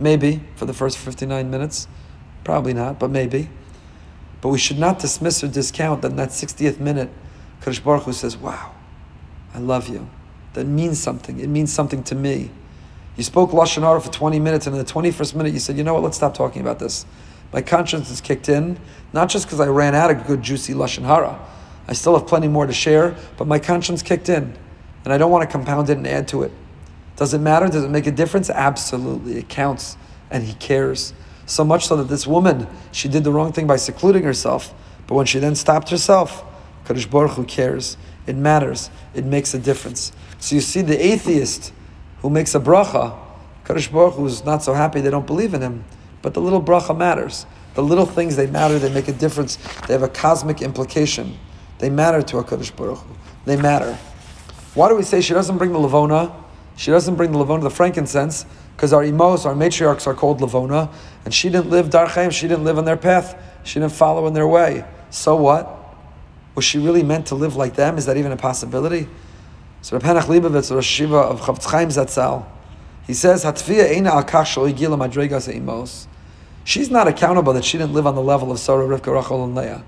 Maybe, 0.00 0.42
for 0.56 0.66
the 0.66 0.74
first 0.74 0.98
59 0.98 1.50
minutes. 1.50 1.86
Probably 2.44 2.74
not, 2.74 2.98
but 2.98 3.10
maybe. 3.10 3.50
But 4.40 4.48
we 4.48 4.58
should 4.58 4.78
not 4.78 4.98
dismiss 4.98 5.42
or 5.44 5.48
discount 5.48 6.02
that 6.02 6.10
in 6.10 6.16
that 6.16 6.30
60th 6.30 6.78
minute, 6.80 7.10
Kadosh 7.66 7.82
Baruch 7.82 8.04
Hu 8.04 8.12
says, 8.12 8.36
wow, 8.36 8.72
I 9.52 9.58
love 9.58 9.88
you. 9.88 10.08
That 10.52 10.66
means 10.66 11.00
something. 11.00 11.40
It 11.40 11.48
means 11.48 11.72
something 11.72 12.04
to 12.04 12.14
me. 12.14 12.50
You 13.16 13.24
spoke 13.24 13.50
Lashon 13.50 13.82
Hara 13.82 14.00
for 14.00 14.12
20 14.12 14.38
minutes, 14.38 14.68
and 14.68 14.76
in 14.76 14.84
the 14.84 14.90
21st 14.90 15.34
minute, 15.34 15.52
you 15.52 15.58
said, 15.58 15.76
you 15.76 15.82
know 15.82 15.94
what, 15.94 16.04
let's 16.04 16.16
stop 16.16 16.32
talking 16.32 16.62
about 16.62 16.78
this. 16.78 17.04
My 17.52 17.62
conscience 17.62 18.08
is 18.08 18.20
kicked 18.20 18.48
in, 18.48 18.78
not 19.12 19.28
just 19.28 19.46
because 19.46 19.58
I 19.58 19.66
ran 19.66 19.96
out 19.96 20.12
of 20.12 20.26
good, 20.28 20.42
juicy 20.42 20.74
Lashon 20.74 21.04
Hara. 21.04 21.44
I 21.88 21.92
still 21.92 22.16
have 22.16 22.28
plenty 22.28 22.46
more 22.46 22.66
to 22.66 22.72
share, 22.72 23.16
but 23.36 23.48
my 23.48 23.58
conscience 23.58 24.00
kicked 24.00 24.28
in. 24.28 24.56
and 25.04 25.12
I 25.12 25.18
don't 25.18 25.32
want 25.32 25.42
to 25.42 25.50
compound 25.50 25.90
it 25.90 25.96
and 25.96 26.06
add 26.06 26.28
to 26.28 26.44
it. 26.44 26.52
Does 27.16 27.34
it 27.34 27.40
matter? 27.40 27.66
Does 27.66 27.82
it 27.82 27.90
make 27.90 28.06
a 28.06 28.12
difference? 28.12 28.48
Absolutely. 28.48 29.38
It 29.38 29.48
counts, 29.48 29.96
and 30.30 30.44
He 30.44 30.54
cares. 30.54 31.14
So 31.46 31.64
much 31.64 31.86
so 31.86 31.96
that 31.96 32.04
this 32.04 32.28
woman, 32.28 32.68
she 32.92 33.08
did 33.08 33.24
the 33.24 33.32
wrong 33.32 33.52
thing 33.52 33.66
by 33.66 33.76
secluding 33.76 34.22
herself. 34.22 34.72
But 35.08 35.16
when 35.16 35.26
she 35.26 35.40
then 35.40 35.56
stopped 35.56 35.90
herself, 35.90 36.44
Kadosh 36.86 37.10
Baruch 37.10 37.32
Hu 37.32 37.44
cares. 37.44 37.96
It 38.26 38.36
matters. 38.36 38.90
It 39.14 39.24
makes 39.24 39.54
a 39.54 39.58
difference. 39.58 40.12
So 40.38 40.54
you 40.54 40.60
see 40.60 40.82
the 40.82 41.04
atheist 41.04 41.72
who 42.18 42.30
makes 42.30 42.54
a 42.54 42.60
bracha, 42.60 43.18
Kadosh 43.64 43.90
Baruch 43.90 44.14
Hu 44.14 44.26
is 44.26 44.44
not 44.44 44.62
so 44.62 44.72
happy 44.72 45.00
they 45.00 45.10
don't 45.10 45.26
believe 45.26 45.54
in 45.54 45.60
him. 45.60 45.84
But 46.22 46.34
the 46.34 46.40
little 46.40 46.62
bracha 46.62 46.96
matters. 46.96 47.46
The 47.74 47.82
little 47.82 48.06
things, 48.06 48.36
they 48.36 48.46
matter, 48.46 48.78
they 48.78 48.92
make 48.92 49.08
a 49.08 49.12
difference. 49.12 49.56
They 49.86 49.92
have 49.92 50.02
a 50.02 50.08
cosmic 50.08 50.62
implication. 50.62 51.36
They 51.78 51.90
matter 51.90 52.22
to 52.22 52.36
HaKadosh 52.36 52.74
Baruch 52.74 52.98
Hu. 52.98 53.14
They 53.44 53.56
matter. 53.56 53.98
Why 54.74 54.88
do 54.88 54.96
we 54.96 55.02
say 55.02 55.20
she 55.20 55.34
doesn't 55.34 55.58
bring 55.58 55.72
the 55.72 55.78
Lavona? 55.78 56.34
She 56.76 56.90
doesn't 56.90 57.16
bring 57.16 57.32
the 57.32 57.38
Lavona, 57.38 57.62
the 57.62 57.70
frankincense, 57.70 58.44
because 58.76 58.92
our 58.92 59.02
imos, 59.02 59.46
our 59.46 59.54
matriarchs 59.54 60.06
are 60.06 60.14
called 60.14 60.40
Lavona, 60.40 60.92
and 61.24 61.32
she 61.32 61.48
didn't 61.48 61.70
live 61.70 61.88
Darchaim, 61.88 62.30
she 62.30 62.46
didn't 62.46 62.64
live 62.64 62.76
on 62.76 62.84
their 62.84 62.96
path, 62.96 63.40
she 63.64 63.80
didn't 63.80 63.92
follow 63.92 64.26
in 64.26 64.34
their 64.34 64.46
way. 64.46 64.84
So 65.10 65.36
what? 65.36 65.75
Was 66.56 66.64
she 66.64 66.78
really 66.78 67.04
meant 67.04 67.26
to 67.26 67.36
live 67.36 67.54
like 67.54 67.76
them? 67.76 67.98
Is 67.98 68.06
that 68.06 68.16
even 68.16 68.32
a 68.32 68.36
possibility? 68.36 69.08
So 69.82 69.96
Rav 69.96 70.02
Henach 70.02 70.22
Leibovitz, 70.22 70.74
Rosh 70.74 70.86
Shiva 70.86 71.16
of 71.16 71.42
Chofetz 71.42 71.70
Chaim 71.70 71.90
Zatzal, 71.90 72.44
he 73.06 73.14
says, 73.14 73.44
eina 73.44 74.08
al. 75.68 76.08
She's 76.64 76.90
not 76.90 77.06
accountable 77.06 77.52
that 77.52 77.64
she 77.64 77.78
didn't 77.78 77.92
live 77.92 78.06
on 78.06 78.16
the 78.16 78.22
level 78.22 78.50
of 78.50 78.58
Sarah, 78.58 78.84
Rivka, 78.84 79.14
Rachel, 79.14 79.44
and 79.44 79.54
Leah. 79.54 79.84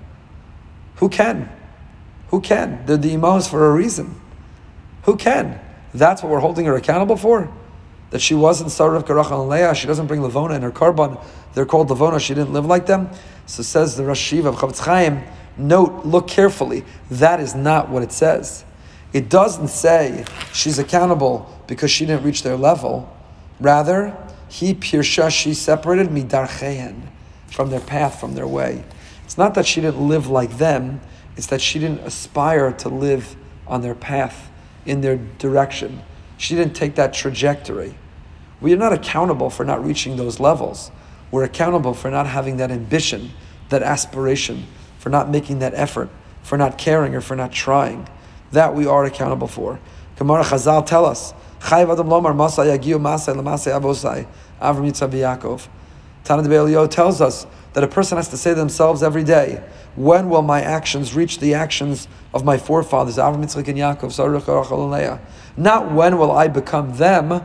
Who 0.97 1.09
can? 1.09 1.51
Who 2.29 2.39
can? 2.39 2.85
They're 2.85 2.95
the 2.95 3.15
imos 3.15 3.49
for 3.49 3.65
a 3.69 3.73
reason. 3.73 4.21
Who 5.03 5.17
can? 5.17 5.59
That's 5.93 6.23
what 6.23 6.31
we're 6.31 6.39
holding 6.39 6.65
her 6.67 6.75
accountable 6.75 7.17
for? 7.17 7.51
That 8.11 8.21
she 8.21 8.35
wasn't 8.35 8.71
Sarah, 8.71 9.01
Rivka, 9.01 9.15
Rachel, 9.15 9.41
and 9.41 9.49
Leah. 9.49 9.75
She 9.75 9.87
doesn't 9.87 10.07
bring 10.07 10.21
Levona 10.21 10.55
in 10.55 10.61
her 10.61 10.71
korban. 10.71 11.21
They're 11.53 11.65
called 11.65 11.89
Levona. 11.89 12.19
She 12.19 12.33
didn't 12.33 12.53
live 12.53 12.65
like 12.65 12.85
them. 12.85 13.09
So 13.47 13.63
says 13.63 13.97
the 13.97 14.05
Rosh 14.05 14.19
Shiva 14.19 14.49
of 14.49 14.55
Chofetz 14.55 14.79
Chaim, 14.79 15.23
note, 15.59 16.05
look 16.05 16.27
carefully. 16.27 16.85
That 17.11 17.39
is 17.39 17.53
not 17.53 17.89
what 17.89 18.03
it 18.03 18.11
says. 18.11 18.65
It 19.13 19.29
doesn't 19.29 19.69
say 19.69 20.25
she's 20.53 20.79
accountable 20.79 21.49
because 21.67 21.91
she 21.91 22.05
didn't 22.05 22.23
reach 22.23 22.43
their 22.43 22.57
level. 22.57 23.15
Rather, 23.59 24.15
he 24.47 24.73
pirsha, 24.73 25.29
she 25.29 25.53
separated 25.53 26.07
midarchein 26.07 27.01
from 27.47 27.69
their 27.69 27.79
path, 27.79 28.19
from 28.19 28.35
their 28.35 28.47
way. 28.47 28.83
It's 29.25 29.37
not 29.37 29.53
that 29.55 29.65
she 29.65 29.81
didn't 29.81 30.07
live 30.07 30.27
like 30.27 30.57
them, 30.57 31.01
it's 31.37 31.47
that 31.47 31.61
she 31.61 31.79
didn't 31.79 31.99
aspire 31.99 32.71
to 32.73 32.89
live 32.89 33.35
on 33.67 33.81
their 33.81 33.95
path, 33.95 34.49
in 34.85 35.01
their 35.01 35.17
direction. 35.17 36.01
She 36.37 36.55
didn't 36.55 36.75
take 36.75 36.95
that 36.95 37.13
trajectory. 37.13 37.95
We 38.61 38.73
are 38.73 38.77
not 38.77 38.93
accountable 38.93 39.49
for 39.49 39.63
not 39.63 39.83
reaching 39.83 40.15
those 40.15 40.39
levels. 40.39 40.91
We're 41.31 41.43
accountable 41.43 41.93
for 41.93 42.09
not 42.09 42.27
having 42.27 42.57
that 42.57 42.71
ambition, 42.71 43.31
that 43.69 43.83
aspiration, 43.83 44.65
for 44.99 45.09
not 45.09 45.29
making 45.29 45.59
that 45.59 45.73
effort, 45.73 46.09
for 46.43 46.57
not 46.57 46.77
caring 46.77 47.15
or 47.15 47.21
for 47.21 47.35
not 47.35 47.51
trying. 47.51 48.07
That 48.51 48.75
we 48.75 48.85
are 48.85 49.05
accountable 49.05 49.47
for. 49.47 49.79
Gemara 50.17 50.43
Chazal 50.43 50.85
tell 50.85 51.05
us, 51.05 51.33
Chayv 51.61 51.91
Adam 51.91 52.09
tells 56.89 57.21
us 57.21 57.47
that 57.73 57.83
a 57.83 57.87
person 57.87 58.17
has 58.17 58.27
to 58.29 58.37
say 58.37 58.51
to 58.51 58.55
themselves 58.55 59.03
every 59.03 59.23
day, 59.23 59.63
when 59.95 60.29
will 60.29 60.41
my 60.41 60.61
actions 60.61 61.13
reach 61.13 61.39
the 61.39 61.53
actions 61.53 62.07
of 62.33 62.43
my 62.43 62.57
forefathers, 62.57 63.17
Avram 63.17 63.43
Yitzchak 63.43 63.67
and 63.67 63.77
Yaakov, 63.77 65.19
Not 65.57 65.91
when 65.91 66.17
will 66.17 66.31
I 66.31 66.47
become 66.47 66.97
them. 66.97 67.43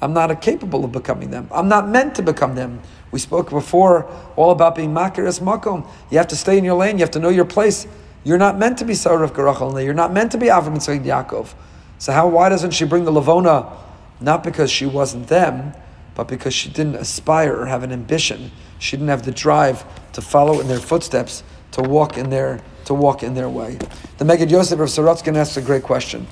I'm 0.00 0.12
not 0.12 0.40
capable 0.42 0.84
of 0.84 0.92
becoming 0.92 1.30
them. 1.30 1.48
I'm 1.50 1.68
not 1.68 1.88
meant 1.88 2.14
to 2.16 2.22
become 2.22 2.54
them. 2.54 2.80
We 3.16 3.20
spoke 3.20 3.48
before 3.48 4.06
all 4.36 4.50
about 4.50 4.74
being 4.74 4.92
makiris 4.92 5.40
makom. 5.40 5.88
You 6.10 6.18
have 6.18 6.28
to 6.28 6.36
stay 6.36 6.58
in 6.58 6.64
your 6.64 6.74
lane. 6.74 6.98
You 6.98 7.04
have 7.04 7.12
to 7.12 7.18
know 7.18 7.30
your 7.30 7.46
place. 7.46 7.86
You're 8.24 8.36
not 8.36 8.58
meant 8.58 8.76
to 8.80 8.84
be 8.84 8.92
Sarah 8.92 9.26
Garachal 9.30 9.82
You're 9.82 9.94
not 9.94 10.12
meant 10.12 10.32
to 10.32 10.36
be 10.36 10.48
Avram 10.48 10.76
Yitzchak 10.76 11.02
Yaakov. 11.02 11.54
So 11.96 12.12
how? 12.12 12.28
Why 12.28 12.50
doesn't 12.50 12.72
she 12.72 12.84
bring 12.84 13.06
the 13.06 13.10
Lavona? 13.10 13.72
Not 14.20 14.44
because 14.44 14.70
she 14.70 14.84
wasn't 14.84 15.28
them, 15.28 15.72
but 16.14 16.28
because 16.28 16.52
she 16.52 16.68
didn't 16.68 16.96
aspire 16.96 17.56
or 17.56 17.64
have 17.64 17.82
an 17.82 17.90
ambition. 17.90 18.50
She 18.78 18.98
didn't 18.98 19.08
have 19.08 19.24
the 19.24 19.32
drive 19.32 19.86
to 20.12 20.20
follow 20.20 20.60
in 20.60 20.68
their 20.68 20.78
footsteps, 20.78 21.42
to 21.72 21.80
walk 21.80 22.18
in 22.18 22.28
their 22.28 22.60
to 22.84 22.92
walk 22.92 23.22
in 23.22 23.32
their 23.32 23.48
way. 23.48 23.78
The 24.18 24.26
Megid 24.26 24.50
Yosef 24.50 24.78
of 24.78 24.90
Sorotzkin 24.90 25.38
asks 25.38 25.56
a 25.56 25.62
great 25.62 25.84
question. 25.84 26.26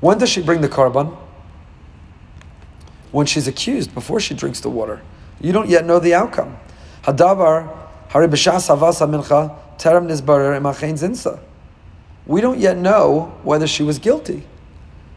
When 0.00 0.18
does 0.18 0.30
she 0.30 0.42
bring 0.42 0.62
the 0.62 0.68
korban? 0.68 1.16
When 3.12 3.24
she's 3.24 3.46
accused, 3.46 3.94
before 3.94 4.18
she 4.18 4.34
drinks 4.34 4.58
the 4.58 4.68
water. 4.68 5.00
You 5.40 5.52
don't 5.52 5.68
yet 5.68 5.84
know 5.84 5.98
the 5.98 6.14
outcome. 6.14 6.56
Hadavar, 7.02 7.76
Hari 8.08 8.26
B'Shas 8.28 8.68
Havasa 8.68 9.08
Mincha, 9.08 9.56
Terem 9.78 10.08
Zinsa. 10.08 11.38
We 12.26 12.40
don't 12.40 12.58
yet 12.58 12.76
know 12.76 13.38
whether 13.42 13.66
she 13.66 13.82
was 13.82 13.98
guilty. 13.98 14.44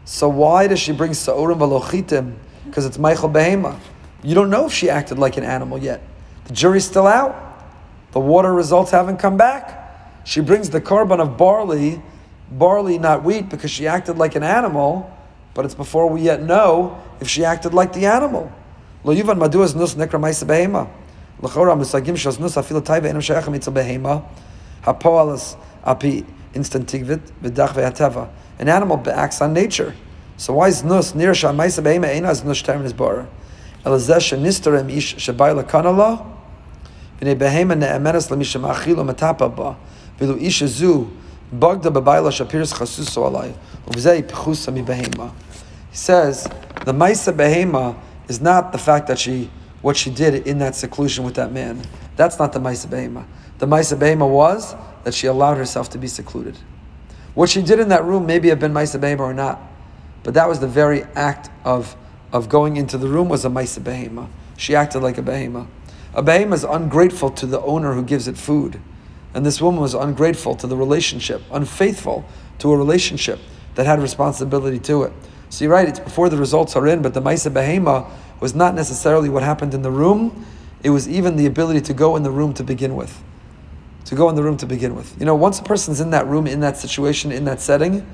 So 0.04 0.28
why 0.28 0.66
does 0.66 0.78
she 0.78 0.92
bring 0.92 1.14
Sa'urim 1.14 1.58
Valochitim? 1.58 2.34
Because 2.64 2.86
it's 2.86 2.98
Machal 2.98 3.28
Behema. 3.28 3.78
You 4.22 4.34
don't 4.34 4.50
know 4.50 4.66
if 4.66 4.72
she 4.72 4.88
acted 4.88 5.18
like 5.18 5.36
an 5.36 5.44
animal 5.44 5.78
yet. 5.78 6.02
The 6.44 6.54
jury's 6.54 6.84
still 6.84 7.06
out. 7.06 7.36
The 8.12 8.20
water 8.20 8.52
results 8.52 8.90
haven't 8.90 9.18
come 9.18 9.36
back. 9.36 9.78
She 10.24 10.40
brings 10.40 10.70
the 10.70 10.80
korban 10.80 11.20
of 11.20 11.36
barley, 11.36 12.00
barley, 12.50 12.98
not 12.98 13.24
wheat, 13.24 13.48
because 13.48 13.70
she 13.70 13.86
acted 13.86 14.16
like 14.18 14.36
an 14.36 14.42
animal, 14.42 15.10
but 15.54 15.64
it's 15.64 15.74
before 15.74 16.08
we 16.08 16.22
yet 16.22 16.42
know 16.42 17.02
if 17.20 17.28
she 17.28 17.44
acted 17.44 17.74
like 17.74 17.92
the 17.92 18.06
animal. 18.06 18.52
Lo 19.04 19.12
yuvan 19.12 19.38
madu 19.38 19.62
es 19.64 19.74
nus 19.74 19.94
nekra 19.94 20.20
maisa 20.20 20.46
behema. 20.46 20.88
L'chora 21.42 21.74
misagim 21.74 22.14
shas 22.14 22.38
nus 22.38 22.54
afilu 22.54 22.80
taiva 22.80 23.08
enam 23.08 23.20
shayach 23.20 23.48
mitzah 23.48 23.72
behema. 23.72 24.22
Hapoalas 24.84 25.56
api 25.84 26.24
instant 26.54 26.86
tigvit 26.86 27.20
v'dach. 27.42 28.28
An 28.58 28.68
animal 28.68 29.02
acts 29.10 29.40
on 29.40 29.52
nature. 29.52 29.94
So 30.36 30.54
why 30.54 30.68
is 30.68 30.84
nus 30.84 31.14
near 31.16 31.34
shah 31.34 31.52
maisa 31.52 31.82
behema 31.82 32.14
ena 32.14 32.28
as 32.28 32.44
nus 32.44 32.62
term 32.62 32.84
is 32.84 32.92
bar? 32.92 33.26
Elazeh 33.84 34.18
shenisterem 34.18 34.88
ish 34.90 35.16
shabai 35.16 35.60
lakanala. 35.60 36.24
V'nei 37.20 37.36
behema 37.36 37.74
ne'emenes 37.74 38.30
l'misha 38.30 38.60
ma'achilo 38.60 39.04
metapa 39.04 39.48
ba. 39.54 39.76
V'lu 40.20 40.40
ish 40.40 40.60
zu 40.60 41.10
bagda 41.52 41.90
b'bayla 41.90 42.30
shapiris 42.30 42.72
chasuso 42.72 43.26
alai. 43.26 43.52
Uvzei 43.86 44.22
pichusa 44.22 44.72
mi 44.72 44.82
behema. 44.82 45.32
He 45.90 45.96
says, 45.96 46.44
the 46.84 46.92
maisa 46.92 47.32
behema 47.36 47.96
is 48.32 48.40
not 48.40 48.72
the 48.72 48.78
fact 48.78 49.06
that 49.08 49.18
she 49.18 49.50
what 49.82 49.96
she 49.96 50.10
did 50.10 50.46
in 50.46 50.58
that 50.58 50.74
seclusion 50.74 51.24
with 51.24 51.34
that 51.34 51.52
man. 51.52 51.82
That's 52.16 52.38
not 52.38 52.52
the 52.52 52.60
Maisa 52.60 52.86
Behema. 52.86 53.26
The 53.58 53.66
Maisa 53.66 53.98
Behema 53.98 54.28
was 54.28 54.74
that 55.04 55.12
she 55.12 55.26
allowed 55.26 55.56
herself 55.56 55.90
to 55.90 55.98
be 55.98 56.06
secluded. 56.06 56.56
What 57.34 57.50
she 57.50 57.62
did 57.62 57.80
in 57.80 57.88
that 57.88 58.04
room 58.04 58.24
maybe 58.24 58.48
have 58.48 58.60
been 58.60 58.72
Maisa 58.72 58.98
Behema 59.00 59.20
or 59.20 59.34
not, 59.34 59.60
but 60.22 60.34
that 60.34 60.48
was 60.48 60.60
the 60.60 60.68
very 60.68 61.02
act 61.16 61.50
of, 61.64 61.96
of 62.32 62.48
going 62.48 62.76
into 62.76 62.96
the 62.96 63.08
room 63.08 63.28
was 63.28 63.44
a 63.44 63.48
Maisa 63.48 63.80
Behema. 63.80 64.28
She 64.56 64.74
acted 64.74 65.00
like 65.00 65.18
a 65.18 65.22
Behema. 65.22 65.66
A 66.14 66.22
Behema 66.22 66.54
is 66.54 66.64
ungrateful 66.64 67.30
to 67.30 67.46
the 67.46 67.60
owner 67.62 67.94
who 67.94 68.04
gives 68.04 68.28
it 68.28 68.38
food. 68.38 68.80
And 69.34 69.44
this 69.44 69.60
woman 69.60 69.80
was 69.80 69.94
ungrateful 69.94 70.54
to 70.56 70.66
the 70.66 70.76
relationship, 70.76 71.42
unfaithful 71.50 72.24
to 72.60 72.70
a 72.70 72.76
relationship 72.76 73.40
that 73.74 73.86
had 73.86 74.00
responsibility 74.00 74.78
to 74.78 75.04
it. 75.04 75.12
So 75.52 75.66
you're 75.66 75.74
right, 75.74 75.86
it's 75.86 76.00
before 76.00 76.30
the 76.30 76.38
results 76.38 76.76
are 76.76 76.86
in, 76.86 77.02
but 77.02 77.12
the 77.12 77.20
Maisa 77.20 77.52
Behema 77.52 78.10
was 78.40 78.54
not 78.54 78.74
necessarily 78.74 79.28
what 79.28 79.42
happened 79.42 79.74
in 79.74 79.82
the 79.82 79.90
room, 79.90 80.46
it 80.82 80.88
was 80.88 81.06
even 81.06 81.36
the 81.36 81.44
ability 81.44 81.82
to 81.82 81.92
go 81.92 82.16
in 82.16 82.22
the 82.22 82.30
room 82.30 82.54
to 82.54 82.64
begin 82.64 82.96
with. 82.96 83.22
To 84.06 84.14
go 84.14 84.30
in 84.30 84.34
the 84.34 84.42
room 84.42 84.56
to 84.56 84.66
begin 84.66 84.96
with. 84.96 85.14
You 85.20 85.26
know, 85.26 85.34
once 85.34 85.60
a 85.60 85.62
person's 85.62 86.00
in 86.00 86.08
that 86.08 86.26
room, 86.26 86.46
in 86.46 86.60
that 86.60 86.78
situation, 86.78 87.30
in 87.30 87.44
that 87.44 87.60
setting, 87.60 88.06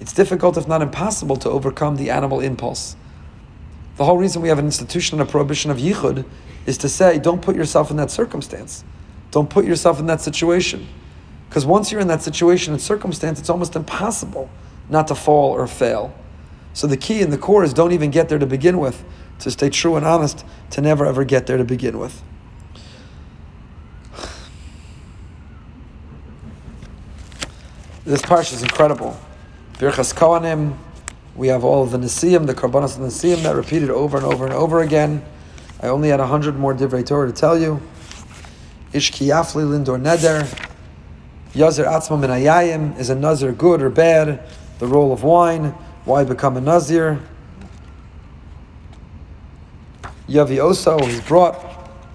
it's 0.00 0.14
difficult, 0.14 0.56
if 0.56 0.66
not 0.66 0.80
impossible, 0.80 1.36
to 1.36 1.50
overcome 1.50 1.96
the 1.96 2.08
animal 2.08 2.40
impulse. 2.40 2.96
The 3.98 4.06
whole 4.06 4.16
reason 4.16 4.40
we 4.40 4.48
have 4.48 4.58
an 4.58 4.64
institution 4.64 5.20
and 5.20 5.28
a 5.28 5.30
prohibition 5.30 5.70
of 5.70 5.76
yichud 5.76 6.24
is 6.64 6.78
to 6.78 6.88
say, 6.88 7.18
don't 7.18 7.42
put 7.42 7.54
yourself 7.54 7.90
in 7.90 7.98
that 7.98 8.10
circumstance. 8.10 8.82
Don't 9.30 9.50
put 9.50 9.66
yourself 9.66 10.00
in 10.00 10.06
that 10.06 10.22
situation. 10.22 10.88
Because 11.50 11.66
once 11.66 11.92
you're 11.92 12.00
in 12.00 12.08
that 12.08 12.22
situation 12.22 12.72
and 12.72 12.80
circumstance, 12.80 13.38
it's 13.38 13.50
almost 13.50 13.76
impossible 13.76 14.48
not 14.88 15.06
to 15.08 15.14
fall 15.14 15.50
or 15.50 15.66
fail. 15.66 16.14
So 16.72 16.86
the 16.86 16.96
key 16.96 17.22
and 17.22 17.32
the 17.32 17.38
core 17.38 17.64
is 17.64 17.74
don't 17.74 17.92
even 17.92 18.10
get 18.10 18.28
there 18.28 18.38
to 18.38 18.46
begin 18.46 18.78
with, 18.78 19.04
to 19.40 19.50
stay 19.50 19.70
true 19.70 19.96
and 19.96 20.06
honest, 20.06 20.44
to 20.70 20.80
never 20.80 21.06
ever 21.06 21.24
get 21.24 21.46
there 21.46 21.56
to 21.56 21.64
begin 21.64 21.98
with. 21.98 22.22
This 28.04 28.22
parsha 28.22 28.54
is 28.54 28.62
incredible. 28.62 29.18
Birchas 29.74 30.14
Kohanim, 30.14 30.76
we 31.36 31.48
have 31.48 31.62
all 31.62 31.84
the 31.84 31.98
Nesiim, 31.98 32.46
the 32.46 32.54
Karbanas 32.54 32.96
and 32.96 33.06
Nesiim 33.06 33.42
that 33.42 33.54
repeated 33.54 33.90
over 33.90 34.16
and 34.16 34.24
over 34.24 34.46
and 34.46 34.54
over 34.54 34.80
again. 34.80 35.22
I 35.82 35.88
only 35.88 36.08
had 36.08 36.18
a 36.18 36.26
hundred 36.26 36.56
more 36.56 36.74
Divrei 36.74 37.06
Torah 37.06 37.26
to 37.26 37.32
tell 37.32 37.58
you. 37.58 37.80
Ish 38.92 39.12
Kiyafli 39.12 39.62
Lindor 39.62 40.00
Neder. 40.00 40.42
Yazir 41.52 41.86
Atzma 41.86 42.18
Min 42.18 42.92
Is 42.98 43.10
a 43.10 43.14
Nazir 43.14 43.52
good 43.52 43.82
or 43.82 43.90
bad? 43.90 44.42
The 44.78 44.86
role 44.86 45.12
of 45.12 45.22
wine. 45.22 45.74
Why 46.08 46.24
become 46.24 46.56
a 46.56 46.60
Nazir? 46.62 47.20
Yavi 50.26 50.56
Oso, 50.56 50.98
he's 51.04 51.20
brought. 51.20 51.54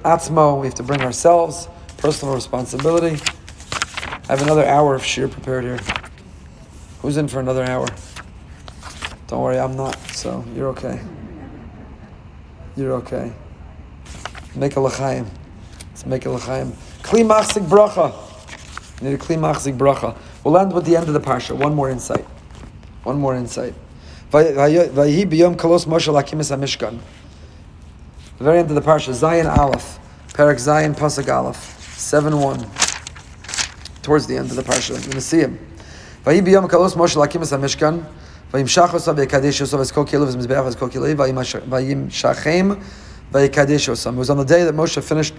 Atzmo, 0.02 0.60
we 0.60 0.66
have 0.66 0.74
to 0.74 0.82
bring 0.82 1.02
ourselves. 1.02 1.68
Personal 1.98 2.34
responsibility. 2.34 3.22
I 4.28 4.30
have 4.30 4.42
another 4.42 4.66
hour 4.66 4.96
of 4.96 5.06
sheer 5.06 5.28
prepared 5.28 5.64
here. 5.64 5.80
Who's 7.04 7.18
in 7.18 7.28
for 7.28 7.40
another 7.40 7.64
hour? 7.66 7.86
Don't 9.28 9.42
worry, 9.42 9.60
I'm 9.60 9.78
not, 9.78 9.96
so 10.08 10.44
you're 10.56 10.70
okay. 10.70 11.00
You're 12.76 12.94
okay. 12.94 13.32
Make 14.56 14.76
a 14.76 14.80
l'chaim. 14.80 15.28
Let's 15.90 16.08
make 16.08 16.26
a 16.26 16.32
l'chaim. 16.32 16.72
Kli 17.04 17.24
machzik 17.24 17.68
bracha. 17.68 18.12
Need 19.04 19.14
a 19.14 19.18
kli 19.20 19.38
machzik 19.38 19.78
bracha. 19.78 20.18
We'll 20.44 20.58
end 20.58 20.74
with 20.74 20.86
the 20.86 20.96
end 20.96 21.10
of 21.10 21.14
the 21.14 21.22
parsha. 21.22 21.56
One 21.56 21.76
more 21.76 21.92
insight. 21.92 22.26
One 23.04 23.20
more 23.20 23.36
insight. 23.36 23.76
Vayhi 24.34 25.30
biyom 25.30 25.56
kolos 25.56 25.86
Moshe 25.86 26.12
lakimis 26.12 26.50
hamishkan. 26.52 27.00
The 28.40 28.44
very 28.44 28.60
end 28.60 28.70
of 28.70 28.76
the 28.76 28.82
parsha, 28.82 29.14
Zayin 29.14 29.58
Aleph, 29.58 30.00
Perek 30.30 30.56
Zayin 30.56 30.96
Pasuk 30.96 31.32
Aleph, 31.32 31.80
seven 31.98 32.40
one. 32.40 32.68
Towards 34.02 34.26
the 34.26 34.36
end 34.36 34.50
of 34.50 34.56
the 34.56 34.64
parsha, 34.64 34.90
you're 34.90 35.00
going 35.00 35.12
to 35.12 35.22
see 35.22 35.40
him. 35.40 35.60
Vayhi 36.26 36.42
biyom 36.42 36.68
kolos 36.68 36.96
Moshe 36.96 37.16
lakimis 37.16 37.52
hamishkan. 37.52 38.04
וימשך 38.54 38.94
עושה 38.94 39.12
ויקדש 39.16 39.62
עושה 39.62 39.78
ויזכור 39.78 40.06
כאילו 40.06 40.28
וזה 40.28 40.38
מזבח 40.38 40.62
ויזכור 40.66 40.90
כאילו 40.90 41.06
וימשכם 41.70 42.70
ויקדש 43.32 43.90
עושה. 43.90 44.10
It 44.10 44.14
was 44.14 44.30
on 44.30 44.38
the 44.38 44.46
day 44.46 44.64
that 44.64 44.76
Moshe 44.76 45.02
finished 45.02 45.34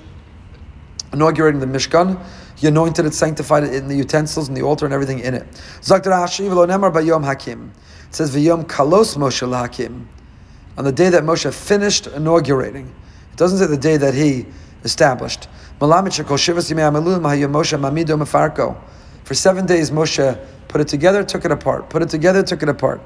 inaugurating 1.15 1.61
the 1.61 1.67
Mishkan. 1.67 2.23
He 2.57 2.67
anointed 2.67 3.07
it, 3.07 3.15
sanctified 3.15 3.65
it 3.65 3.73
in 3.73 3.89
the 3.89 3.97
utensils 3.97 4.49
and 4.49 4.57
the 4.57 4.63
altar 4.63 4.85
and 4.85 4.93
everything 4.93 5.21
in 5.21 5.35
it. 5.35 5.51
Bayom 5.83 7.25
hakim. 7.25 7.73
It 8.09 8.15
says 8.15 8.35
v'yom 8.35 8.65
kalos 8.65 9.17
Moshe 9.17 9.49
lahakim. 9.49 10.05
On 10.77 10.85
the 10.85 10.93
day 10.93 11.09
that 11.09 11.23
Moshe 11.23 11.53
finished 11.53 12.07
inaugurating. 12.09 12.93
It 13.33 13.39
doesn't 13.39 13.59
say 13.59 13.67
the 13.67 13.77
day 13.77 13.97
that 13.97 14.15
he 14.15 14.47
established. 14.85 15.49
For 15.79 15.89
seven 19.35 19.67
days 19.67 19.91
Moshe 19.91 20.39
put 20.69 20.81
it 20.81 20.89
together, 20.89 21.25
took 21.25 21.45
it 21.45 21.51
apart. 21.51 21.91
Put 21.91 22.03
it 22.03 22.09
together, 22.09 22.43
took 22.43 22.63
it 22.63 22.69
apart. 22.69 23.01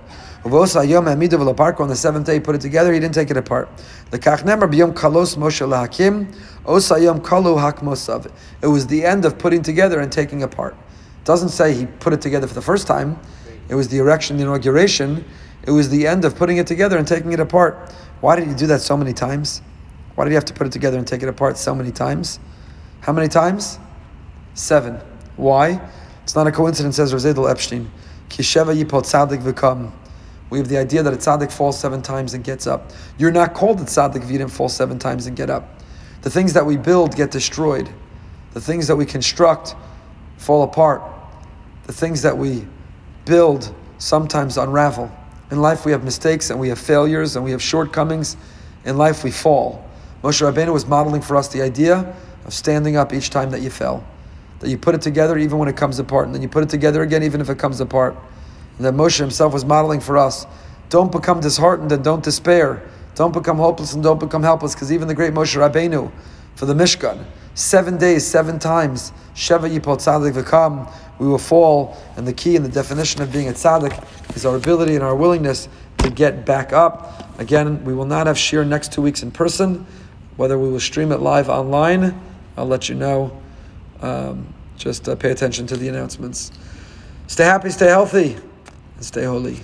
On 0.44 0.50
the 0.50 1.94
seventh 1.96 2.26
day, 2.26 2.34
he 2.34 2.40
put 2.40 2.54
it 2.54 2.60
together, 2.60 2.92
he 2.92 3.00
didn't 3.00 3.14
take 3.14 3.30
it 3.30 3.36
apart. 3.36 3.68
It 4.12 4.26
was 8.66 8.86
the 8.86 9.04
end 9.04 9.24
of 9.24 9.38
putting 9.38 9.62
together 9.62 10.00
and 10.00 10.12
taking 10.12 10.42
apart. 10.42 10.74
It 10.74 11.24
doesn't 11.24 11.48
say 11.48 11.74
he 11.74 11.86
put 11.86 12.12
it 12.12 12.20
together 12.20 12.46
for 12.46 12.54
the 12.54 12.62
first 12.62 12.86
time. 12.86 13.18
It 13.68 13.74
was 13.74 13.88
the 13.88 13.98
erection, 13.98 14.36
the 14.36 14.44
inauguration. 14.44 15.24
It 15.66 15.72
was 15.72 15.88
the 15.90 16.06
end 16.06 16.24
of 16.24 16.36
putting 16.36 16.56
it 16.56 16.66
together 16.66 16.96
and 16.96 17.06
taking 17.06 17.32
it 17.32 17.40
apart. 17.40 17.92
Why 18.20 18.36
did 18.36 18.48
he 18.48 18.54
do 18.54 18.66
that 18.68 18.80
so 18.80 18.96
many 18.96 19.12
times? 19.12 19.60
Why 20.14 20.24
did 20.24 20.30
he 20.30 20.34
have 20.34 20.46
to 20.46 20.54
put 20.54 20.66
it 20.66 20.72
together 20.72 20.98
and 20.98 21.06
take 21.06 21.22
it 21.22 21.28
apart 21.28 21.58
so 21.58 21.74
many 21.74 21.92
times? 21.92 22.40
How 23.00 23.12
many 23.12 23.28
times? 23.28 23.78
Seven. 24.54 25.00
Why? 25.36 25.80
It's 26.22 26.34
not 26.34 26.46
a 26.46 26.52
coincidence, 26.52 26.96
says 26.96 27.12
Reb 27.12 27.22
Zeidel 27.22 27.50
Epstein. 27.50 27.90
Kisheva 28.28 28.74
yipol 28.74 29.02
v'kam. 29.04 29.92
We 30.50 30.58
have 30.58 30.68
the 30.68 30.78
idea 30.78 31.02
that 31.02 31.12
a 31.12 31.16
tzaddik 31.16 31.52
falls 31.52 31.78
seven 31.78 32.02
times 32.02 32.34
and 32.34 32.42
gets 32.42 32.66
up. 32.66 32.90
You're 33.18 33.30
not 33.30 33.54
called 33.54 33.80
a 33.80 33.84
tzaddik 33.84 34.22
if 34.22 34.30
you 34.30 34.38
didn't 34.38 34.52
fall 34.52 34.68
seven 34.68 34.98
times 34.98 35.26
and 35.26 35.36
get 35.36 35.50
up. 35.50 35.82
The 36.22 36.30
things 36.30 36.52
that 36.54 36.64
we 36.64 36.76
build 36.76 37.14
get 37.14 37.30
destroyed. 37.30 37.88
The 38.54 38.60
things 38.60 38.86
that 38.86 38.96
we 38.96 39.04
construct 39.04 39.74
fall 40.36 40.62
apart. 40.62 41.02
The 41.86 41.92
things 41.92 42.22
that 42.22 42.36
we 42.36 42.66
build 43.24 43.74
sometimes 43.98 44.56
unravel. 44.56 45.10
In 45.50 45.60
life 45.60 45.84
we 45.84 45.92
have 45.92 46.04
mistakes 46.04 46.50
and 46.50 46.58
we 46.58 46.68
have 46.68 46.78
failures 46.78 47.36
and 47.36 47.44
we 47.44 47.50
have 47.50 47.62
shortcomings. 47.62 48.36
In 48.84 48.96
life 48.96 49.24
we 49.24 49.30
fall. 49.30 49.84
Moshe 50.22 50.40
Rabbeinu 50.40 50.72
was 50.72 50.86
modeling 50.86 51.22
for 51.22 51.36
us 51.36 51.48
the 51.48 51.62
idea 51.62 52.14
of 52.44 52.54
standing 52.54 52.96
up 52.96 53.12
each 53.12 53.30
time 53.30 53.50
that 53.50 53.60
you 53.60 53.70
fell 53.70 54.04
that 54.60 54.68
you 54.68 54.78
put 54.78 54.94
it 54.94 55.02
together 55.02 55.38
even 55.38 55.58
when 55.58 55.68
it 55.68 55.76
comes 55.76 55.98
apart, 55.98 56.26
and 56.26 56.34
then 56.34 56.42
you 56.42 56.48
put 56.48 56.62
it 56.62 56.68
together 56.68 57.02
again 57.02 57.22
even 57.22 57.40
if 57.40 57.48
it 57.48 57.58
comes 57.58 57.80
apart. 57.80 58.16
That 58.78 58.94
Moshe 58.94 59.18
himself 59.18 59.52
was 59.52 59.64
modeling 59.64 60.00
for 60.00 60.16
us. 60.16 60.46
Don't 60.88 61.12
become 61.12 61.40
disheartened 61.40 61.92
and 61.92 62.02
don't 62.02 62.22
despair. 62.22 62.88
Don't 63.14 63.32
become 63.32 63.56
hopeless 63.56 63.94
and 63.94 64.02
don't 64.02 64.20
become 64.20 64.42
helpless, 64.42 64.74
because 64.74 64.92
even 64.92 65.08
the 65.08 65.14
great 65.14 65.34
Moshe 65.34 65.56
Rabbeinu, 65.56 66.12
for 66.54 66.66
the 66.66 66.74
Mishkan, 66.74 67.24
seven 67.54 67.98
days, 67.98 68.24
seven 68.24 68.58
times, 68.58 69.12
Sheva 69.34 69.68
Yipol 69.68 69.96
Tzadik 69.96 70.40
V'kam, 70.40 70.88
we 71.18 71.26
will 71.26 71.38
fall, 71.38 71.96
and 72.16 72.26
the 72.26 72.32
key 72.32 72.56
and 72.56 72.64
the 72.64 72.70
definition 72.70 73.20
of 73.20 73.32
being 73.32 73.48
a 73.48 73.52
tzaddik 73.52 74.36
is 74.36 74.46
our 74.46 74.56
ability 74.56 74.94
and 74.94 75.02
our 75.02 75.16
willingness 75.16 75.68
to 75.98 76.10
get 76.10 76.46
back 76.46 76.72
up. 76.72 77.40
Again, 77.40 77.84
we 77.84 77.92
will 77.92 78.04
not 78.04 78.26
have 78.28 78.36
shiur 78.36 78.66
next 78.66 78.92
two 78.92 79.02
weeks 79.02 79.22
in 79.22 79.32
person. 79.32 79.84
Whether 80.36 80.58
we 80.58 80.70
will 80.70 80.80
stream 80.80 81.10
it 81.10 81.18
live 81.18 81.48
online, 81.48 82.20
I'll 82.56 82.66
let 82.66 82.88
you 82.88 82.94
know. 82.94 83.36
Um, 84.00 84.54
just 84.76 85.08
uh, 85.08 85.16
pay 85.16 85.32
attention 85.32 85.66
to 85.66 85.76
the 85.76 85.88
announcements. 85.88 86.52
Stay 87.26 87.44
happy, 87.44 87.70
stay 87.70 87.88
healthy, 87.88 88.36
and 88.98 89.06
stay 89.06 89.24
holy. 89.24 89.60